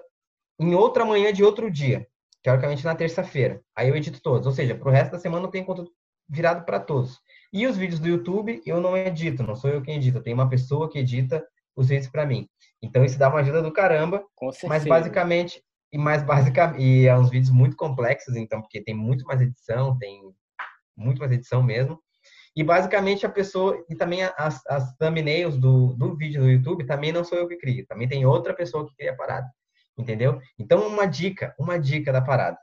em 0.58 0.74
outra 0.74 1.04
manhã 1.04 1.32
de 1.32 1.42
outro 1.42 1.70
dia, 1.70 2.06
teoricamente 2.42 2.84
na 2.84 2.94
terça-feira. 2.94 3.60
Aí 3.74 3.88
eu 3.88 3.96
edito 3.96 4.20
todos, 4.22 4.46
ou 4.46 4.52
seja, 4.52 4.74
para 4.74 4.88
o 4.88 4.92
resto 4.92 5.12
da 5.12 5.18
semana 5.18 5.46
eu 5.46 5.50
tenho 5.50 5.64
conteúdo 5.64 5.90
virado 6.28 6.64
para 6.64 6.80
todos. 6.80 7.20
E 7.52 7.66
os 7.66 7.76
vídeos 7.76 8.00
do 8.00 8.08
YouTube 8.08 8.62
eu 8.64 8.80
não 8.80 8.96
edito, 8.96 9.42
não 9.42 9.54
sou 9.54 9.70
eu 9.70 9.82
quem 9.82 9.96
edita, 9.96 10.22
tem 10.22 10.32
uma 10.32 10.48
pessoa 10.48 10.90
que 10.90 10.98
edita 10.98 11.44
os 11.76 11.88
vídeos 11.88 12.08
para 12.08 12.26
mim. 12.26 12.48
Então 12.80 13.04
isso 13.04 13.18
dá 13.18 13.28
uma 13.28 13.40
ajuda 13.40 13.62
do 13.62 13.72
caramba, 13.72 14.24
mas 14.68 14.84
basicamente 14.84 15.62
e 15.92 15.98
mais 15.98 16.22
básica 16.22 16.74
e 16.78 17.06
é 17.06 17.16
uns 17.16 17.28
vídeos 17.28 17.50
muito 17.50 17.76
complexos, 17.76 18.34
então 18.34 18.62
porque 18.62 18.82
tem 18.82 18.94
muito 18.94 19.26
mais 19.26 19.40
edição, 19.40 19.98
tem 19.98 20.22
muito 20.96 21.18
mais 21.18 21.30
edição 21.32 21.62
mesmo. 21.62 22.00
E 22.54 22.62
basicamente 22.62 23.24
a 23.26 23.30
pessoa 23.30 23.84
e 23.88 23.94
também 23.94 24.22
as, 24.22 24.64
as 24.66 24.94
thumbnails 24.96 25.56
do, 25.56 25.94
do 25.94 26.16
vídeo 26.16 26.42
do 26.42 26.50
YouTube 26.50 26.86
também 26.86 27.12
não 27.12 27.24
sou 27.24 27.38
eu 27.38 27.48
que 27.48 27.56
crio, 27.56 27.86
também 27.86 28.08
tem 28.08 28.24
outra 28.24 28.54
pessoa 28.54 28.86
que 28.86 28.94
cria 28.94 29.12
a 29.12 29.16
parada. 29.16 29.48
Entendeu? 29.96 30.40
Então, 30.58 30.86
uma 30.86 31.06
dica, 31.06 31.54
uma 31.58 31.78
dica 31.78 32.12
da 32.12 32.22
parada. 32.22 32.58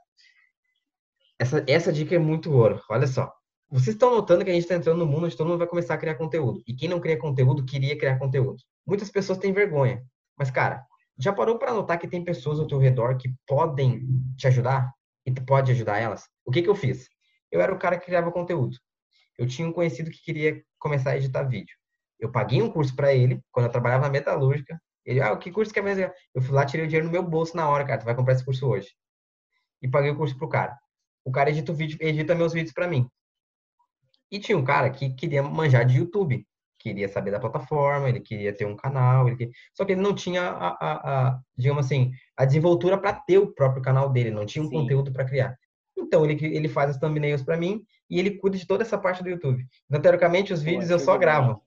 Essa, 1.38 1.64
essa 1.66 1.92
dica 1.92 2.14
é 2.14 2.18
muito 2.18 2.52
ouro. 2.52 2.82
Olha 2.90 3.06
só. 3.06 3.32
Vocês 3.70 3.94
estão 3.94 4.10
notando 4.10 4.44
que 4.44 4.50
a 4.50 4.54
gente 4.54 4.62
está 4.62 4.74
entrando 4.74 4.98
no 4.98 5.06
mundo 5.06 5.26
onde 5.26 5.36
todo 5.36 5.46
mundo 5.46 5.58
vai 5.58 5.66
começar 5.66 5.94
a 5.94 5.98
criar 5.98 6.16
conteúdo. 6.16 6.62
E 6.66 6.74
quem 6.74 6.88
não 6.88 7.00
cria 7.00 7.16
conteúdo, 7.16 7.64
queria 7.64 7.96
criar 7.96 8.18
conteúdo. 8.18 8.62
Muitas 8.86 9.10
pessoas 9.10 9.38
têm 9.38 9.52
vergonha. 9.52 10.02
Mas, 10.36 10.50
cara, 10.50 10.84
já 11.16 11.32
parou 11.32 11.58
para 11.58 11.72
notar 11.72 11.98
que 11.98 12.08
tem 12.08 12.24
pessoas 12.24 12.58
ao 12.58 12.66
teu 12.66 12.78
redor 12.78 13.16
que 13.16 13.32
podem 13.46 14.06
te 14.36 14.48
ajudar? 14.48 14.92
e 15.26 15.32
tu 15.32 15.44
pode 15.44 15.72
ajudar 15.72 15.98
elas. 15.98 16.28
O 16.44 16.50
que 16.50 16.62
que 16.62 16.68
eu 16.68 16.74
fiz? 16.74 17.08
Eu 17.50 17.60
era 17.60 17.72
o 17.72 17.78
cara 17.78 17.98
que 17.98 18.06
criava 18.06 18.30
conteúdo. 18.30 18.76
Eu 19.38 19.46
tinha 19.46 19.66
um 19.66 19.72
conhecido 19.72 20.10
que 20.10 20.22
queria 20.22 20.62
começar 20.78 21.10
a 21.10 21.16
editar 21.16 21.42
vídeo. 21.44 21.74
Eu 22.18 22.30
paguei 22.30 22.60
um 22.60 22.70
curso 22.70 22.94
para 22.94 23.14
ele, 23.14 23.40
quando 23.50 23.66
eu 23.66 23.72
trabalhava 23.72 24.04
na 24.04 24.10
metalúrgica. 24.10 24.80
Ele, 25.04 25.20
ah, 25.20 25.34
que 25.36 25.50
curso 25.50 25.72
quer 25.72 25.82
fazer? 25.82 26.12
Eu 26.34 26.42
fui 26.42 26.54
lá, 26.54 26.66
tirei 26.66 26.84
o 26.84 26.88
dinheiro 26.88 27.06
no 27.06 27.12
meu 27.12 27.22
bolso 27.22 27.56
na 27.56 27.68
hora, 27.68 27.84
cara. 27.84 27.98
Tu 27.98 28.04
vai 28.04 28.14
comprar 28.14 28.34
esse 28.34 28.44
curso 28.44 28.66
hoje. 28.68 28.88
E 29.80 29.88
paguei 29.88 30.10
o 30.10 30.16
curso 30.16 30.36
pro 30.36 30.48
cara. 30.48 30.76
O 31.24 31.32
cara 31.32 31.50
edita, 31.50 31.72
o 31.72 31.74
vídeo, 31.74 31.96
edita 32.00 32.34
meus 32.34 32.52
vídeos 32.52 32.72
para 32.72 32.86
mim. 32.86 33.08
E 34.30 34.38
tinha 34.38 34.56
um 34.56 34.64
cara 34.64 34.90
que 34.90 35.10
queria 35.10 35.42
manjar 35.42 35.84
de 35.84 35.98
YouTube. 35.98 36.46
Queria 36.78 37.08
saber 37.08 37.30
da 37.30 37.40
plataforma, 37.40 38.08
ele 38.08 38.20
queria 38.20 38.54
ter 38.54 38.64
um 38.64 38.76
canal. 38.76 39.28
Ele. 39.28 39.50
Só 39.74 39.84
que 39.84 39.92
ele 39.92 40.00
não 40.00 40.14
tinha, 40.14 40.42
a, 40.42 40.68
a, 40.68 41.28
a 41.28 41.40
digamos 41.56 41.84
assim, 41.84 42.12
a 42.36 42.44
desenvoltura 42.44 42.96
para 42.96 43.12
ter 43.12 43.38
o 43.38 43.52
próprio 43.52 43.82
canal 43.82 44.08
dele. 44.10 44.30
Não 44.30 44.46
tinha 44.46 44.64
um 44.64 44.68
Sim. 44.68 44.76
conteúdo 44.76 45.12
para 45.12 45.24
criar. 45.24 45.56
Então, 45.98 46.24
ele, 46.24 46.42
ele 46.44 46.68
faz 46.68 46.90
as 46.90 46.96
thumbnails 46.96 47.42
para 47.42 47.56
mim 47.56 47.82
e 48.08 48.18
ele 48.18 48.38
cuida 48.38 48.56
de 48.56 48.66
toda 48.66 48.82
essa 48.82 48.96
parte 48.96 49.22
do 49.22 49.28
YouTube. 49.28 49.64
Então, 49.88 50.00
teoricamente, 50.00 50.52
os 50.52 50.62
vídeos 50.62 50.90
eu 50.90 50.98
só 50.98 51.18
gravo. 51.18 51.62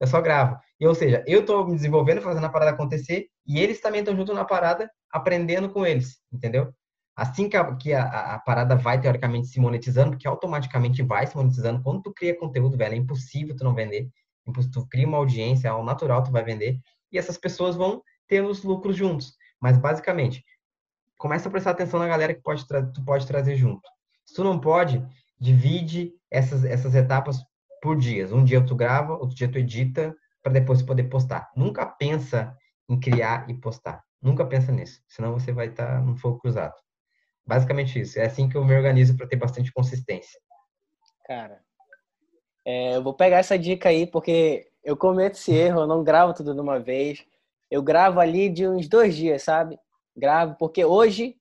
Eu 0.00 0.06
só 0.06 0.20
gravo. 0.20 0.58
E, 0.78 0.86
ou 0.86 0.94
seja, 0.94 1.24
eu 1.26 1.40
estou 1.40 1.66
me 1.66 1.74
desenvolvendo, 1.74 2.20
fazendo 2.20 2.44
a 2.44 2.50
parada 2.50 2.70
acontecer, 2.70 3.26
e 3.46 3.58
eles 3.58 3.80
também 3.80 4.00
estão 4.00 4.14
junto 4.14 4.32
na 4.32 4.44
parada, 4.44 4.90
aprendendo 5.10 5.68
com 5.70 5.84
eles, 5.84 6.18
entendeu? 6.32 6.72
Assim 7.18 7.48
que, 7.48 7.56
a, 7.56 7.74
que 7.74 7.92
a, 7.92 8.34
a, 8.34 8.38
parada 8.38 8.76
vai, 8.76 9.00
teoricamente, 9.00 9.48
se 9.48 9.58
monetizando, 9.58 10.12
porque 10.12 10.28
automaticamente 10.28 11.02
vai 11.02 11.26
se 11.26 11.36
monetizando, 11.36 11.82
quando 11.82 12.00
tu 12.00 12.14
cria 12.14 12.38
conteúdo, 12.38 12.76
velho, 12.76 12.94
é 12.94 12.96
impossível 12.96 13.56
tu 13.56 13.64
não 13.64 13.74
vender. 13.74 14.08
Tu 14.72 14.86
cria 14.86 15.04
uma 15.04 15.18
audiência, 15.18 15.68
ao 15.68 15.84
natural 15.84 16.22
tu 16.22 16.30
vai 16.30 16.44
vender, 16.44 16.78
e 17.10 17.18
essas 17.18 17.36
pessoas 17.36 17.74
vão 17.74 18.00
ter 18.28 18.44
os 18.44 18.62
lucros 18.62 18.94
juntos. 18.94 19.34
Mas, 19.60 19.76
basicamente, 19.76 20.44
começa 21.16 21.48
a 21.48 21.50
prestar 21.50 21.72
atenção 21.72 21.98
na 21.98 22.06
galera 22.06 22.32
que 22.32 22.40
pode 22.40 22.64
tu 22.68 23.04
pode 23.04 23.26
trazer 23.26 23.56
junto. 23.56 23.82
Se 24.24 24.34
tu 24.34 24.44
não 24.44 24.56
pode, 24.60 25.04
divide 25.40 26.12
essas, 26.30 26.64
essas 26.64 26.94
etapas 26.94 27.42
por 27.82 27.96
dias. 27.96 28.30
Um 28.30 28.44
dia 28.44 28.64
tu 28.64 28.76
grava, 28.76 29.14
outro 29.14 29.34
dia 29.34 29.50
tu 29.50 29.58
edita, 29.58 30.14
para 30.40 30.52
depois 30.52 30.82
poder 30.82 31.02
postar. 31.04 31.50
Nunca 31.56 31.84
pensa 31.84 32.56
em 32.88 32.98
criar 32.98 33.50
e 33.50 33.54
postar. 33.54 34.04
Nunca 34.22 34.46
pensa 34.46 34.70
nisso, 34.70 35.02
senão 35.08 35.32
você 35.32 35.50
vai 35.50 35.66
estar 35.66 35.86
tá 35.86 36.00
num 36.00 36.16
fogo 36.16 36.38
cruzado. 36.38 36.74
Basicamente 37.48 37.98
isso. 37.98 38.18
É 38.18 38.26
assim 38.26 38.46
que 38.46 38.58
eu 38.58 38.64
me 38.64 38.76
organizo 38.76 39.16
para 39.16 39.26
ter 39.26 39.36
bastante 39.36 39.72
consistência. 39.72 40.38
Cara, 41.24 41.62
é, 42.66 42.96
eu 42.96 43.02
vou 43.02 43.14
pegar 43.14 43.38
essa 43.38 43.58
dica 43.58 43.88
aí, 43.88 44.06
porque 44.06 44.68
eu 44.84 44.94
cometo 44.94 45.36
esse 45.36 45.50
erro, 45.54 45.80
eu 45.80 45.86
não 45.86 46.04
gravo 46.04 46.34
tudo 46.34 46.52
de 46.52 46.60
uma 46.60 46.78
vez. 46.78 47.24
Eu 47.70 47.82
gravo 47.82 48.20
ali 48.20 48.50
de 48.50 48.68
uns 48.68 48.86
dois 48.86 49.16
dias, 49.16 49.42
sabe? 49.42 49.78
Gravo, 50.14 50.56
porque 50.58 50.84
hoje 50.84 51.36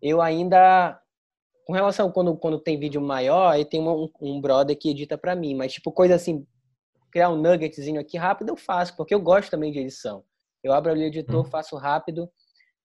eu 0.00 0.22
ainda 0.22 0.96
com 1.66 1.72
relação 1.72 2.12
quando, 2.12 2.36
quando 2.36 2.60
tem 2.60 2.78
vídeo 2.78 3.00
maior, 3.00 3.52
aí 3.52 3.64
tem 3.64 3.80
um, 3.80 4.08
um 4.20 4.40
brother 4.40 4.76
que 4.78 4.90
edita 4.90 5.18
para 5.18 5.34
mim, 5.34 5.54
mas 5.54 5.72
tipo 5.72 5.92
coisa 5.92 6.14
assim, 6.14 6.46
criar 7.10 7.30
um 7.30 7.36
nuggetzinho 7.36 8.00
aqui 8.00 8.16
rápido 8.16 8.50
eu 8.50 8.56
faço, 8.56 8.96
porque 8.96 9.14
eu 9.14 9.20
gosto 9.20 9.50
também 9.50 9.72
de 9.72 9.80
edição. 9.80 10.24
Eu 10.62 10.72
abro 10.72 10.92
ali 10.92 11.02
o 11.02 11.06
editor, 11.06 11.40
hum. 11.40 11.50
faço 11.50 11.76
rápido, 11.76 12.30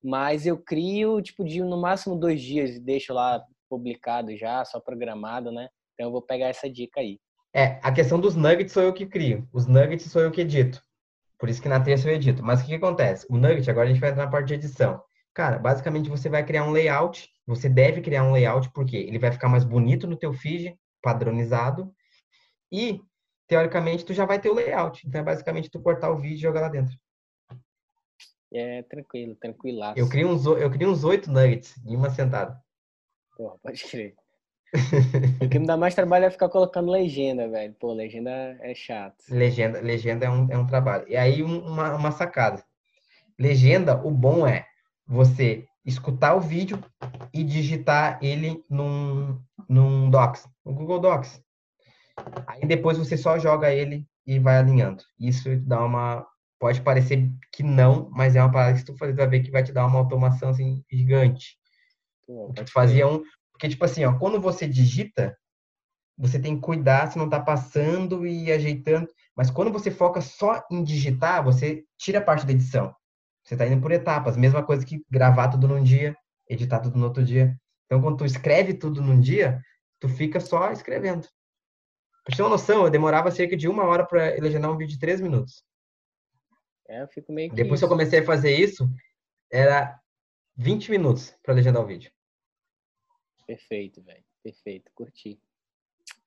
mas 0.05 0.45
eu 0.45 0.57
crio 0.57 1.21
tipo 1.21 1.43
de 1.43 1.61
no 1.61 1.79
máximo 1.79 2.15
dois 2.15 2.41
dias 2.41 2.75
e 2.75 2.79
deixo 2.79 3.13
lá 3.13 3.43
publicado 3.69 4.35
já, 4.37 4.63
só 4.63 4.79
programado, 4.79 5.51
né? 5.51 5.67
Então 5.93 6.07
eu 6.07 6.11
vou 6.11 6.21
pegar 6.21 6.47
essa 6.47 6.69
dica 6.69 6.99
aí. 6.99 7.19
É, 7.53 7.79
a 7.81 7.91
questão 7.91 8.19
dos 8.19 8.35
nuggets 8.35 8.73
sou 8.73 8.83
eu 8.83 8.93
que 8.93 9.05
crio, 9.05 9.47
os 9.53 9.65
nuggets 9.65 10.11
sou 10.11 10.21
eu 10.21 10.31
que 10.31 10.41
edito. 10.41 10.81
Por 11.39 11.49
isso 11.49 11.61
que 11.61 11.69
na 11.69 11.79
terça 11.79 12.09
eu 12.09 12.13
edito. 12.13 12.43
Mas 12.43 12.59
o 12.59 12.63
que, 12.63 12.69
que 12.69 12.75
acontece? 12.75 13.25
O 13.29 13.37
nugget, 13.37 13.69
agora 13.69 13.87
a 13.87 13.91
gente 13.91 13.99
vai 13.99 14.11
entrar 14.11 14.25
na 14.25 14.31
parte 14.31 14.47
de 14.47 14.53
edição. 14.53 15.01
Cara, 15.33 15.59
basicamente 15.59 16.09
você 16.09 16.29
vai 16.29 16.45
criar 16.45 16.63
um 16.63 16.71
layout 16.71 17.29
você 17.47 17.69
deve 17.69 18.01
criar 18.01 18.23
um 18.23 18.31
layout 18.31 18.71
porque 18.71 18.97
ele 18.97 19.19
vai 19.19 19.31
ficar 19.31 19.47
mais 19.47 19.63
bonito 19.63 20.07
no 20.07 20.17
teu 20.17 20.33
feed, 20.33 20.75
padronizado, 21.01 21.93
e 22.71 22.99
teoricamente 23.47 24.03
tu 24.03 24.13
já 24.13 24.25
vai 24.25 24.39
ter 24.39 24.49
o 24.49 24.55
layout. 24.55 25.07
Então 25.07 25.21
é 25.21 25.23
basicamente 25.23 25.69
tu 25.69 25.79
cortar 25.79 26.09
o 26.09 26.17
vídeo 26.17 26.37
e 26.37 26.41
jogar 26.41 26.61
lá 26.61 26.69
dentro. 26.69 26.97
É 28.55 28.83
tranquilo, 28.83 29.35
tranquilaço. 29.35 29.99
Eu 29.99 30.07
crio 30.07 30.29
uns 30.29 30.45
eu 30.45 30.69
crio 30.69 30.89
uns 30.89 31.03
oito 31.03 31.31
nuggets 31.31 31.75
em 31.85 31.95
uma 31.95 32.09
sentada. 32.09 32.59
Porra, 33.35 33.57
pode 33.61 33.83
crer. 33.83 34.15
o 35.41 35.49
que 35.49 35.59
me 35.59 35.65
dá 35.65 35.77
mais 35.77 35.95
trabalho 35.95 36.25
é 36.25 36.29
ficar 36.29 36.49
colocando 36.49 36.91
legenda, 36.91 37.47
velho. 37.47 37.73
Pô, 37.79 37.93
legenda 37.93 38.31
é 38.61 38.73
chato. 38.73 39.23
Legenda, 39.29 39.79
legenda 39.79 40.25
é 40.25 40.29
um, 40.29 40.51
é 40.51 40.57
um 40.57 40.65
trabalho. 40.65 41.05
E 41.07 41.15
aí 41.15 41.43
uma, 41.43 41.95
uma 41.95 42.11
sacada. 42.11 42.63
Legenda, 43.37 44.01
o 44.05 44.11
bom 44.11 44.47
é 44.47 44.65
você 45.07 45.65
escutar 45.85 46.35
o 46.35 46.41
vídeo 46.41 46.83
e 47.33 47.43
digitar 47.43 48.17
ele 48.21 48.63
num, 48.69 49.39
num 49.69 50.09
Docs, 50.09 50.47
no 50.65 50.73
Google 50.73 50.99
Docs. 50.99 51.41
Aí 52.47 52.65
depois 52.65 52.97
você 52.97 53.17
só 53.17 53.37
joga 53.37 53.71
ele 53.71 54.07
e 54.25 54.39
vai 54.39 54.57
alinhando. 54.57 55.03
Isso 55.19 55.55
dá 55.57 55.83
uma. 55.83 56.25
Pode 56.59 56.81
parecer 56.81 57.29
que 57.51 57.63
não, 57.63 58.09
mas 58.11 58.35
é 58.35 58.41
uma 58.41 58.51
parada 58.51 58.73
que 58.73 58.79
se 58.79 58.85
tu 58.85 58.97
fazer, 58.97 59.13
tu 59.13 59.17
vai 59.17 59.27
ver 59.27 59.41
que 59.41 59.51
vai 59.51 59.63
te 59.63 59.73
dar 59.73 59.85
uma 59.85 59.99
automação 59.99 60.49
assim, 60.49 60.83
gigante. 60.91 61.57
Pô, 62.25 62.47
o 62.47 62.53
que 62.53 62.63
tu 62.63 62.71
fazia 62.71 63.07
um. 63.07 63.23
Porque, 63.51 63.69
tipo 63.69 63.83
assim, 63.85 64.03
ó, 64.05 64.17
quando 64.17 64.39
você 64.39 64.67
digita, 64.67 65.37
você 66.17 66.39
tem 66.39 66.55
que 66.55 66.61
cuidar 66.61 67.11
se 67.11 67.17
não 67.17 67.29
tá 67.29 67.39
passando 67.39 68.25
e 68.25 68.51
ajeitando. 68.51 69.07
Mas 69.35 69.51
quando 69.51 69.71
você 69.71 69.91
foca 69.91 70.21
só 70.21 70.63
em 70.71 70.83
digitar, 70.83 71.43
você 71.43 71.83
tira 71.97 72.19
a 72.19 72.21
parte 72.21 72.45
da 72.45 72.53
edição. 72.53 72.95
Você 73.43 73.53
está 73.53 73.67
indo 73.67 73.81
por 73.81 73.91
etapas. 73.91 74.37
Mesma 74.37 74.63
coisa 74.63 74.85
que 74.85 75.03
gravar 75.09 75.49
tudo 75.49 75.67
num 75.67 75.83
dia, 75.83 76.15
editar 76.49 76.79
tudo 76.79 76.97
no 76.97 77.05
outro 77.05 77.23
dia. 77.23 77.55
Então, 77.85 78.01
quando 78.01 78.17
tu 78.17 78.25
escreve 78.25 78.73
tudo 78.73 79.01
num 79.01 79.19
dia, 79.19 79.61
tu 79.99 80.09
fica 80.09 80.39
só 80.39 80.71
escrevendo. 80.71 81.27
Pra 82.23 82.35
ter 82.35 82.41
uma 82.41 82.49
noção, 82.49 82.85
eu 82.85 82.89
demorava 82.89 83.29
cerca 83.29 83.55
de 83.55 83.67
uma 83.67 83.83
hora 83.83 84.05
para 84.05 84.35
legendar 84.39 84.71
um 84.71 84.77
vídeo 84.77 84.93
de 84.93 84.99
três 84.99 85.21
minutos. 85.21 85.63
É, 86.87 87.01
eu 87.01 87.07
fico 87.07 87.31
meio 87.31 87.49
que 87.49 87.55
Depois 87.55 87.79
que 87.79 87.85
eu 87.85 87.89
comecei 87.89 88.19
a 88.19 88.25
fazer 88.25 88.55
isso, 88.55 88.87
era 89.51 89.99
20 90.55 90.91
minutos 90.91 91.35
para 91.43 91.53
legendar 91.53 91.81
o 91.81 91.87
vídeo. 91.87 92.11
Perfeito, 93.45 94.01
velho. 94.01 94.23
Perfeito. 94.43 94.91
Curti. 94.93 95.39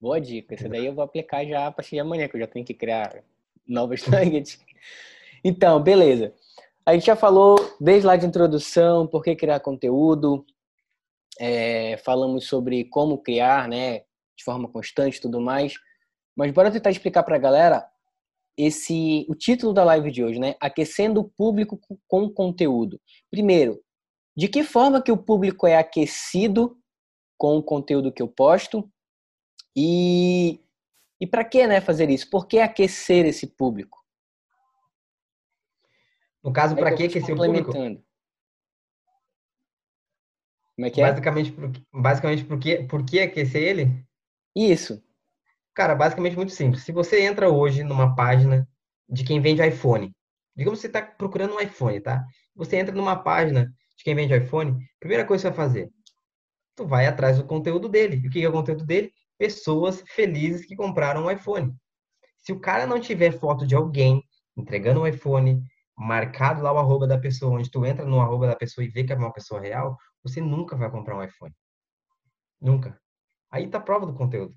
Boa 0.00 0.20
dica. 0.20 0.54
Essa 0.54 0.68
daí 0.68 0.86
eu 0.86 0.94
vou 0.94 1.04
aplicar 1.04 1.44
já 1.44 1.66
a 1.66 1.72
partir 1.72 1.92
de 1.92 2.00
amanhã, 2.00 2.28
que 2.28 2.36
eu 2.36 2.40
já 2.40 2.46
tenho 2.46 2.64
que 2.64 2.74
criar 2.74 3.22
novos 3.66 4.06
nuggets. 4.06 4.58
Então, 5.44 5.80
beleza. 5.80 6.34
A 6.84 6.94
gente 6.94 7.06
já 7.06 7.14
falou 7.14 7.56
desde 7.80 8.04
lá 8.04 8.16
de 8.16 8.26
introdução, 8.26 9.06
por 9.06 9.22
que 9.22 9.36
criar 9.36 9.60
conteúdo, 9.60 10.44
é, 11.38 11.96
falamos 11.98 12.48
sobre 12.48 12.84
como 12.86 13.22
criar, 13.22 13.68
né, 13.68 14.00
de 14.36 14.42
forma 14.44 14.68
constante 14.68 15.18
e 15.18 15.20
tudo 15.20 15.40
mais. 15.40 15.74
Mas 16.34 16.50
bora 16.50 16.72
tentar 16.72 16.90
explicar 16.90 17.22
para 17.22 17.36
a 17.36 17.38
galera 17.38 17.88
esse 18.58 19.24
o 19.28 19.34
título 19.34 19.72
da 19.72 19.84
live 19.84 20.10
de 20.10 20.24
hoje, 20.24 20.38
né? 20.38 20.56
Aquecendo 20.60 21.20
o 21.20 21.28
público 21.28 21.80
com 22.06 22.28
conteúdo. 22.28 23.00
Primeiro, 23.30 23.80
de 24.36 24.48
que 24.48 24.64
forma 24.64 25.00
que 25.00 25.12
o 25.12 25.16
público 25.16 25.66
é 25.66 25.76
aquecido 25.76 26.76
com 27.38 27.56
o 27.56 27.62
conteúdo 27.62 28.12
que 28.12 28.20
eu 28.20 28.28
posto? 28.28 28.90
E 29.76 30.60
e 31.20 31.26
para 31.26 31.44
que, 31.44 31.66
né, 31.66 31.80
fazer 31.80 32.08
isso? 32.10 32.30
Por 32.30 32.46
que 32.46 32.60
aquecer 32.60 33.26
esse 33.26 33.44
público? 33.46 33.98
No 36.42 36.52
caso, 36.52 36.76
para 36.76 36.94
que 36.94 37.04
aquecer 37.04 37.34
o 37.34 37.38
público? 37.38 37.72
Como 37.72 38.04
é 40.86 40.90
que 40.90 41.00
é? 41.00 41.08
Basicamente, 41.08 41.52
por, 41.52 41.72
basicamente 41.92 42.44
por, 42.44 42.60
que, 42.60 42.84
por 42.84 43.04
que 43.04 43.18
aquecer 43.18 43.62
ele? 43.62 44.06
Isso. 44.54 45.02
Cara, 45.78 45.94
basicamente 45.94 46.34
muito 46.34 46.50
simples. 46.50 46.82
Se 46.82 46.90
você 46.90 47.22
entra 47.22 47.48
hoje 47.48 47.84
numa 47.84 48.12
página 48.16 48.68
de 49.08 49.22
quem 49.22 49.40
vende 49.40 49.64
iPhone, 49.64 50.12
digamos 50.56 50.80
que 50.80 50.82
você 50.82 50.86
está 50.88 51.00
procurando 51.00 51.54
um 51.54 51.60
iPhone, 51.60 52.00
tá? 52.00 52.26
Você 52.56 52.78
entra 52.78 52.92
numa 52.92 53.14
página 53.14 53.72
de 53.96 54.02
quem 54.02 54.12
vende 54.12 54.36
iPhone, 54.36 54.76
primeira 54.98 55.24
coisa 55.24 55.40
que 55.40 55.54
você 55.54 55.56
vai 55.56 55.66
fazer, 55.68 55.88
tu 56.74 56.84
vai 56.84 57.06
atrás 57.06 57.38
do 57.38 57.44
conteúdo 57.44 57.88
dele. 57.88 58.20
E 58.24 58.26
o 58.26 58.30
que 58.32 58.42
é 58.42 58.48
o 58.48 58.52
conteúdo 58.52 58.84
dele? 58.84 59.12
Pessoas 59.38 60.02
felizes 60.08 60.66
que 60.66 60.74
compraram 60.74 61.26
um 61.26 61.30
iPhone. 61.30 61.72
Se 62.38 62.52
o 62.52 62.58
cara 62.58 62.84
não 62.84 62.98
tiver 62.98 63.30
foto 63.38 63.64
de 63.64 63.76
alguém 63.76 64.20
entregando 64.56 65.02
um 65.02 65.06
iPhone, 65.06 65.62
marcado 65.96 66.60
lá 66.60 66.72
o 66.72 66.78
arroba 66.78 67.06
da 67.06 67.18
pessoa, 67.18 67.56
onde 67.56 67.70
tu 67.70 67.86
entra 67.86 68.04
no 68.04 68.20
arroba 68.20 68.48
da 68.48 68.56
pessoa 68.56 68.84
e 68.84 68.88
vê 68.88 69.04
que 69.04 69.12
é 69.12 69.16
uma 69.16 69.32
pessoa 69.32 69.60
real, 69.60 69.96
você 70.24 70.40
nunca 70.40 70.74
vai 70.74 70.90
comprar 70.90 71.16
um 71.16 71.22
iPhone. 71.22 71.54
Nunca. 72.60 73.00
Aí 73.48 73.68
tá 73.70 73.78
a 73.78 73.80
prova 73.80 74.06
do 74.06 74.12
conteúdo. 74.12 74.56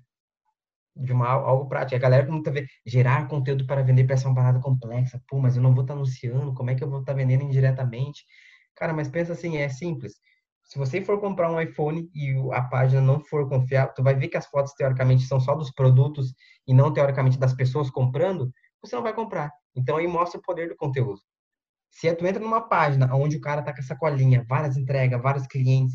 De 0.94 1.12
uma, 1.12 1.28
algo 1.28 1.68
prático. 1.68 1.96
A 1.96 1.98
galera 1.98 2.30
muita 2.30 2.50
vez 2.50 2.66
gerar 2.86 3.28
conteúdo 3.28 3.66
para 3.66 3.82
vender 3.82 4.04
para 4.04 4.14
essa 4.14 4.28
uma 4.28 4.34
parada 4.34 4.60
complexa. 4.60 5.22
Pô, 5.28 5.38
mas 5.40 5.56
eu 5.56 5.62
não 5.62 5.74
vou 5.74 5.82
estar 5.82 5.94
tá 5.94 5.98
anunciando, 5.98 6.54
como 6.54 6.70
é 6.70 6.74
que 6.74 6.84
eu 6.84 6.90
vou 6.90 7.00
estar 7.00 7.12
tá 7.12 7.16
vendendo 7.18 7.44
indiretamente? 7.44 8.24
Cara, 8.76 8.92
mas 8.92 9.08
pensa 9.08 9.32
assim, 9.32 9.56
é 9.56 9.68
simples. 9.68 10.14
Se 10.64 10.78
você 10.78 11.02
for 11.02 11.20
comprar 11.20 11.50
um 11.50 11.60
iPhone 11.60 12.08
e 12.14 12.34
a 12.52 12.62
página 12.62 13.00
não 13.00 13.20
for 13.20 13.48
confiável, 13.48 13.92
tu 13.94 14.02
vai 14.02 14.14
ver 14.14 14.28
que 14.28 14.36
as 14.36 14.46
fotos 14.46 14.72
teoricamente 14.74 15.24
são 15.24 15.38
só 15.38 15.54
dos 15.54 15.70
produtos 15.70 16.34
e 16.66 16.72
não 16.72 16.92
teoricamente 16.92 17.38
das 17.38 17.52
pessoas 17.54 17.90
comprando, 17.90 18.50
você 18.80 18.96
não 18.96 19.02
vai 19.02 19.14
comprar. 19.14 19.52
Então 19.76 19.96
aí 19.96 20.06
mostra 20.06 20.38
o 20.40 20.42
poder 20.42 20.68
do 20.68 20.76
conteúdo. 20.76 21.20
Se 21.90 22.12
tu 22.14 22.26
entra 22.26 22.42
numa 22.42 22.62
página 22.68 23.14
onde 23.14 23.36
o 23.36 23.40
cara 23.40 23.62
tá 23.62 23.72
com 23.72 23.80
essa 23.80 23.96
colinha, 23.96 24.44
várias 24.48 24.76
entregas, 24.76 25.20
vários 25.20 25.46
clientes, 25.46 25.92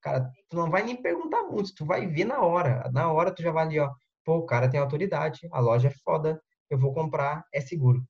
cara, 0.00 0.30
tu 0.48 0.56
não 0.56 0.70
vai 0.70 0.84
nem 0.84 1.00
perguntar 1.02 1.42
muito, 1.42 1.74
tu 1.74 1.84
vai 1.84 2.06
ver 2.06 2.24
na 2.24 2.40
hora. 2.40 2.88
Na 2.92 3.10
hora 3.12 3.34
tu 3.34 3.42
já 3.42 3.50
vai 3.50 3.64
ali, 3.64 3.80
ó, 3.80 3.90
pô, 4.30 4.36
o 4.36 4.46
cara 4.46 4.70
tem 4.70 4.78
autoridade, 4.78 5.40
a 5.50 5.58
loja 5.58 5.88
é 5.88 5.94
foda, 6.04 6.40
eu 6.70 6.78
vou 6.78 6.94
comprar, 6.94 7.42
é 7.52 7.60
seguro. 7.60 8.00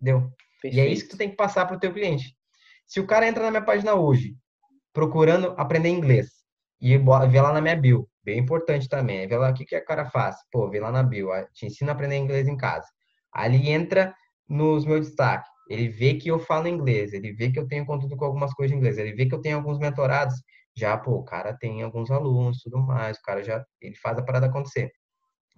Deu? 0.00 0.32
Perfeito. 0.62 0.76
E 0.76 0.80
é 0.80 0.86
isso 0.86 1.04
que 1.04 1.10
tu 1.10 1.18
tem 1.18 1.28
que 1.28 1.36
passar 1.36 1.66
pro 1.66 1.78
teu 1.78 1.92
cliente. 1.92 2.34
Se 2.86 2.98
o 3.00 3.06
cara 3.06 3.28
entra 3.28 3.44
na 3.44 3.50
minha 3.50 3.62
página 3.64 3.94
hoje, 3.94 4.34
procurando 4.94 5.54
aprender 5.58 5.90
inglês, 5.90 6.28
e 6.80 6.96
vê 6.96 7.40
lá 7.42 7.52
na 7.52 7.60
minha 7.60 7.76
bio, 7.76 8.08
bem 8.24 8.38
importante 8.38 8.88
também, 8.88 9.28
vê 9.28 9.36
lá 9.36 9.50
o 9.50 9.54
que, 9.54 9.66
que 9.66 9.76
a 9.76 9.84
cara 9.84 10.06
faz. 10.06 10.36
Pô, 10.50 10.70
vê 10.70 10.80
lá 10.80 10.90
na 10.90 11.02
bio, 11.02 11.28
te 11.52 11.66
ensina 11.66 11.92
a 11.92 11.94
aprender 11.94 12.16
inglês 12.16 12.48
em 12.48 12.56
casa. 12.56 12.86
Ele 13.36 13.70
entra 13.70 14.14
nos 14.48 14.86
meus 14.86 15.08
destaques, 15.08 15.50
ele 15.68 15.88
vê 15.88 16.14
que 16.14 16.30
eu 16.30 16.38
falo 16.38 16.66
inglês, 16.66 17.12
ele 17.12 17.30
vê 17.34 17.50
que 17.50 17.58
eu 17.58 17.68
tenho 17.68 17.84
conteúdo 17.84 18.16
com 18.16 18.24
algumas 18.24 18.54
coisas 18.54 18.74
em 18.74 18.78
inglês, 18.78 18.96
ele 18.96 19.12
vê 19.12 19.26
que 19.26 19.34
eu 19.34 19.40
tenho 19.42 19.58
alguns 19.58 19.78
mentorados, 19.78 20.34
já, 20.74 20.96
pô, 20.96 21.16
o 21.16 21.24
cara 21.24 21.52
tem 21.52 21.82
alguns 21.82 22.10
alunos, 22.10 22.62
tudo 22.62 22.78
mais, 22.78 23.18
o 23.18 23.22
cara 23.22 23.42
já, 23.42 23.62
ele 23.82 23.96
faz 23.96 24.16
a 24.16 24.22
parada 24.22 24.46
acontecer. 24.46 24.90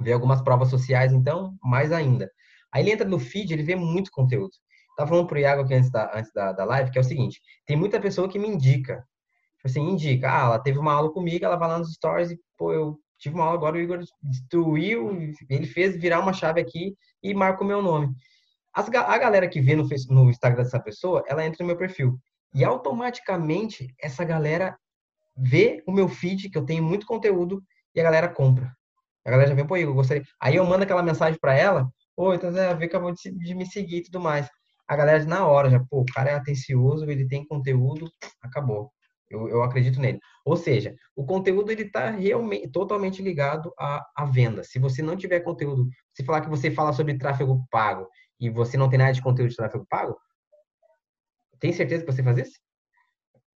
Vê 0.00 0.12
algumas 0.12 0.40
provas 0.42 0.68
sociais, 0.68 1.12
então, 1.12 1.54
mais 1.62 1.92
ainda. 1.92 2.30
Aí 2.72 2.82
ele 2.82 2.92
entra 2.92 3.06
no 3.06 3.18
feed, 3.18 3.52
ele 3.52 3.62
vê 3.62 3.74
muito 3.74 4.10
conteúdo. 4.10 4.52
Tava 4.96 5.08
falando 5.08 5.26
pro 5.26 5.38
Iago 5.38 5.62
aqui 5.62 5.74
antes 5.74 5.90
da, 5.90 6.10
antes 6.16 6.32
da, 6.32 6.52
da 6.52 6.64
live, 6.64 6.90
que 6.90 6.98
é 6.98 7.00
o 7.00 7.04
seguinte, 7.04 7.40
tem 7.66 7.76
muita 7.76 8.00
pessoa 8.00 8.28
que 8.28 8.38
me 8.38 8.48
indica, 8.48 8.96
tipo 9.56 9.66
assim, 9.66 9.80
indica, 9.80 10.30
ah, 10.30 10.44
ela 10.46 10.58
teve 10.58 10.78
uma 10.78 10.92
aula 10.92 11.12
comigo, 11.12 11.44
ela 11.44 11.56
vai 11.56 11.68
lá 11.68 11.78
nos 11.78 11.92
stories 11.92 12.30
e, 12.30 12.40
pô, 12.56 12.72
eu 12.72 12.98
tive 13.18 13.34
uma 13.34 13.44
aula 13.44 13.56
agora, 13.56 13.76
o 13.76 13.80
Igor 13.80 14.02
destruiu, 14.22 15.32
ele 15.48 15.66
fez 15.66 15.96
virar 15.96 16.20
uma 16.20 16.32
chave 16.32 16.60
aqui 16.60 16.94
e 17.22 17.34
marca 17.34 17.62
o 17.62 17.66
meu 17.66 17.82
nome. 17.82 18.14
As, 18.74 18.88
a 18.88 19.18
galera 19.18 19.48
que 19.48 19.60
vê 19.60 19.74
no, 19.74 19.86
no 20.10 20.30
Instagram 20.30 20.62
dessa 20.62 20.80
pessoa, 20.80 21.22
ela 21.28 21.44
entra 21.44 21.58
no 21.60 21.66
meu 21.66 21.76
perfil. 21.76 22.18
E 22.54 22.64
automaticamente 22.64 23.94
essa 24.00 24.24
galera 24.24 24.76
vê 25.36 25.82
o 25.86 25.92
meu 25.92 26.08
feed, 26.08 26.50
que 26.50 26.58
eu 26.58 26.64
tenho 26.64 26.82
muito 26.82 27.06
conteúdo, 27.06 27.62
e 27.94 28.00
a 28.00 28.04
galera 28.04 28.28
compra. 28.28 28.74
A 29.24 29.30
galera 29.30 29.48
já 29.48 29.54
vem, 29.54 29.66
pô, 29.66 29.76
eu 29.76 29.94
gostaria. 29.94 30.22
Aí 30.40 30.56
eu 30.56 30.64
mando 30.64 30.84
aquela 30.84 31.02
mensagem 31.02 31.38
para 31.38 31.54
ela, 31.54 31.88
oi, 32.16 32.36
então 32.36 32.56
é, 32.56 32.74
vê 32.74 32.88
que 32.88 32.96
acabou 32.96 33.12
de, 33.12 33.30
de 33.30 33.54
me 33.54 33.66
seguir 33.66 33.98
e 33.98 34.02
tudo 34.04 34.20
mais. 34.20 34.48
A 34.88 34.96
galera 34.96 35.24
na 35.24 35.46
hora 35.46 35.70
já, 35.70 35.78
pô, 35.80 36.00
o 36.00 36.04
cara 36.06 36.30
é 36.30 36.34
atencioso, 36.34 37.08
ele 37.10 37.26
tem 37.28 37.46
conteúdo, 37.46 38.10
acabou. 38.42 38.92
Eu, 39.30 39.48
eu 39.48 39.62
acredito 39.62 40.00
nele. 40.00 40.18
Ou 40.44 40.56
seja, 40.56 40.94
o 41.14 41.24
conteúdo 41.24 41.70
ele 41.70 41.82
está 41.82 42.10
realmente 42.10 42.68
totalmente 42.68 43.22
ligado 43.22 43.72
à, 43.78 44.04
à 44.16 44.24
venda. 44.24 44.64
Se 44.64 44.78
você 44.80 45.00
não 45.02 45.16
tiver 45.16 45.40
conteúdo, 45.40 45.88
se 46.12 46.24
falar 46.24 46.40
que 46.40 46.48
você 46.48 46.70
fala 46.70 46.92
sobre 46.92 47.16
tráfego 47.16 47.64
pago 47.70 48.08
e 48.40 48.50
você 48.50 48.76
não 48.76 48.88
tem 48.88 48.98
nada 48.98 49.12
de 49.12 49.22
conteúdo 49.22 49.50
de 49.50 49.56
tráfego 49.56 49.86
pago, 49.88 50.18
tem 51.60 51.72
certeza 51.72 52.04
que 52.04 52.10
você 52.10 52.22
faz 52.22 52.38
isso? 52.38 52.58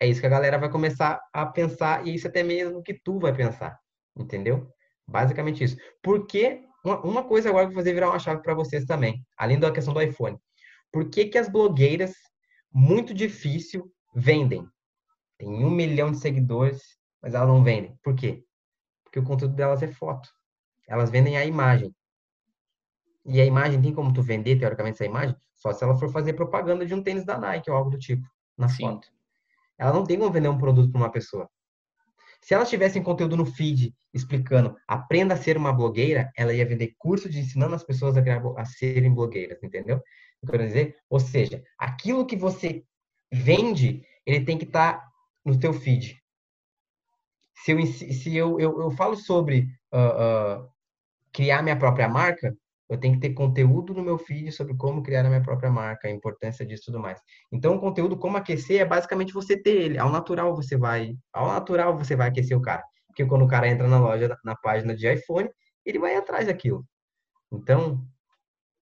É 0.01 0.09
isso 0.09 0.21
que 0.21 0.27
a 0.27 0.31
galera 0.31 0.59
vai 0.59 0.71
começar 0.71 1.21
a 1.33 1.47
pensar 1.47 2.05
e 2.07 2.15
isso 2.15 2.27
até 2.27 2.43
mesmo 2.43 2.83
que 2.83 2.95
tu 2.95 3.21
vai 3.21 3.33
pensar, 3.33 3.79
entendeu? 4.17 4.69
Basicamente 5.11 5.65
isso. 5.65 5.77
Porque 6.01 6.63
uma, 6.85 7.01
uma 7.01 7.25
coisa 7.25 7.49
agora 7.49 7.67
que 7.67 7.73
eu 7.73 7.75
vou 7.75 7.83
fazer 7.83 7.93
virar 7.93 8.11
uma 8.11 8.19
chave 8.19 8.43
para 8.43 8.55
vocês 8.55 8.85
também, 8.85 9.27
além 9.37 9.59
da 9.59 9.73
questão 9.73 9.93
do 9.93 10.01
iPhone. 10.01 10.39
Por 10.93 11.11
que, 11.11 11.27
que 11.27 11.37
as 11.37 11.49
blogueiras, 11.49 12.15
muito 12.73 13.13
difícil, 13.13 13.93
vendem? 14.15 14.67
Tem 15.37 15.49
um 15.49 15.71
milhão 15.71 16.13
de 16.13 16.19
seguidores, 16.19 16.81
mas 17.21 17.35
elas 17.35 17.49
não 17.49 17.63
vendem. 17.63 17.99
Por 18.03 18.15
quê? 18.15 18.45
Porque 19.03 19.19
o 19.19 19.25
conteúdo 19.25 19.55
delas 19.55 19.83
é 19.83 19.89
foto. 19.89 20.31
Elas 20.89 21.11
vendem 21.11 21.37
a 21.37 21.45
imagem. 21.45 21.95
E 23.27 23.41
a 23.41 23.45
imagem 23.45 23.83
tem 23.83 23.93
como 23.93 24.13
tu 24.13 24.23
vender, 24.23 24.59
teoricamente, 24.59 24.95
essa 24.95 25.05
imagem? 25.05 25.37
Só 25.55 25.73
se 25.73 25.85
ela 25.85 25.97
for 25.97 26.11
fazer 26.11 26.33
propaganda 26.35 26.87
de 26.87 26.95
um 26.95 27.03
tênis 27.03 27.25
da 27.25 27.37
Nike 27.37 27.71
ou 27.71 27.77
algo 27.77 27.91
do 27.91 27.99
tipo, 27.99 28.27
na 28.57 28.69
Sim. 28.69 28.85
foto. 28.85 29.09
Ela 29.77 29.93
não 29.93 30.05
tem 30.05 30.19
como 30.19 30.33
vender 30.33 30.49
um 30.49 30.59
produto 30.59 30.91
para 30.91 31.01
uma 31.01 31.11
pessoa. 31.11 31.49
Se 32.41 32.55
elas 32.55 32.71
tivessem 32.71 33.03
conteúdo 33.03 33.37
no 33.37 33.45
feed 33.45 33.95
explicando 34.13 34.77
aprenda 34.89 35.35
a 35.35 35.37
ser 35.37 35.57
uma 35.57 35.73
blogueira, 35.73 36.33
ela 36.37 36.53
ia 36.53 36.67
vender 36.67 36.95
curso 36.99 37.29
de 37.29 37.39
ensinando 37.39 37.75
as 37.75 37.85
pessoas 37.85 38.17
a, 38.17 38.23
criar, 38.23 38.43
a 38.57 38.65
serem 38.65 39.13
blogueiras, 39.13 39.63
entendeu? 39.63 40.03
Eu 40.43 40.49
quero 40.51 40.67
dizer, 40.67 40.97
ou 41.09 41.21
seja, 41.21 41.63
aquilo 41.79 42.27
que 42.27 42.37
você 42.37 42.83
vende, 43.31 44.03
ele 44.25 44.45
tem 44.45 44.57
que 44.57 44.65
estar 44.65 44.95
tá 44.95 45.09
no 45.45 45.59
teu 45.59 45.73
feed. 45.73 46.21
Se 47.55 47.73
eu, 47.73 47.87
se 47.87 48.37
eu, 48.37 48.59
eu, 48.59 48.81
eu 48.81 48.91
falo 48.93 49.17
sobre 49.17 49.69
uh, 49.93 50.63
uh, 50.65 50.69
criar 51.33 51.63
minha 51.63 51.79
própria 51.79 52.09
marca, 52.09 52.57
eu 52.91 52.99
tenho 52.99 53.15
que 53.15 53.21
ter 53.21 53.31
conteúdo 53.35 53.95
no 53.95 54.03
meu 54.03 54.19
feed 54.19 54.51
sobre 54.51 54.77
como 54.77 55.01
criar 55.01 55.25
a 55.25 55.29
minha 55.29 55.41
própria 55.41 55.71
marca, 55.71 56.09
a 56.09 56.11
importância 56.11 56.67
disso 56.67 56.83
e 56.83 56.87
tudo 56.87 56.99
mais. 56.99 57.21
Então, 57.53 57.77
o 57.77 57.81
conteúdo 57.81 58.19
como 58.19 58.37
aquecer 58.37 58.81
é 58.81 58.85
basicamente 58.85 59.33
você 59.33 59.57
ter 59.57 59.77
ele. 59.83 59.99
Ao 59.99 60.11
natural 60.11 60.57
você 60.57 60.77
vai, 60.77 61.17
ao 61.33 61.47
natural 61.47 61.97
você 61.97 62.17
vai 62.17 62.29
aquecer 62.29 62.59
o 62.59 62.61
cara. 62.61 62.83
Porque 63.07 63.25
quando 63.25 63.45
o 63.45 63.49
cara 63.49 63.69
entra 63.69 63.87
na 63.87 64.01
loja, 64.01 64.37
na 64.45 64.57
página 64.57 64.93
de 64.93 65.09
iPhone, 65.09 65.49
ele 65.87 66.01
vai 66.01 66.17
atrás 66.17 66.49
daquilo. 66.49 66.85
Então, 67.53 68.05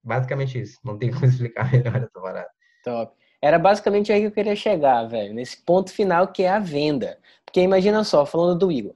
basicamente 0.03 0.59
isso. 0.59 0.79
Não 0.83 0.97
tem 0.97 1.11
como 1.13 1.27
explicar 1.27 1.71
melhor 1.71 1.97
essa 1.97 2.21
parada. 2.21 2.49
Top. 2.83 3.15
Era 3.43 3.59
basicamente 3.59 4.11
aí 4.11 4.23
que 4.23 4.27
eu 4.27 4.33
queria 4.33 4.57
chegar, 4.57 5.05
velho. 5.05 5.35
Nesse 5.35 5.63
ponto 5.63 5.93
final 5.93 6.29
que 6.29 6.45
é 6.45 6.49
a 6.49 6.59
venda. 6.59 7.19
Porque 7.45 7.61
imagina 7.61 8.03
só, 8.05 8.25
falando 8.25 8.59
do 8.59 8.73
Igor. 8.73 8.95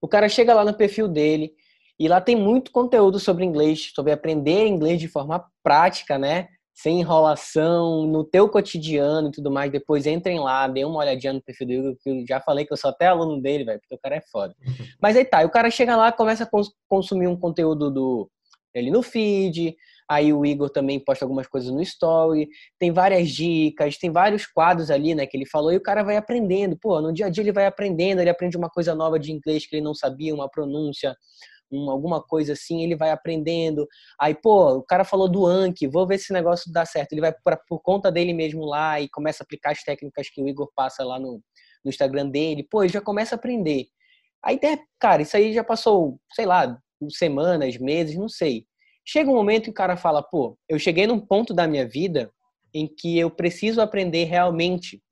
O 0.00 0.06
cara 0.06 0.28
chega 0.28 0.54
lá 0.54 0.64
no 0.64 0.74
perfil 0.74 1.08
dele, 1.08 1.52
e 2.02 2.08
lá 2.08 2.20
tem 2.20 2.34
muito 2.34 2.72
conteúdo 2.72 3.20
sobre 3.20 3.44
inglês, 3.44 3.92
sobre 3.94 4.10
aprender 4.10 4.66
inglês 4.66 4.98
de 4.98 5.06
forma 5.06 5.46
prática, 5.62 6.18
né? 6.18 6.48
Sem 6.74 6.98
enrolação, 6.98 8.08
no 8.08 8.24
teu 8.24 8.48
cotidiano 8.48 9.28
e 9.28 9.30
tudo 9.30 9.52
mais. 9.52 9.70
Depois 9.70 10.04
entrem 10.04 10.40
lá, 10.40 10.66
dê 10.66 10.84
uma 10.84 10.98
olhadinha 10.98 11.32
no 11.32 11.40
perfil 11.40 11.68
do 11.68 11.72
Hugo, 11.74 11.98
que 12.02 12.10
eu 12.10 12.24
já 12.26 12.40
falei 12.40 12.66
que 12.66 12.72
eu 12.72 12.76
sou 12.76 12.90
até 12.90 13.06
aluno 13.06 13.40
dele, 13.40 13.62
velho, 13.62 13.78
porque 13.78 13.94
o 13.94 13.98
cara 13.98 14.16
é 14.16 14.20
foda. 14.32 14.52
Mas 15.00 15.16
aí 15.16 15.24
tá, 15.24 15.44
o 15.44 15.48
cara 15.48 15.70
chega 15.70 15.94
lá, 15.94 16.10
começa 16.10 16.42
a 16.42 16.48
consumir 16.88 17.28
um 17.28 17.36
conteúdo 17.36 17.88
do 17.88 18.28
ele 18.74 18.90
no 18.90 19.02
feed, 19.02 19.76
aí 20.08 20.32
o 20.32 20.44
Igor 20.44 20.70
também 20.70 20.98
posta 20.98 21.24
algumas 21.24 21.46
coisas 21.46 21.70
no 21.70 21.82
story, 21.82 22.48
tem 22.80 22.90
várias 22.90 23.28
dicas, 23.28 23.96
tem 23.96 24.10
vários 24.10 24.44
quadros 24.46 24.90
ali, 24.90 25.14
né, 25.14 25.26
que 25.26 25.36
ele 25.36 25.46
falou, 25.46 25.72
e 25.72 25.76
o 25.76 25.82
cara 25.82 26.02
vai 26.02 26.16
aprendendo, 26.16 26.76
pô, 26.80 27.00
no 27.00 27.12
dia 27.12 27.26
a 27.26 27.28
dia 27.28 27.42
ele 27.42 27.52
vai 27.52 27.66
aprendendo, 27.66 28.20
ele 28.20 28.30
aprende 28.30 28.56
uma 28.56 28.70
coisa 28.70 28.94
nova 28.94 29.20
de 29.20 29.30
inglês 29.30 29.66
que 29.66 29.76
ele 29.76 29.84
não 29.84 29.94
sabia, 29.94 30.34
uma 30.34 30.48
pronúncia, 30.48 31.14
um, 31.72 31.90
alguma 31.90 32.22
coisa 32.22 32.52
assim, 32.52 32.82
ele 32.82 32.94
vai 32.94 33.10
aprendendo. 33.10 33.88
Aí, 34.20 34.34
pô, 34.34 34.74
o 34.76 34.82
cara 34.82 35.04
falou 35.04 35.28
do 35.28 35.46
Anki, 35.46 35.88
vou 35.88 36.06
ver 36.06 36.18
se 36.18 36.24
esse 36.24 36.32
negócio 36.32 36.72
dá 36.72 36.84
certo. 36.84 37.12
Ele 37.12 37.20
vai 37.20 37.32
pra, 37.32 37.56
por 37.56 37.80
conta 37.80 38.12
dele 38.12 38.32
mesmo 38.32 38.64
lá 38.64 39.00
e 39.00 39.08
começa 39.08 39.42
a 39.42 39.44
aplicar 39.44 39.72
as 39.72 39.82
técnicas 39.82 40.28
que 40.28 40.42
o 40.42 40.48
Igor 40.48 40.70
passa 40.74 41.04
lá 41.04 41.18
no, 41.18 41.40
no 41.84 41.88
Instagram 41.88 42.28
dele. 42.28 42.66
Pô, 42.70 42.86
já 42.86 43.00
começa 43.00 43.34
a 43.34 43.38
aprender. 43.38 43.86
Aí, 44.44 44.58
cara, 44.98 45.22
isso 45.22 45.36
aí 45.36 45.52
já 45.52 45.64
passou, 45.64 46.18
sei 46.34 46.44
lá, 46.46 46.76
semanas, 47.10 47.78
meses, 47.78 48.16
não 48.16 48.28
sei. 48.28 48.66
Chega 49.04 49.30
um 49.30 49.34
momento 49.34 49.64
que 49.64 49.70
o 49.70 49.74
cara 49.74 49.96
fala, 49.96 50.22
pô, 50.22 50.58
eu 50.68 50.78
cheguei 50.78 51.06
num 51.06 51.20
ponto 51.20 51.54
da 51.54 51.66
minha 51.66 51.88
vida 51.88 52.30
em 52.74 52.86
que 52.86 53.18
eu 53.18 53.30
preciso 53.30 53.80
aprender 53.80 54.24
realmente 54.24 55.02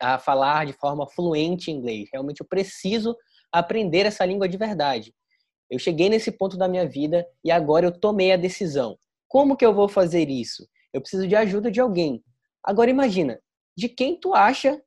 a 0.00 0.18
falar 0.18 0.66
de 0.66 0.72
forma 0.72 1.06
fluente 1.08 1.70
inglês. 1.70 2.08
Realmente 2.12 2.40
eu 2.40 2.46
preciso 2.46 3.16
aprender 3.52 4.06
essa 4.06 4.24
língua 4.24 4.48
de 4.48 4.56
verdade. 4.56 5.14
Eu 5.70 5.78
cheguei 5.78 6.08
nesse 6.08 6.30
ponto 6.30 6.56
da 6.56 6.68
minha 6.68 6.88
vida 6.88 7.26
e 7.44 7.50
agora 7.50 7.86
eu 7.86 7.92
tomei 7.92 8.32
a 8.32 8.36
decisão. 8.36 8.96
Como 9.28 9.56
que 9.56 9.66
eu 9.66 9.74
vou 9.74 9.88
fazer 9.88 10.28
isso? 10.28 10.66
Eu 10.92 11.00
preciso 11.00 11.26
de 11.26 11.34
ajuda 11.34 11.70
de 11.70 11.80
alguém. 11.80 12.22
Agora 12.62 12.90
imagina, 12.90 13.38
de 13.76 13.88
quem 13.88 14.18
tu 14.18 14.34
acha 14.34 14.80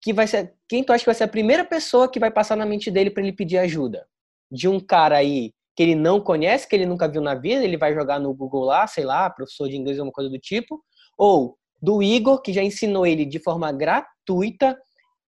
que 0.00 0.12
vai 0.12 0.26
ser, 0.26 0.54
quem 0.68 0.82
tu 0.82 0.92
acha 0.92 1.02
que 1.02 1.08
vai 1.08 1.14
ser 1.14 1.24
a 1.24 1.28
primeira 1.28 1.64
pessoa 1.64 2.08
que 2.08 2.18
vai 2.18 2.30
passar 2.30 2.56
na 2.56 2.64
mente 2.64 2.90
dele 2.90 3.10
para 3.10 3.22
ele 3.22 3.32
pedir 3.32 3.58
ajuda? 3.58 4.06
De 4.50 4.68
um 4.68 4.80
cara 4.80 5.16
aí 5.16 5.52
que 5.76 5.82
ele 5.82 5.94
não 5.94 6.20
conhece, 6.20 6.68
que 6.68 6.74
ele 6.74 6.86
nunca 6.86 7.08
viu 7.08 7.20
na 7.20 7.34
vida, 7.34 7.64
ele 7.64 7.76
vai 7.76 7.94
jogar 7.94 8.18
no 8.18 8.34
Google 8.34 8.64
lá, 8.64 8.86
sei 8.86 9.04
lá, 9.04 9.30
professor 9.30 9.68
de 9.68 9.76
inglês 9.76 9.98
ou 9.98 10.04
uma 10.04 10.12
coisa 10.12 10.30
do 10.30 10.38
tipo, 10.38 10.82
ou 11.16 11.56
do 11.80 12.02
Igor, 12.02 12.42
que 12.42 12.52
já 12.52 12.62
ensinou 12.62 13.06
ele 13.06 13.24
de 13.24 13.38
forma 13.38 13.70
gratuita 13.72 14.78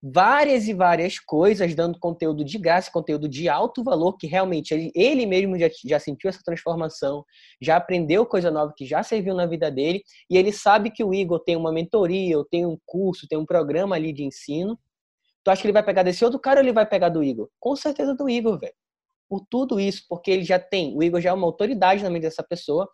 várias 0.02 0.66
e 0.66 0.74
várias 0.74 1.20
coisas, 1.20 1.74
dando 1.76 1.98
conteúdo 1.98 2.44
de 2.44 2.58
graça, 2.58 2.90
conteúdo 2.90 3.28
de 3.28 3.48
alto 3.48 3.84
valor, 3.84 4.16
que 4.16 4.26
realmente 4.26 4.74
ele, 4.74 4.90
ele 4.96 5.24
mesmo 5.26 5.56
já, 5.56 5.70
já 5.86 5.98
sentiu 6.00 6.28
essa 6.28 6.40
transformação, 6.44 7.24
já 7.60 7.76
aprendeu 7.76 8.26
coisa 8.26 8.50
nova 8.50 8.72
que 8.76 8.84
já 8.84 9.02
serviu 9.04 9.32
na 9.34 9.46
vida 9.46 9.70
dele, 9.70 10.02
e 10.28 10.36
ele 10.36 10.52
sabe 10.52 10.90
que 10.90 11.04
o 11.04 11.14
Igor 11.14 11.38
tem 11.40 11.54
uma 11.54 11.70
mentoria, 11.70 12.36
ou 12.36 12.44
tem 12.44 12.66
um 12.66 12.76
curso, 12.84 13.28
tem 13.28 13.38
um 13.38 13.46
programa 13.46 13.94
ali 13.94 14.12
de 14.12 14.24
ensino. 14.24 14.76
Tu 15.44 15.50
acha 15.50 15.62
que 15.62 15.66
ele 15.68 15.72
vai 15.72 15.84
pegar 15.84 16.02
desse 16.02 16.24
outro 16.24 16.40
cara 16.40 16.60
ou 16.60 16.64
ele 16.64 16.72
vai 16.72 16.86
pegar 16.86 17.08
do 17.08 17.22
Igor? 17.22 17.48
Com 17.60 17.76
certeza 17.76 18.14
do 18.14 18.28
Igor, 18.28 18.58
velho. 18.58 18.74
Por 19.28 19.44
tudo 19.48 19.78
isso, 19.78 20.04
porque 20.08 20.30
ele 20.30 20.44
já 20.44 20.58
tem, 20.58 20.96
o 20.96 21.02
Igor 21.02 21.20
já 21.20 21.30
é 21.30 21.32
uma 21.32 21.46
autoridade 21.46 22.02
na 22.02 22.10
mente 22.10 22.22
dessa 22.22 22.42
pessoa, 22.42 22.88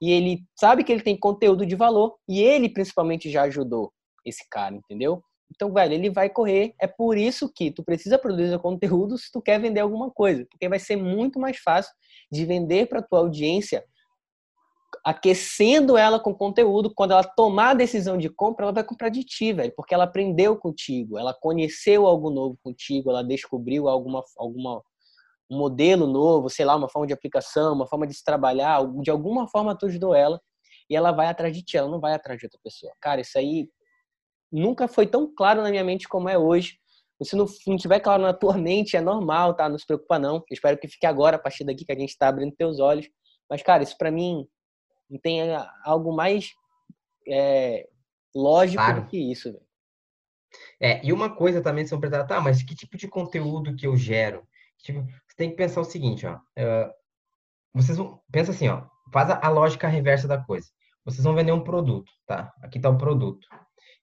e 0.00 0.10
ele 0.10 0.44
sabe 0.58 0.84
que 0.84 0.92
ele 0.92 1.02
tem 1.02 1.18
conteúdo 1.18 1.66
de 1.66 1.74
valor, 1.74 2.16
e 2.28 2.40
ele 2.40 2.68
principalmente 2.68 3.30
já 3.30 3.42
ajudou 3.42 3.92
esse 4.24 4.44
cara, 4.48 4.74
entendeu? 4.74 5.22
Então, 5.54 5.72
velho, 5.72 5.92
ele 5.92 6.10
vai 6.10 6.30
correr. 6.30 6.74
É 6.80 6.86
por 6.86 7.16
isso 7.16 7.52
que 7.52 7.70
tu 7.70 7.84
precisa 7.84 8.18
produzir 8.18 8.58
conteúdo 8.58 9.18
se 9.18 9.30
tu 9.30 9.40
quer 9.40 9.60
vender 9.60 9.80
alguma 9.80 10.10
coisa, 10.10 10.46
porque 10.50 10.68
vai 10.68 10.78
ser 10.78 10.96
muito 10.96 11.38
mais 11.38 11.58
fácil 11.58 11.92
de 12.30 12.44
vender 12.46 12.88
para 12.88 13.02
tua 13.02 13.18
audiência 13.18 13.84
aquecendo 15.04 15.96
ela 15.96 16.18
com 16.18 16.34
conteúdo. 16.34 16.92
Quando 16.94 17.12
ela 17.12 17.24
tomar 17.24 17.70
a 17.70 17.74
decisão 17.74 18.16
de 18.16 18.28
compra, 18.28 18.64
ela 18.64 18.72
vai 18.72 18.84
comprar 18.84 19.08
de 19.08 19.22
ti, 19.24 19.52
velho, 19.52 19.72
porque 19.76 19.94
ela 19.94 20.04
aprendeu 20.04 20.56
contigo, 20.56 21.18
ela 21.18 21.34
conheceu 21.34 22.06
algo 22.06 22.30
novo 22.30 22.58
contigo, 22.62 23.10
ela 23.10 23.22
descobriu 23.22 23.88
alguma, 23.88 24.22
alguma 24.36 24.82
um 25.50 25.58
modelo 25.58 26.06
novo, 26.06 26.48
sei 26.48 26.64
lá, 26.64 26.74
uma 26.74 26.88
forma 26.88 27.06
de 27.06 27.12
aplicação, 27.12 27.74
uma 27.74 27.86
forma 27.86 28.06
de 28.06 28.14
se 28.14 28.24
trabalhar, 28.24 28.80
de 29.02 29.10
alguma 29.10 29.46
forma 29.46 29.76
tu 29.76 29.84
ajudou 29.84 30.14
ela 30.14 30.40
e 30.88 30.96
ela 30.96 31.12
vai 31.12 31.26
atrás 31.26 31.54
de 31.54 31.62
ti, 31.62 31.76
ela 31.76 31.90
não 31.90 32.00
vai 32.00 32.14
atrás 32.14 32.38
de 32.38 32.46
outra 32.46 32.58
pessoa. 32.62 32.92
Cara, 33.00 33.20
isso 33.20 33.36
aí 33.36 33.68
nunca 34.52 34.86
foi 34.86 35.06
tão 35.06 35.32
claro 35.32 35.62
na 35.62 35.70
minha 35.70 35.84
mente 35.84 36.06
como 36.06 36.28
é 36.28 36.36
hoje. 36.36 36.78
Se 37.22 37.36
não, 37.36 37.46
não 37.66 37.76
tiver 37.76 38.00
claro 38.00 38.22
na 38.22 38.34
tua 38.34 38.58
mente, 38.58 38.96
é 38.96 39.00
normal, 39.00 39.54
tá? 39.54 39.68
Não 39.68 39.78
se 39.78 39.86
preocupa 39.86 40.18
não. 40.18 40.36
Eu 40.36 40.44
espero 40.50 40.76
que 40.76 40.88
fique 40.88 41.06
agora, 41.06 41.36
a 41.36 41.38
partir 41.38 41.64
daqui 41.64 41.84
que 41.84 41.92
a 41.92 41.98
gente 41.98 42.18
tá 42.18 42.28
abrindo 42.28 42.54
teus 42.54 42.80
olhos. 42.80 43.08
Mas, 43.48 43.62
cara, 43.62 43.82
isso 43.82 43.96
para 43.96 44.10
mim 44.10 44.46
não 45.08 45.20
tem 45.20 45.40
algo 45.84 46.12
mais 46.12 46.52
é, 47.28 47.88
lógico 48.34 48.82
claro. 48.82 49.02
do 49.02 49.06
que 49.08 49.18
isso, 49.18 49.52
velho. 49.52 49.64
É, 50.80 51.04
e 51.06 51.12
uma 51.12 51.34
coisa 51.34 51.62
também 51.62 51.86
são 51.86 52.00
para 52.00 52.24
tá, 52.24 52.40
mas 52.40 52.62
que 52.62 52.74
tipo 52.74 52.96
de 52.96 53.08
conteúdo 53.08 53.74
que 53.74 53.86
eu 53.86 53.96
gero? 53.96 54.46
Tipo, 54.78 55.02
você 55.02 55.36
tem 55.36 55.50
que 55.50 55.56
pensar 55.56 55.80
o 55.80 55.84
seguinte, 55.84 56.26
ó. 56.26 56.36
Uh, 56.36 56.92
vocês 57.72 57.96
vão, 57.96 58.20
pensa 58.30 58.50
assim, 58.50 58.68
ó. 58.68 58.84
Faz 59.12 59.30
a, 59.30 59.40
a 59.46 59.48
lógica 59.48 59.88
reversa 59.88 60.26
da 60.26 60.42
coisa. 60.42 60.68
Vocês 61.04 61.24
vão 61.24 61.34
vender 61.34 61.52
um 61.52 61.62
produto, 61.62 62.10
tá? 62.26 62.52
Aqui 62.62 62.80
tá 62.80 62.88
o 62.88 62.98
produto. 62.98 63.46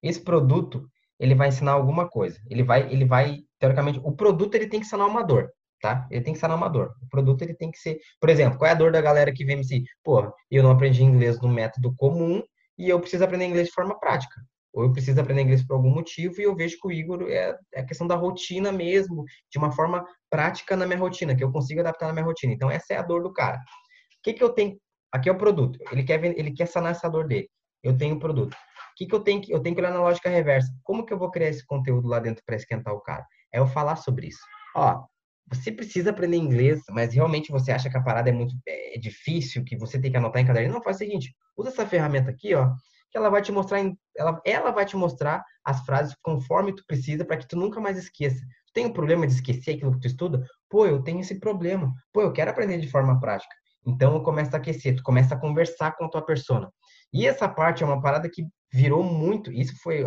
Esse 0.02 0.22
produto, 0.22 0.88
ele 1.20 1.36
vai 1.36 1.50
ensinar 1.50 1.74
alguma 1.74 2.10
coisa. 2.10 2.40
Ele 2.50 2.64
vai, 2.64 2.92
ele 2.92 3.06
vai, 3.06 3.40
teoricamente, 3.60 4.00
o 4.04 4.12
produto 4.12 4.56
ele 4.56 4.68
tem 4.68 4.80
que 4.80 4.86
sanar 4.86 5.08
uma 5.08 5.24
dor, 5.24 5.50
tá? 5.82 6.08
Ele 6.12 6.24
tem 6.24 6.34
que 6.34 6.40
sanar 6.40 6.58
uma 6.58 6.70
dor. 6.70 6.94
O 7.02 7.10
produto 7.10 7.42
ele 7.42 7.54
tem 7.54 7.72
que 7.72 7.78
ser, 7.78 8.00
por 8.20 8.30
exemplo, 8.30 8.58
qual 8.58 8.70
é 8.70 8.72
a 8.72 8.76
dor 8.76 8.92
da 8.92 9.02
galera 9.02 9.34
que 9.34 9.46
vem 9.46 9.60
assim, 9.60 9.84
pô, 10.04 10.32
eu 10.52 10.64
não 10.64 10.72
aprendi 10.72 11.04
inglês 11.04 11.40
no 11.42 11.50
método 11.50 11.94
comum 11.96 12.44
e 12.78 12.90
eu 12.90 13.00
preciso 13.00 13.24
aprender 13.24 13.46
inglês 13.46 13.68
de 13.68 13.74
forma 13.74 14.00
prática 14.00 14.36
ou 14.74 14.84
eu 14.84 14.92
preciso 14.92 15.20
aprender 15.20 15.42
inglês 15.42 15.66
por 15.66 15.76
algum 15.76 15.90
motivo 15.90 16.40
e 16.40 16.44
eu 16.44 16.56
vejo 16.56 16.78
que 16.80 16.88
o 16.88 16.92
Igor 16.92 17.24
é, 17.24 17.58
é 17.74 17.82
a 17.82 17.86
questão 17.86 18.08
da 18.08 18.16
rotina 18.16 18.72
mesmo, 18.72 19.26
de 19.52 19.58
uma 19.58 19.72
forma 19.72 20.06
prática 20.30 20.76
na 20.76 20.86
minha 20.86 21.00
rotina, 21.00 21.36
que 21.36 21.44
eu 21.44 21.52
consigo 21.52 21.82
adaptar 21.82 22.08
na 22.08 22.14
minha 22.14 22.26
rotina. 22.26 22.54
Então, 22.54 22.70
essa 22.70 22.94
é 22.94 22.98
a 22.98 23.02
dor 23.02 23.24
do 23.24 23.34
cara. 23.34 23.58
O 23.58 24.22
que, 24.24 24.34
que 24.34 24.44
eu 24.44 24.50
tenho? 24.50 24.78
Aqui 25.12 25.30
é 25.30 25.32
o 25.32 25.38
produto. 25.38 25.80
Ele 25.92 26.04
quer, 26.04 26.24
ele 26.24 26.52
quer 26.52 26.68
sanar 26.68 26.92
essa 26.92 27.10
dor 27.10 27.28
dele. 27.28 27.50
Eu 27.84 27.98
tenho 27.98 28.16
o 28.16 28.20
produto. 28.20 28.54
O 28.54 28.96
que, 28.96 29.06
que 29.06 29.16
eu 29.16 29.22
tenho 29.22 29.42
que 29.42 29.54
eu 29.54 29.60
tenho 29.62 29.76
que 29.76 29.82
olhar 29.82 29.94
na 29.94 30.02
lógica 30.02 30.30
reversa? 30.30 30.72
Como 30.84 31.06
que 31.06 31.14
eu 31.14 31.18
vou 31.18 31.32
criar 31.32 31.50
esse 31.50 31.66
conteúdo 31.66 32.08
lá 32.08 32.20
dentro 32.20 32.44
para 32.46 32.56
esquentar 32.56 32.94
o 32.94 33.02
cara? 33.02 33.26
É 33.54 33.60
eu 33.60 33.68
falar 33.68 33.96
sobre 33.96 34.28
isso. 34.28 34.42
Ó, 34.76 35.06
você 35.50 35.72
precisa 35.72 36.12
aprender 36.12 36.38
inglês, 36.38 36.82
mas 36.90 37.14
realmente 37.14 37.52
você 37.52 37.72
acha 37.72 37.90
que 37.90 37.98
a 37.98 38.04
parada 38.04 38.30
é 38.30 38.34
muito 38.34 38.54
é 38.68 38.98
difícil, 38.98 39.64
que 39.64 39.76
você 39.76 40.00
tem 40.00 40.12
que 40.12 40.18
anotar 40.18 40.42
em 40.42 40.46
caderno. 40.46 40.74
Não, 40.74 40.84
faz 40.84 40.98
o 40.98 41.00
seguinte, 41.00 41.34
usa 41.58 41.70
essa 41.70 41.88
ferramenta 41.88 42.30
aqui, 42.30 42.54
ó, 42.54 42.72
que 43.10 43.18
ela 43.18 43.30
vai 43.30 43.42
te 43.42 43.52
mostrar, 43.52 43.82
ela, 44.16 44.42
ela 44.46 44.72
vai 44.72 44.86
te 44.86 44.96
mostrar 44.96 45.44
as 45.64 45.84
frases 45.86 46.16
conforme 46.22 46.76
tu 46.76 46.84
precisa 46.86 47.26
para 47.26 47.38
que 47.38 47.48
tu 47.48 47.58
nunca 47.58 47.80
mais 47.80 47.98
esqueça. 47.98 48.40
Tu 48.68 48.74
tem 48.74 48.86
um 48.86 48.94
problema 48.94 49.26
de 49.26 49.34
esquecer 49.34 49.76
aquilo 49.76 49.94
que 49.94 50.02
tu 50.02 50.08
estuda? 50.08 50.46
Pô, 50.70 50.86
eu 50.86 51.02
tenho 51.02 51.20
esse 51.20 51.40
problema. 51.40 51.92
Pô, 52.14 52.22
eu 52.22 52.32
quero 52.32 52.52
aprender 52.52 52.78
de 52.78 52.88
forma 52.88 53.20
prática. 53.20 53.56
Então, 53.90 54.14
eu 54.14 54.22
começo 54.22 54.56
a 54.56 54.60
aquecer, 54.60 54.96
tu 54.96 55.04
começa 55.04 55.36
a 55.36 55.40
conversar 55.40 55.96
com 55.96 56.06
a 56.06 56.10
tua 56.10 56.22
persona. 56.22 56.72
E 57.12 57.26
essa 57.26 57.50
parte 57.50 57.84
é 57.84 57.86
uma 57.86 58.02
parada 58.02 58.30
que 58.30 58.46
virou 58.72 59.04
muito, 59.04 59.52
isso 59.52 59.76
foi, 59.82 60.04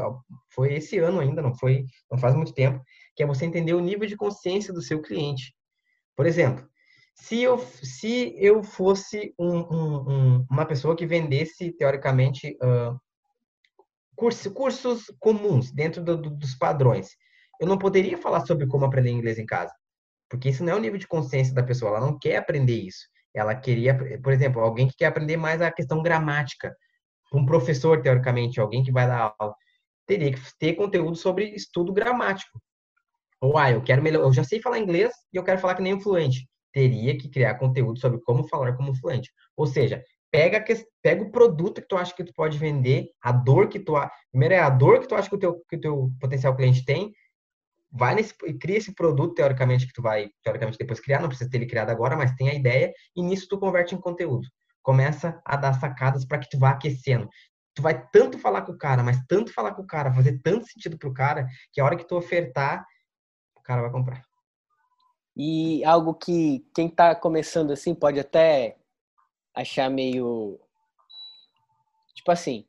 foi 0.55 0.75
esse 0.75 0.99
ano 0.99 1.19
ainda, 1.19 1.43
não 1.43 1.53
foi, 1.53 1.85
não 2.11 2.17
faz 2.17 2.35
muito 2.35 2.55
tempo, 2.55 2.81
que 3.17 3.23
é 3.23 3.27
você 3.27 3.45
entender 3.45 3.75
o 3.75 3.81
nível 3.81 4.07
de 4.07 4.17
consciência 4.17 4.73
do 4.73 4.81
seu 4.81 5.03
cliente. 5.03 5.53
Por 6.17 6.27
exemplo, 6.27 6.65
se 7.15 7.43
eu, 7.43 7.59
se 7.59 8.35
eu 8.39 8.63
fosse 8.63 9.35
um, 9.39 9.59
um, 9.59 10.11
um, 10.11 10.47
uma 10.49 10.65
pessoa 10.65 10.97
que 10.97 11.07
vendesse, 11.07 11.73
teoricamente, 11.73 12.57
uh, 12.63 12.97
curso, 14.15 14.53
cursos 14.53 15.05
comuns 15.19 15.73
dentro 15.73 16.03
do, 16.03 16.17
do, 16.17 16.31
dos 16.31 16.55
padrões, 16.55 17.09
eu 17.61 17.67
não 17.67 17.79
poderia 17.79 18.17
falar 18.17 18.47
sobre 18.47 18.67
como 18.67 18.85
aprender 18.85 19.11
inglês 19.11 19.39
em 19.39 19.47
casa. 19.47 19.75
Porque 20.31 20.49
isso 20.49 20.65
não 20.65 20.73
é 20.73 20.77
o 20.77 20.81
nível 20.81 20.99
de 20.99 21.07
consciência 21.07 21.53
da 21.53 21.63
pessoa, 21.63 21.91
ela 21.97 22.07
não 22.07 22.19
quer 22.19 22.37
aprender 22.37 22.77
isso. 22.77 23.07
Ela 23.35 23.55
queria, 23.55 23.97
por 24.23 24.33
exemplo, 24.33 24.61
alguém 24.61 24.89
que 24.89 24.97
quer 24.97 25.07
aprender 25.07 25.37
mais 25.37 25.61
a 25.63 25.71
questão 25.71 26.03
gramática. 26.03 26.75
Um 27.33 27.47
professor, 27.47 28.03
teoricamente, 28.03 28.61
alguém 28.61 28.83
que 28.83 28.93
vai 28.93 29.07
dar 29.07 29.35
aula, 29.39 29.55
teria 30.07 30.33
que 30.33 30.41
ter 30.59 30.75
conteúdo 30.75 31.17
sobre 31.17 31.51
estudo 31.51 31.93
gramático. 31.93 32.61
Ou, 33.41 33.57
ah, 33.57 33.71
eu 33.71 33.83
quero 33.83 34.03
melhor, 34.03 34.23
eu 34.23 34.33
já 34.33 34.45
sei 34.45 34.61
falar 34.61 34.79
inglês 34.79 35.13
e 35.33 35.37
eu 35.37 35.43
quero 35.43 35.59
falar 35.59 35.75
que 35.75 35.83
nem 35.83 35.95
um 35.95 36.01
fluente 36.01 36.47
teria 36.73 37.17
que 37.17 37.29
criar 37.29 37.55
conteúdo 37.57 37.99
sobre 38.01 38.21
como 38.23 38.49
falar 38.49 38.75
como 38.77 38.95
fluente. 38.95 39.31
Ou 39.57 39.67
seja, 39.67 40.03
pega, 40.31 40.65
pega 41.03 41.23
o 41.23 41.31
produto 41.31 41.83
que 41.83 41.89
tu 41.89 41.97
acha 41.97 42.15
que 42.15 42.25
tu 42.25 42.33
pode 42.35 42.57
vender, 42.59 43.11
a 43.23 43.31
dor 43.31 43.69
que 43.69 43.79
tu... 43.79 43.93
Primeiro 44.31 44.55
é 44.55 44.59
a 44.59 44.71
dor 44.71 45.01
que 45.01 45.07
tu 45.07 45.15
acha 45.15 45.29
que 45.29 45.37
o 45.37 45.39
teu, 45.39 45.63
que 45.69 45.77
o 45.77 45.81
teu 45.81 46.11
potencial 46.19 46.57
cliente 46.57 46.85
tem, 46.85 47.13
vai 47.93 48.15
nesse, 48.15 48.35
cria 48.35 48.79
esse 48.79 48.95
produto, 48.95 49.35
teoricamente, 49.35 49.87
que 49.87 49.93
tu 49.93 50.01
vai, 50.01 50.31
teoricamente, 50.43 50.79
depois 50.79 50.99
criar, 50.99 51.21
não 51.21 51.29
precisa 51.29 51.51
ter 51.51 51.59
ele 51.59 51.67
criado 51.67 51.91
agora, 51.91 52.17
mas 52.17 52.35
tem 52.35 52.49
a 52.49 52.55
ideia, 52.55 52.93
e 53.15 53.23
nisso 53.23 53.47
tu 53.49 53.59
converte 53.59 53.95
em 53.95 54.01
conteúdo. 54.01 54.49
Começa 54.83 55.41
a 55.45 55.57
dar 55.57 55.75
sacadas 55.75 56.25
para 56.25 56.39
que 56.39 56.49
tu 56.49 56.59
vá 56.59 56.71
aquecendo. 56.71 57.29
Tu 57.75 57.83
vai 57.83 58.07
tanto 58.11 58.39
falar 58.39 58.63
com 58.63 58.73
o 58.73 58.79
cara, 58.79 59.03
mas 59.03 59.19
tanto 59.29 59.53
falar 59.53 59.75
com 59.75 59.83
o 59.83 59.87
cara, 59.87 60.13
fazer 60.13 60.41
tanto 60.43 60.67
sentido 60.67 60.97
pro 60.97 61.13
cara, 61.13 61.47
que 61.73 61.81
a 61.81 61.85
hora 61.85 61.97
que 61.97 62.07
tu 62.07 62.17
ofertar, 62.17 62.85
o 63.57 63.63
cara 63.63 63.83
vai 63.83 63.91
comprar. 63.91 64.23
E 65.37 65.85
algo 65.85 66.15
que 66.15 66.67
quem 66.75 66.89
está 66.89 67.15
começando 67.15 67.73
assim 67.73 67.95
pode 67.95 68.19
até 68.19 68.77
achar 69.55 69.91
meio 69.91 70.59
tipo 72.15 72.31
assim, 72.31 72.67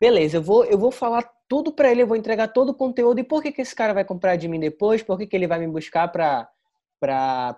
beleza, 0.00 0.36
eu 0.36 0.42
vou 0.42 0.64
eu 0.64 0.78
vou 0.78 0.90
falar 0.90 1.33
tudo 1.48 1.72
para 1.72 1.90
ele, 1.90 2.02
eu 2.02 2.06
vou 2.06 2.16
entregar 2.16 2.48
todo 2.48 2.70
o 2.70 2.74
conteúdo 2.74 3.20
e 3.20 3.24
por 3.24 3.42
que 3.42 3.52
que 3.52 3.62
esse 3.62 3.74
cara 3.74 3.92
vai 3.92 4.04
comprar 4.04 4.36
de 4.36 4.48
mim 4.48 4.58
depois? 4.58 5.02
Por 5.02 5.18
que 5.18 5.26
que 5.26 5.36
ele 5.36 5.46
vai 5.46 5.58
me 5.58 5.68
buscar 5.68 6.08
para 6.08 6.48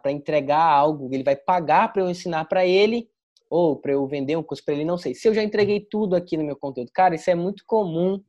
entregar 0.07 0.63
algo? 0.63 1.09
Ele 1.13 1.23
vai 1.23 1.37
pagar 1.37 1.93
para 1.93 2.03
eu 2.03 2.11
ensinar 2.11 2.45
para 2.47 2.67
ele 2.67 3.09
ou 3.49 3.77
para 3.77 3.93
eu 3.93 4.07
vender 4.07 4.37
um 4.37 4.43
curso 4.43 4.65
para 4.65 4.75
ele, 4.75 4.85
não 4.85 4.99
sei. 4.99 5.15
Se 5.15 5.29
eu 5.29 5.35
já 5.35 5.43
entreguei 5.43 5.81
tudo 5.81 6.17
aqui 6.17 6.37
no 6.37 6.45
meu 6.45 6.57
conteúdo, 6.57 6.91
cara, 6.93 7.15
isso 7.15 7.31
é 7.31 7.35
muito 7.35 7.63
comum. 7.67 8.21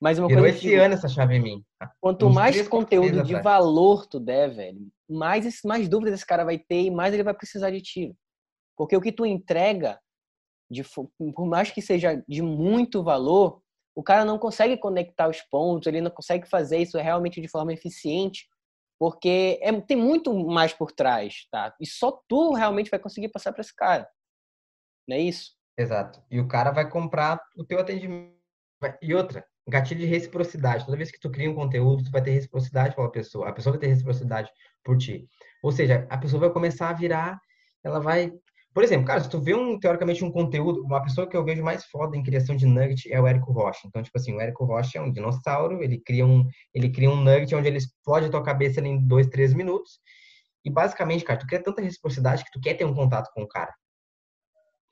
Mas 0.00 0.18
uma 0.18 0.26
Virou 0.26 0.42
coisa 0.42 0.58
esse 0.58 0.74
ano 0.74 0.94
essa 0.94 1.08
chave 1.08 1.36
em 1.36 1.40
mim. 1.40 1.64
Quanto 2.00 2.26
Uns 2.26 2.34
mais 2.34 2.66
conteúdo 2.66 3.22
de 3.22 3.40
valor 3.40 4.04
tu 4.06 4.18
der, 4.18 4.52
velho, 4.52 4.80
mais, 5.08 5.60
mais 5.64 5.88
dúvidas 5.88 6.14
esse 6.14 6.26
cara 6.26 6.42
vai 6.42 6.58
ter 6.58 6.82
e 6.82 6.90
mais 6.90 7.14
ele 7.14 7.22
vai 7.22 7.34
precisar 7.34 7.70
de 7.70 7.80
ti. 7.80 8.12
Porque 8.76 8.96
o 8.96 9.00
que 9.00 9.12
tu 9.12 9.24
entrega, 9.24 10.00
de, 10.68 10.82
por 10.82 11.46
mais 11.46 11.70
que 11.70 11.80
seja 11.80 12.20
de 12.26 12.42
muito 12.42 13.04
valor, 13.04 13.61
o 13.94 14.02
cara 14.02 14.24
não 14.24 14.38
consegue 14.38 14.76
conectar 14.76 15.28
os 15.28 15.40
pontos, 15.42 15.86
ele 15.86 16.00
não 16.00 16.10
consegue 16.10 16.48
fazer 16.48 16.78
isso 16.78 16.98
realmente 16.98 17.40
de 17.40 17.48
forma 17.48 17.72
eficiente, 17.72 18.46
porque 18.98 19.58
é, 19.60 19.72
tem 19.80 19.96
muito 19.96 20.34
mais 20.46 20.72
por 20.72 20.92
trás, 20.92 21.46
tá? 21.50 21.74
E 21.80 21.86
só 21.86 22.22
tu 22.28 22.52
realmente 22.52 22.90
vai 22.90 23.00
conseguir 23.00 23.28
passar 23.28 23.52
para 23.52 23.60
esse 23.60 23.74
cara. 23.74 24.08
Não 25.08 25.16
é 25.16 25.20
isso? 25.20 25.52
Exato. 25.76 26.22
E 26.30 26.38
o 26.38 26.46
cara 26.46 26.70
vai 26.70 26.88
comprar 26.88 27.40
o 27.56 27.64
teu 27.64 27.80
atendimento. 27.80 28.32
E 29.00 29.14
outra, 29.14 29.44
gatilho 29.66 30.00
de 30.00 30.06
reciprocidade. 30.06 30.84
Toda 30.84 30.96
vez 30.96 31.10
que 31.10 31.20
tu 31.20 31.30
cria 31.30 31.50
um 31.50 31.54
conteúdo, 31.54 32.04
tu 32.04 32.10
vai 32.10 32.22
ter 32.22 32.30
reciprocidade 32.30 32.94
pela 32.94 33.10
pessoa. 33.10 33.48
A 33.48 33.52
pessoa 33.52 33.72
vai 33.72 33.80
ter 33.80 33.88
reciprocidade 33.88 34.50
por 34.84 34.96
ti. 34.96 35.28
Ou 35.62 35.72
seja, 35.72 36.06
a 36.10 36.18
pessoa 36.18 36.40
vai 36.40 36.50
começar 36.50 36.88
a 36.88 36.94
virar, 36.94 37.40
ela 37.82 38.00
vai... 38.00 38.32
Por 38.74 38.82
exemplo, 38.82 39.06
cara, 39.06 39.20
se 39.20 39.28
tu 39.28 39.38
vê 39.40 39.54
um, 39.54 39.78
teoricamente, 39.78 40.24
um 40.24 40.30
conteúdo, 40.30 40.82
uma 40.82 41.02
pessoa 41.02 41.26
que 41.26 41.36
eu 41.36 41.44
vejo 41.44 41.62
mais 41.62 41.84
foda 41.84 42.16
em 42.16 42.22
criação 42.22 42.56
de 42.56 42.66
nugget 42.66 43.12
é 43.12 43.20
o 43.20 43.26
Érico 43.26 43.52
Rocha. 43.52 43.80
Então, 43.86 44.02
tipo 44.02 44.16
assim, 44.18 44.32
o 44.32 44.40
Érico 44.40 44.64
Rocha 44.64 44.98
é 44.98 45.02
um 45.02 45.12
dinossauro, 45.12 45.82
ele 45.82 45.98
cria 45.98 46.24
um, 46.24 46.46
ele 46.72 46.90
cria 46.90 47.10
um 47.10 47.16
nugget 47.16 47.54
onde 47.54 47.68
ele 47.68 47.76
explode 47.76 48.26
a 48.26 48.30
tua 48.30 48.42
cabeça 48.42 48.80
em 48.80 49.06
dois, 49.06 49.26
três 49.26 49.52
minutos. 49.52 50.00
E 50.64 50.70
basicamente, 50.70 51.24
cara, 51.24 51.38
tu 51.38 51.46
cria 51.46 51.62
tanta 51.62 51.82
reciprocidade 51.82 52.44
que 52.44 52.50
tu 52.50 52.60
quer 52.60 52.74
ter 52.74 52.84
um 52.84 52.94
contato 52.94 53.30
com 53.34 53.42
o 53.42 53.48
cara. 53.48 53.72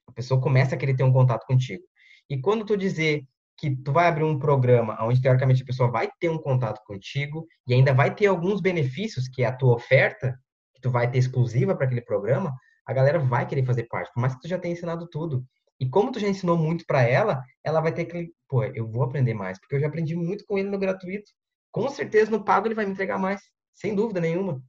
A 0.07 0.12
pessoa 0.12 0.41
começa 0.41 0.74
a 0.74 0.78
querer 0.78 0.95
ter 0.95 1.05
um 1.05 1.12
contato 1.12 1.47
contigo. 1.47 1.83
E 2.28 2.39
quando 2.39 2.66
tu 2.66 2.76
dizer 2.76 3.24
que 3.57 3.76
tu 3.76 3.93
vai 3.93 4.09
abrir 4.09 4.24
um 4.24 4.39
programa 4.39 4.97
onde 5.03 5.20
teoricamente 5.22 5.62
a 5.62 5.66
pessoa 5.66 5.91
vai 5.91 6.11
ter 6.18 6.28
um 6.28 6.39
contato 6.39 6.81
contigo 6.85 7.47
e 7.66 7.74
ainda 7.74 7.95
vai 7.95 8.14
ter 8.14 8.26
alguns 8.26 8.61
benefícios 8.61 9.28
que 9.28 9.43
é 9.43 9.47
a 9.47 9.57
tua 9.57 9.74
oferta 9.74 10.39
que 10.74 10.81
tu 10.81 10.91
vai 10.91 11.11
ter 11.11 11.18
exclusiva 11.18 11.76
para 11.76 11.87
aquele 11.87 12.01
programa, 12.01 12.55
a 12.87 12.93
galera 12.93 13.18
vai 13.18 13.47
querer 13.47 13.64
fazer 13.64 13.85
parte, 13.85 14.12
por 14.12 14.20
mais 14.20 14.35
que 14.35 14.41
tu 14.41 14.49
já 14.49 14.59
tenha 14.59 14.72
ensinado 14.72 15.09
tudo. 15.09 15.45
E 15.78 15.89
como 15.89 16.12
tu 16.12 16.20
já 16.20 16.28
ensinou 16.28 16.59
muito 16.59 16.85
para 16.87 17.03
ela, 17.03 17.43
ela 17.64 17.81
vai 17.81 17.93
ter 17.93 18.05
que, 18.05 18.33
pô, 18.49 18.64
eu 18.64 18.87
vou 18.87 19.03
aprender 19.03 19.33
mais, 19.33 19.59
porque 19.59 19.76
eu 19.76 19.81
já 19.81 19.87
aprendi 19.87 20.14
muito 20.14 20.45
com 20.45 20.59
ele 20.59 20.68
no 20.68 20.78
gratuito. 20.78 21.31
Com 21.72 21.89
certeza 21.89 22.31
no 22.31 22.45
pago 22.45 22.66
ele 22.66 22.74
vai 22.74 22.85
me 22.85 22.93
entregar 22.93 23.18
mais, 23.18 23.41
sem 23.72 23.95
dúvida 23.95 24.20
nenhuma. 24.20 24.62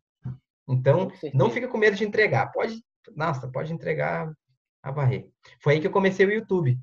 Então, 0.68 1.12
não 1.34 1.50
fica 1.50 1.68
com 1.68 1.78
medo 1.78 1.98
de 1.98 2.06
entregar. 2.06 2.52
Pode, 2.52 2.82
nossa, 3.16 3.52
pode 3.52 3.74
entregar 3.74 4.32
a 4.82 4.92
varrer. 4.92 5.28
Foi 5.62 5.74
aí 5.74 5.82
que 5.82 5.88
eu 5.88 5.92
comecei 5.92 6.26
o 6.26 6.32
YouTube. 6.32 6.80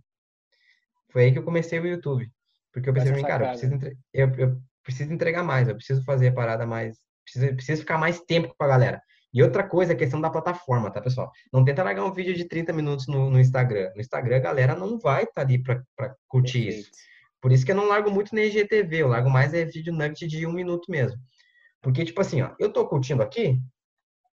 Foi 1.10 1.24
aí 1.24 1.32
que 1.32 1.38
eu 1.38 1.44
comecei 1.44 1.80
o 1.80 1.86
YouTube. 1.86 2.30
Porque 2.72 2.90
eu 2.90 2.94
pensei, 2.94 3.12
mim, 3.12 3.22
cara, 3.22 3.46
eu 3.46 3.50
preciso, 3.50 3.74
entre... 3.74 3.98
eu, 4.12 4.34
eu 4.34 4.62
preciso, 4.82 5.12
entregar 5.12 5.42
mais, 5.42 5.68
eu 5.68 5.74
preciso 5.74 6.04
fazer 6.04 6.28
a 6.28 6.32
parada 6.32 6.66
mais. 6.66 6.98
Preciso, 7.24 7.54
preciso 7.54 7.80
ficar 7.80 7.98
mais 7.98 8.20
tempo 8.20 8.54
com 8.56 8.64
a 8.64 8.68
galera. 8.68 9.02
E 9.32 9.42
outra 9.42 9.66
coisa 9.66 9.92
é 9.92 9.94
a 9.94 9.98
questão 9.98 10.20
da 10.20 10.30
plataforma, 10.30 10.90
tá, 10.90 11.00
pessoal? 11.00 11.30
Não 11.52 11.64
tenta 11.64 11.82
largar 11.82 12.04
um 12.04 12.12
vídeo 12.12 12.34
de 12.34 12.46
30 12.46 12.72
minutos 12.72 13.06
no, 13.06 13.30
no 13.30 13.38
Instagram. 13.38 13.90
No 13.94 14.00
Instagram, 14.00 14.36
a 14.36 14.40
galera 14.40 14.74
não 14.74 14.98
vai 14.98 15.24
estar 15.24 15.34
tá 15.34 15.40
ali 15.42 15.62
para 15.62 15.82
curtir 16.26 16.64
Perfeito. 16.64 16.88
isso. 16.88 16.90
Por 17.40 17.52
isso 17.52 17.64
que 17.64 17.70
eu 17.70 17.76
não 17.76 17.86
largo 17.86 18.10
muito 18.10 18.34
na 18.34 18.42
IGTV, 18.42 18.96
eu 18.96 19.08
largo 19.08 19.30
mais 19.30 19.54
é 19.54 19.64
vídeo 19.64 19.92
nugget 19.92 20.26
de 20.26 20.46
um 20.46 20.52
minuto 20.52 20.90
mesmo. 20.90 21.18
Porque, 21.80 22.04
tipo 22.04 22.20
assim, 22.20 22.42
ó, 22.42 22.50
eu 22.58 22.72
tô 22.72 22.86
curtindo 22.88 23.22
aqui, 23.22 23.60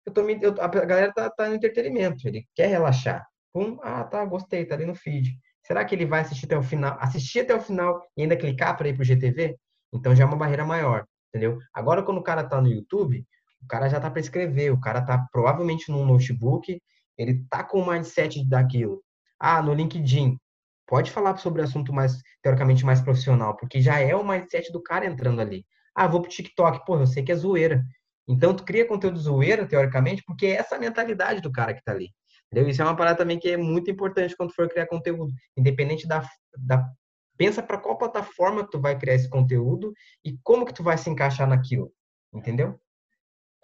eu 0.07 0.13
tô 0.13 0.23
me, 0.23 0.39
eu, 0.41 0.55
a 0.59 0.69
galera 0.69 1.13
tá, 1.13 1.29
tá 1.31 1.49
no 1.49 1.55
entretenimento, 1.55 2.27
ele 2.27 2.47
quer 2.55 2.69
relaxar. 2.69 3.27
Pum, 3.53 3.79
ah, 3.83 4.05
tá, 4.05 4.25
gostei, 4.25 4.65
tá 4.65 4.75
ali 4.75 4.87
no 4.87 4.95
feed. 4.95 5.39
Será 5.67 5.85
que 5.85 5.95
ele 5.95 6.07
vai 6.07 6.21
assistir 6.21 6.47
até 6.47 6.57
o 6.57 6.63
final, 6.63 6.97
assistir 7.01 7.41
até 7.41 7.55
o 7.55 7.61
final 7.61 8.03
e 8.17 8.23
ainda 8.23 8.37
clicar 8.37 8.77
para 8.77 8.89
ir 8.89 8.95
pro 8.95 9.05
GTV? 9.05 9.57
Então 9.93 10.15
já 10.15 10.25
é 10.25 10.27
uma 10.27 10.37
barreira 10.37 10.65
maior, 10.65 11.07
entendeu? 11.29 11.59
Agora, 11.73 12.03
quando 12.03 12.19
o 12.19 12.23
cara 12.23 12.45
tá 12.45 12.61
no 12.61 12.69
YouTube, 12.69 13.25
o 13.65 13.67
cara 13.69 13.89
já 13.89 14.01
tá 14.01 14.11
para 14.11 14.21
escrever, 14.21 14.73
o 14.73 14.81
cara 14.81 15.03
tá 15.03 15.27
provavelmente 15.33 15.91
num 15.91 16.05
notebook, 16.05 16.81
ele 17.17 17.45
tá 17.49 17.65
com 17.65 17.81
o 17.81 17.87
mindset 17.87 18.47
daquilo. 18.49 19.03
Ah, 19.39 19.63
no 19.63 19.75
LinkedIn, 19.75 20.39
pode 20.87 21.11
falar 21.11 21.37
sobre 21.39 21.63
assunto 21.63 21.93
mais, 21.93 22.21
teoricamente, 22.43 22.85
mais 22.85 23.01
profissional, 23.01 23.57
porque 23.57 23.81
já 23.81 23.99
é 23.99 24.15
o 24.15 24.27
mindset 24.27 24.73
do 24.73 24.83
cara 24.83 25.07
entrando 25.07 25.41
ali. 25.41 25.65
Ah, 25.95 26.07
vou 26.07 26.21
pro 26.21 26.31
TikTok, 26.31 26.85
pô, 26.85 26.99
eu 26.99 27.07
sei 27.07 27.23
que 27.23 27.33
é 27.33 27.37
zoeira. 27.37 27.85
Então, 28.27 28.55
tu 28.55 28.65
cria 28.65 28.87
conteúdo 28.87 29.19
zoeira, 29.19 29.67
teoricamente, 29.67 30.23
porque 30.27 30.47
é 30.47 30.57
essa 30.57 30.79
mentalidade 30.79 31.41
do 31.41 31.53
cara 31.53 31.75
que 31.75 31.83
tá 31.83 31.93
ali. 31.93 32.11
Entendeu? 32.51 32.69
Isso 32.69 32.83
é 32.83 32.85
uma 32.85 32.97
parada 32.97 33.19
também 33.19 33.39
que 33.39 33.49
é 33.49 33.57
muito 33.57 33.91
importante 33.91 34.37
quando 34.37 34.55
for 34.55 34.69
criar 34.69 34.87
conteúdo. 34.87 35.33
Independente 35.57 36.07
da... 36.07 36.27
da 36.57 36.89
pensa 37.37 37.63
para 37.63 37.79
qual 37.79 37.99
plataforma 37.99 38.69
tu 38.69 38.81
vai 38.81 38.97
criar 38.97 39.15
esse 39.15 39.29
conteúdo 39.29 39.93
e 40.25 40.39
como 40.43 40.65
que 40.65 40.73
tu 40.73 40.83
vai 40.83 40.97
se 40.97 41.11
encaixar 41.11 41.49
naquilo. 41.49 41.93
Entendeu? 42.33 42.79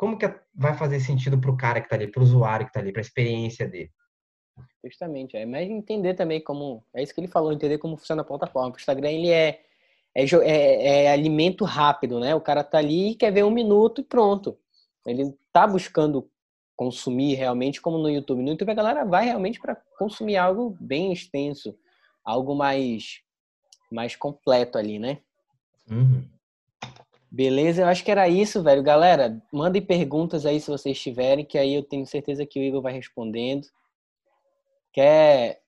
Como 0.00 0.16
que 0.16 0.34
vai 0.54 0.72
fazer 0.72 0.98
sentido 0.98 1.38
pro 1.38 1.54
cara 1.54 1.78
que 1.78 1.86
tá 1.86 1.94
ali, 1.94 2.10
pro 2.10 2.22
usuário 2.22 2.64
que 2.64 2.72
tá 2.72 2.80
ali, 2.80 2.90
pra 2.90 3.02
experiência 3.02 3.68
dele. 3.68 3.90
Justamente, 4.82 5.36
é 5.36 5.44
mais 5.44 5.68
entender 5.68 6.14
também 6.14 6.42
como, 6.42 6.82
é 6.94 7.02
isso 7.02 7.14
que 7.14 7.20
ele 7.20 7.28
falou, 7.28 7.52
entender 7.52 7.76
como 7.76 7.98
funciona 7.98 8.22
a 8.22 8.24
plataforma. 8.24 8.72
O 8.72 8.76
Instagram, 8.78 9.10
ele 9.10 9.28
é, 9.28 9.60
é, 10.14 10.24
é, 10.24 11.04
é 11.04 11.12
alimento 11.12 11.66
rápido, 11.66 12.18
né? 12.18 12.34
O 12.34 12.40
cara 12.40 12.64
tá 12.64 12.78
ali 12.78 13.10
e 13.10 13.14
quer 13.14 13.30
ver 13.30 13.44
um 13.44 13.50
minuto 13.50 14.00
e 14.00 14.04
pronto. 14.04 14.56
Ele 15.06 15.36
tá 15.52 15.66
buscando 15.66 16.30
consumir 16.74 17.34
realmente 17.34 17.78
como 17.78 17.98
no 17.98 18.08
YouTube. 18.08 18.40
No 18.40 18.52
YouTube 18.52 18.70
a 18.70 18.74
galera 18.74 19.04
vai 19.04 19.26
realmente 19.26 19.60
para 19.60 19.76
consumir 19.98 20.38
algo 20.38 20.74
bem 20.80 21.12
extenso, 21.12 21.78
algo 22.24 22.54
mais 22.54 23.20
mais 23.92 24.16
completo 24.16 24.78
ali, 24.78 24.98
né? 24.98 25.18
Uhum. 25.90 26.26
Beleza, 27.30 27.82
eu 27.82 27.86
acho 27.86 28.04
que 28.04 28.10
era 28.10 28.28
isso, 28.28 28.60
velho. 28.62 28.82
Galera, 28.82 29.40
mandem 29.52 29.80
perguntas 29.80 30.44
aí 30.44 30.60
se 30.60 30.68
vocês 30.68 31.00
tiverem, 31.00 31.44
que 31.44 31.56
aí 31.56 31.74
eu 31.74 31.82
tenho 31.82 32.04
certeza 32.04 32.44
que 32.44 32.58
o 32.58 32.62
Igor 32.62 32.82
vai 32.82 32.92
respondendo. 32.92 33.68
Quer 34.92 35.60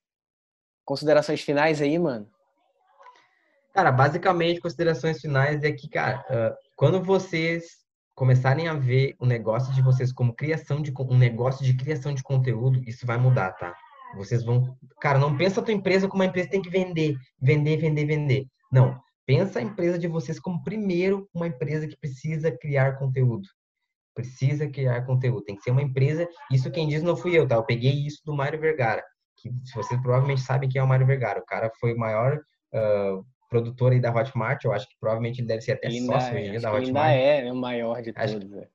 considerações 0.84 1.40
finais 1.40 1.80
aí, 1.80 1.96
mano? 1.98 2.28
Cara, 3.72 3.92
basicamente, 3.92 4.60
considerações 4.60 5.20
finais 5.20 5.62
é 5.62 5.70
que, 5.70 5.88
cara, 5.88 6.24
uh, 6.28 6.56
quando 6.76 7.00
vocês 7.00 7.82
começarem 8.14 8.66
a 8.66 8.74
ver 8.74 9.14
o 9.20 9.24
negócio 9.24 9.72
de 9.72 9.80
vocês 9.80 10.12
como 10.12 10.34
criação 10.34 10.82
de 10.82 10.92
um 10.98 11.16
negócio 11.16 11.64
de 11.64 11.74
criação 11.76 12.12
de 12.12 12.24
conteúdo, 12.24 12.82
isso 12.86 13.06
vai 13.06 13.16
mudar, 13.16 13.52
tá? 13.52 13.74
Vocês 14.16 14.44
vão, 14.44 14.76
cara, 15.00 15.18
não 15.18 15.36
pensa 15.36 15.60
a 15.60 15.62
tua 15.62 15.72
empresa 15.72 16.08
como 16.08 16.22
uma 16.22 16.28
empresa 16.28 16.48
que 16.48 16.52
tem 16.52 16.62
que 16.62 16.68
vender, 16.68 17.16
vender, 17.40 17.78
vender, 17.78 18.04
vender. 18.04 18.46
Não, 18.70 19.00
pensa 19.26 19.58
a 19.58 19.62
empresa 19.62 19.98
de 19.98 20.08
vocês 20.08 20.38
como 20.38 20.62
primeiro 20.62 21.28
uma 21.32 21.46
empresa 21.46 21.86
que 21.86 21.96
precisa 21.96 22.50
criar 22.50 22.98
conteúdo 22.98 23.48
precisa 24.14 24.68
criar 24.68 25.04
conteúdo. 25.04 25.44
Tem 25.44 25.56
que 25.56 25.62
ser 25.62 25.70
uma 25.70 25.82
empresa. 25.82 26.28
Isso 26.50 26.70
quem 26.70 26.88
diz 26.88 27.02
não 27.02 27.16
fui 27.16 27.36
eu, 27.36 27.46
tá? 27.46 27.56
Eu 27.56 27.64
peguei 27.64 27.92
isso 27.92 28.20
do 28.24 28.34
Mário 28.34 28.60
Vergara, 28.60 29.02
que 29.36 29.50
vocês 29.74 30.00
provavelmente 30.00 30.40
sabem 30.40 30.68
quem 30.68 30.80
é 30.80 30.84
o 30.84 30.88
Mário 30.88 31.06
Vergara. 31.06 31.40
O 31.40 31.46
cara 31.46 31.70
foi 31.80 31.94
o 31.94 31.98
maior 31.98 32.38
uh, 32.74 33.24
produtor 33.48 33.92
aí 33.92 34.00
da 34.00 34.14
Hotmart. 34.14 34.64
Eu 34.64 34.72
acho 34.72 34.88
que 34.88 34.96
provavelmente 35.00 35.40
ele 35.40 35.48
deve 35.48 35.62
ser 35.62 35.72
até 35.72 35.88
ainda 35.88 36.12
sócio 36.12 36.36
é, 36.36 36.58
da 36.58 36.72
Hotmart. 36.72 37.06
Ainda 37.06 37.12
é, 37.12 37.48
é 37.48 37.52
o 37.52 37.56
maior 37.56 38.02
de 38.02 38.12
todos. 38.12 38.34
Acho... 38.34 38.68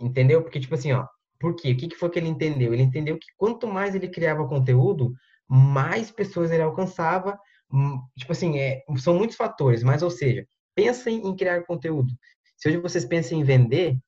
Entendeu? 0.00 0.42
Porque, 0.42 0.60
tipo 0.60 0.74
assim, 0.74 0.92
ó. 0.92 1.06
Por 1.38 1.54
quê? 1.56 1.72
O 1.72 1.76
que, 1.76 1.88
que 1.88 1.96
foi 1.96 2.08
que 2.10 2.18
ele 2.18 2.28
entendeu? 2.28 2.72
Ele 2.72 2.82
entendeu 2.82 3.18
que 3.18 3.26
quanto 3.36 3.66
mais 3.66 3.94
ele 3.94 4.08
criava 4.08 4.48
conteúdo, 4.48 5.12
mais 5.48 6.10
pessoas 6.10 6.50
ele 6.50 6.62
alcançava. 6.62 7.38
Hum, 7.74 8.00
tipo 8.16 8.30
assim, 8.30 8.56
é, 8.56 8.84
são 8.98 9.14
muitos 9.14 9.36
fatores, 9.36 9.82
mas, 9.82 10.00
ou 10.00 10.10
seja, 10.10 10.46
pensem 10.76 11.26
em 11.26 11.34
criar 11.34 11.64
conteúdo. 11.64 12.12
Se 12.56 12.68
hoje 12.68 12.78
vocês 12.78 13.04
pensam 13.04 13.36
em 13.36 13.42
vender, 13.42 13.98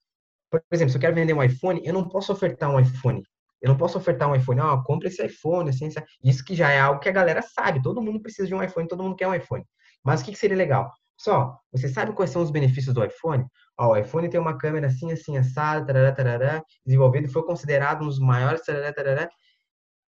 por 0.48 0.62
exemplo, 0.70 0.92
se 0.92 0.96
eu 0.96 1.00
quero 1.00 1.16
vender 1.16 1.32
um 1.34 1.42
iPhone, 1.42 1.82
eu 1.84 1.92
não 1.92 2.08
posso 2.08 2.32
ofertar 2.32 2.70
um 2.70 2.78
iPhone. 2.78 3.24
Eu 3.60 3.70
não 3.70 3.76
posso 3.76 3.98
ofertar 3.98 4.30
um 4.30 4.36
iPhone, 4.36 4.60
ó, 4.60 4.74
oh, 4.74 4.84
compre 4.84 5.08
esse 5.08 5.24
iPhone, 5.26 5.68
assim, 5.68 5.88
isso 6.22 6.44
que 6.44 6.54
já 6.54 6.70
é 6.70 6.78
algo 6.78 7.00
que 7.00 7.08
a 7.08 7.12
galera 7.12 7.42
sabe. 7.42 7.82
Todo 7.82 8.00
mundo 8.00 8.20
precisa 8.22 8.46
de 8.46 8.54
um 8.54 8.62
iPhone, 8.62 8.86
todo 8.86 9.02
mundo 9.02 9.16
quer 9.16 9.26
um 9.26 9.34
iPhone. 9.34 9.64
Mas 10.04 10.20
o 10.20 10.24
que, 10.24 10.30
que 10.30 10.38
seria 10.38 10.56
legal? 10.56 10.92
Só, 11.18 11.58
você 11.72 11.88
sabe 11.88 12.12
quais 12.12 12.30
são 12.30 12.42
os 12.42 12.52
benefícios 12.52 12.94
do 12.94 13.04
iPhone? 13.04 13.44
Ó, 13.76 13.92
o 13.92 13.96
iPhone 13.96 14.28
tem 14.28 14.38
uma 14.38 14.56
câmera 14.56 14.86
assim, 14.86 15.10
assim, 15.10 15.36
assada, 15.38 15.86
tarará, 15.86 16.12
tarará, 16.12 16.64
desenvolvido, 16.84 17.28
foi 17.28 17.42
considerado 17.42 18.02
um 18.02 18.06
dos 18.06 18.20
maiores, 18.20 18.62
tarará, 18.64 18.92
tarará. 18.92 19.28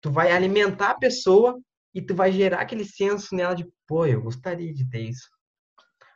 Tu 0.01 0.11
vai 0.11 0.31
alimentar 0.31 0.91
a 0.91 0.95
pessoa 0.99 1.57
e 1.95 2.01
tu 2.01 2.13
vai 2.13 2.31
gerar 2.31 2.59
aquele 2.59 2.83
senso 2.83 3.33
nela 3.33 3.55
de, 3.55 3.65
pô, 3.87 4.05
eu 4.05 4.21
gostaria 4.21 4.73
de 4.73 4.87
ter 4.89 4.99
isso. 4.99 5.29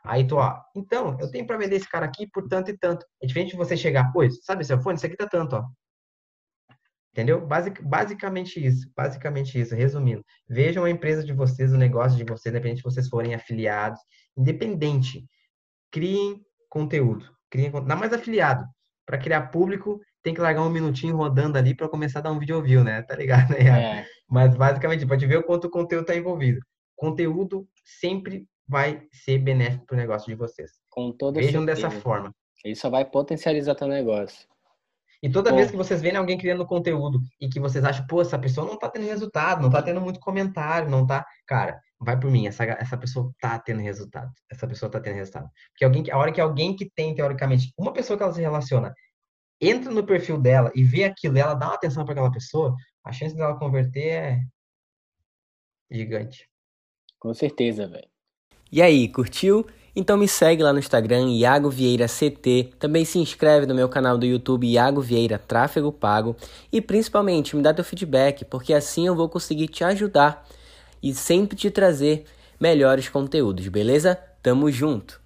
Aí 0.04 0.26
tu, 0.26 0.36
ó, 0.36 0.60
então, 0.76 1.16
eu 1.18 1.30
tenho 1.30 1.46
para 1.46 1.56
vender 1.56 1.76
esse 1.76 1.88
cara 1.88 2.04
aqui 2.04 2.28
por 2.30 2.46
tanto 2.46 2.70
e 2.70 2.78
tanto. 2.78 3.06
É 3.22 3.26
diferente 3.26 3.52
de 3.52 3.56
você 3.56 3.76
chegar, 3.76 4.12
pois, 4.12 4.44
sabe 4.44 4.62
esse 4.62 4.74
iPhone? 4.74 4.96
Isso 4.96 5.06
aqui 5.06 5.16
tá 5.16 5.26
tanto, 5.26 5.56
ó. 5.56 5.64
Entendeu? 7.12 7.44
Basic, 7.44 7.82
basicamente 7.82 8.64
isso. 8.64 8.90
Basicamente 8.96 9.58
isso. 9.58 9.74
Resumindo, 9.74 10.24
vejam 10.48 10.84
a 10.84 10.90
empresa 10.90 11.24
de 11.24 11.32
vocês, 11.32 11.72
o 11.72 11.78
negócio 11.78 12.16
de 12.16 12.24
vocês, 12.24 12.52
independente 12.52 12.78
de 12.78 12.84
vocês 12.84 13.08
forem 13.08 13.34
afiliados. 13.34 13.98
Independente. 14.36 15.26
Criem 15.90 16.40
conteúdo. 16.68 17.28
Criem, 17.50 17.72
dá 17.84 17.96
mais 17.96 18.12
afiliado. 18.12 18.64
Para 19.04 19.18
criar 19.18 19.48
público, 19.48 20.00
tem 20.22 20.32
que 20.32 20.40
largar 20.40 20.62
um 20.62 20.70
minutinho 20.70 21.16
rodando 21.16 21.58
ali 21.58 21.74
para 21.74 21.88
começar 21.88 22.20
a 22.20 22.22
dar 22.22 22.32
um 22.32 22.38
vídeo 22.38 22.62
view, 22.62 22.84
né? 22.84 23.02
Tá 23.02 23.16
ligado? 23.16 23.50
Né? 23.50 23.98
É. 24.00 24.06
Mas 24.30 24.54
basicamente, 24.54 25.06
pode 25.06 25.26
ver 25.26 25.38
o 25.38 25.42
quanto 25.42 25.66
o 25.66 25.70
conteúdo 25.70 26.02
está 26.02 26.16
envolvido. 26.16 26.60
Conteúdo 26.96 27.66
sempre 27.84 28.46
vai 28.68 29.02
ser 29.12 29.38
benéfico 29.38 29.86
para 29.86 29.94
o 29.94 29.98
negócio 29.98 30.28
de 30.28 30.36
vocês. 30.36 30.70
Com 30.88 31.10
toda 31.12 31.40
Vejam 31.40 31.64
certeza. 31.64 31.88
dessa 31.88 32.00
forma. 32.00 32.32
Isso 32.64 32.88
vai 32.88 33.04
potencializar 33.04 33.74
teu 33.74 33.88
negócio. 33.88 34.46
E 35.22 35.28
toda 35.28 35.50
Pô. 35.50 35.56
vez 35.56 35.70
que 35.70 35.76
vocês 35.76 36.00
veem 36.00 36.16
alguém 36.16 36.38
criando 36.38 36.64
conteúdo 36.64 37.20
e 37.40 37.48
que 37.48 37.60
vocês 37.60 37.84
acham, 37.84 38.06
pô, 38.06 38.22
essa 38.22 38.38
pessoa 38.38 38.66
não 38.66 38.78
tá 38.78 38.88
tendo 38.88 39.04
resultado, 39.04 39.60
não 39.60 39.68
tá 39.68 39.82
tendo 39.82 40.00
muito 40.00 40.18
comentário, 40.20 40.88
não 40.88 41.06
tá. 41.06 41.26
Cara, 41.46 41.78
vai 41.98 42.18
por 42.18 42.30
mim, 42.30 42.46
essa, 42.46 42.64
essa 42.64 42.96
pessoa 42.96 43.30
tá 43.38 43.58
tendo 43.58 43.80
resultado. 43.80 44.30
Essa 44.50 44.66
pessoa 44.66 44.90
tá 44.90 44.98
tendo 44.98 45.16
resultado. 45.16 45.50
Porque 45.72 45.84
alguém, 45.84 46.10
a 46.10 46.16
hora 46.16 46.32
que 46.32 46.40
alguém 46.40 46.74
que 46.74 46.88
tem, 46.94 47.14
teoricamente, 47.14 47.70
uma 47.76 47.92
pessoa 47.92 48.16
que 48.16 48.22
ela 48.22 48.32
se 48.32 48.40
relaciona, 48.40 48.94
entra 49.60 49.92
no 49.92 50.06
perfil 50.06 50.38
dela 50.38 50.72
e 50.74 50.82
vê 50.82 51.04
aquilo, 51.04 51.36
ela 51.36 51.52
dá 51.52 51.66
uma 51.66 51.74
atenção 51.74 52.04
para 52.04 52.12
aquela 52.12 52.32
pessoa, 52.32 52.74
a 53.04 53.12
chance 53.12 53.34
dela 53.34 53.58
converter 53.58 54.08
é 54.08 54.40
gigante. 55.90 56.48
Com 57.18 57.34
certeza, 57.34 57.86
velho. 57.86 58.08
E 58.72 58.80
aí, 58.80 59.08
curtiu? 59.08 59.66
Então 59.94 60.16
me 60.16 60.28
segue 60.28 60.62
lá 60.62 60.72
no 60.72 60.78
Instagram, 60.78 61.28
Iago 61.30 61.68
Vieira 61.68 62.06
CT. 62.06 62.74
Também 62.78 63.04
se 63.04 63.18
inscreve 63.18 63.66
no 63.66 63.74
meu 63.74 63.88
canal 63.88 64.16
do 64.16 64.24
YouTube, 64.24 64.68
Iago 64.68 65.00
Vieira 65.00 65.38
Tráfego 65.38 65.92
Pago. 65.92 66.36
E 66.72 66.80
principalmente 66.80 67.56
me 67.56 67.62
dá 67.62 67.74
teu 67.74 67.84
feedback, 67.84 68.44
porque 68.44 68.72
assim 68.72 69.06
eu 69.06 69.16
vou 69.16 69.28
conseguir 69.28 69.68
te 69.68 69.82
ajudar 69.82 70.46
e 71.02 71.12
sempre 71.12 71.56
te 71.56 71.70
trazer 71.70 72.24
melhores 72.60 73.08
conteúdos, 73.08 73.66
beleza? 73.68 74.14
Tamo 74.42 74.70
junto! 74.70 75.20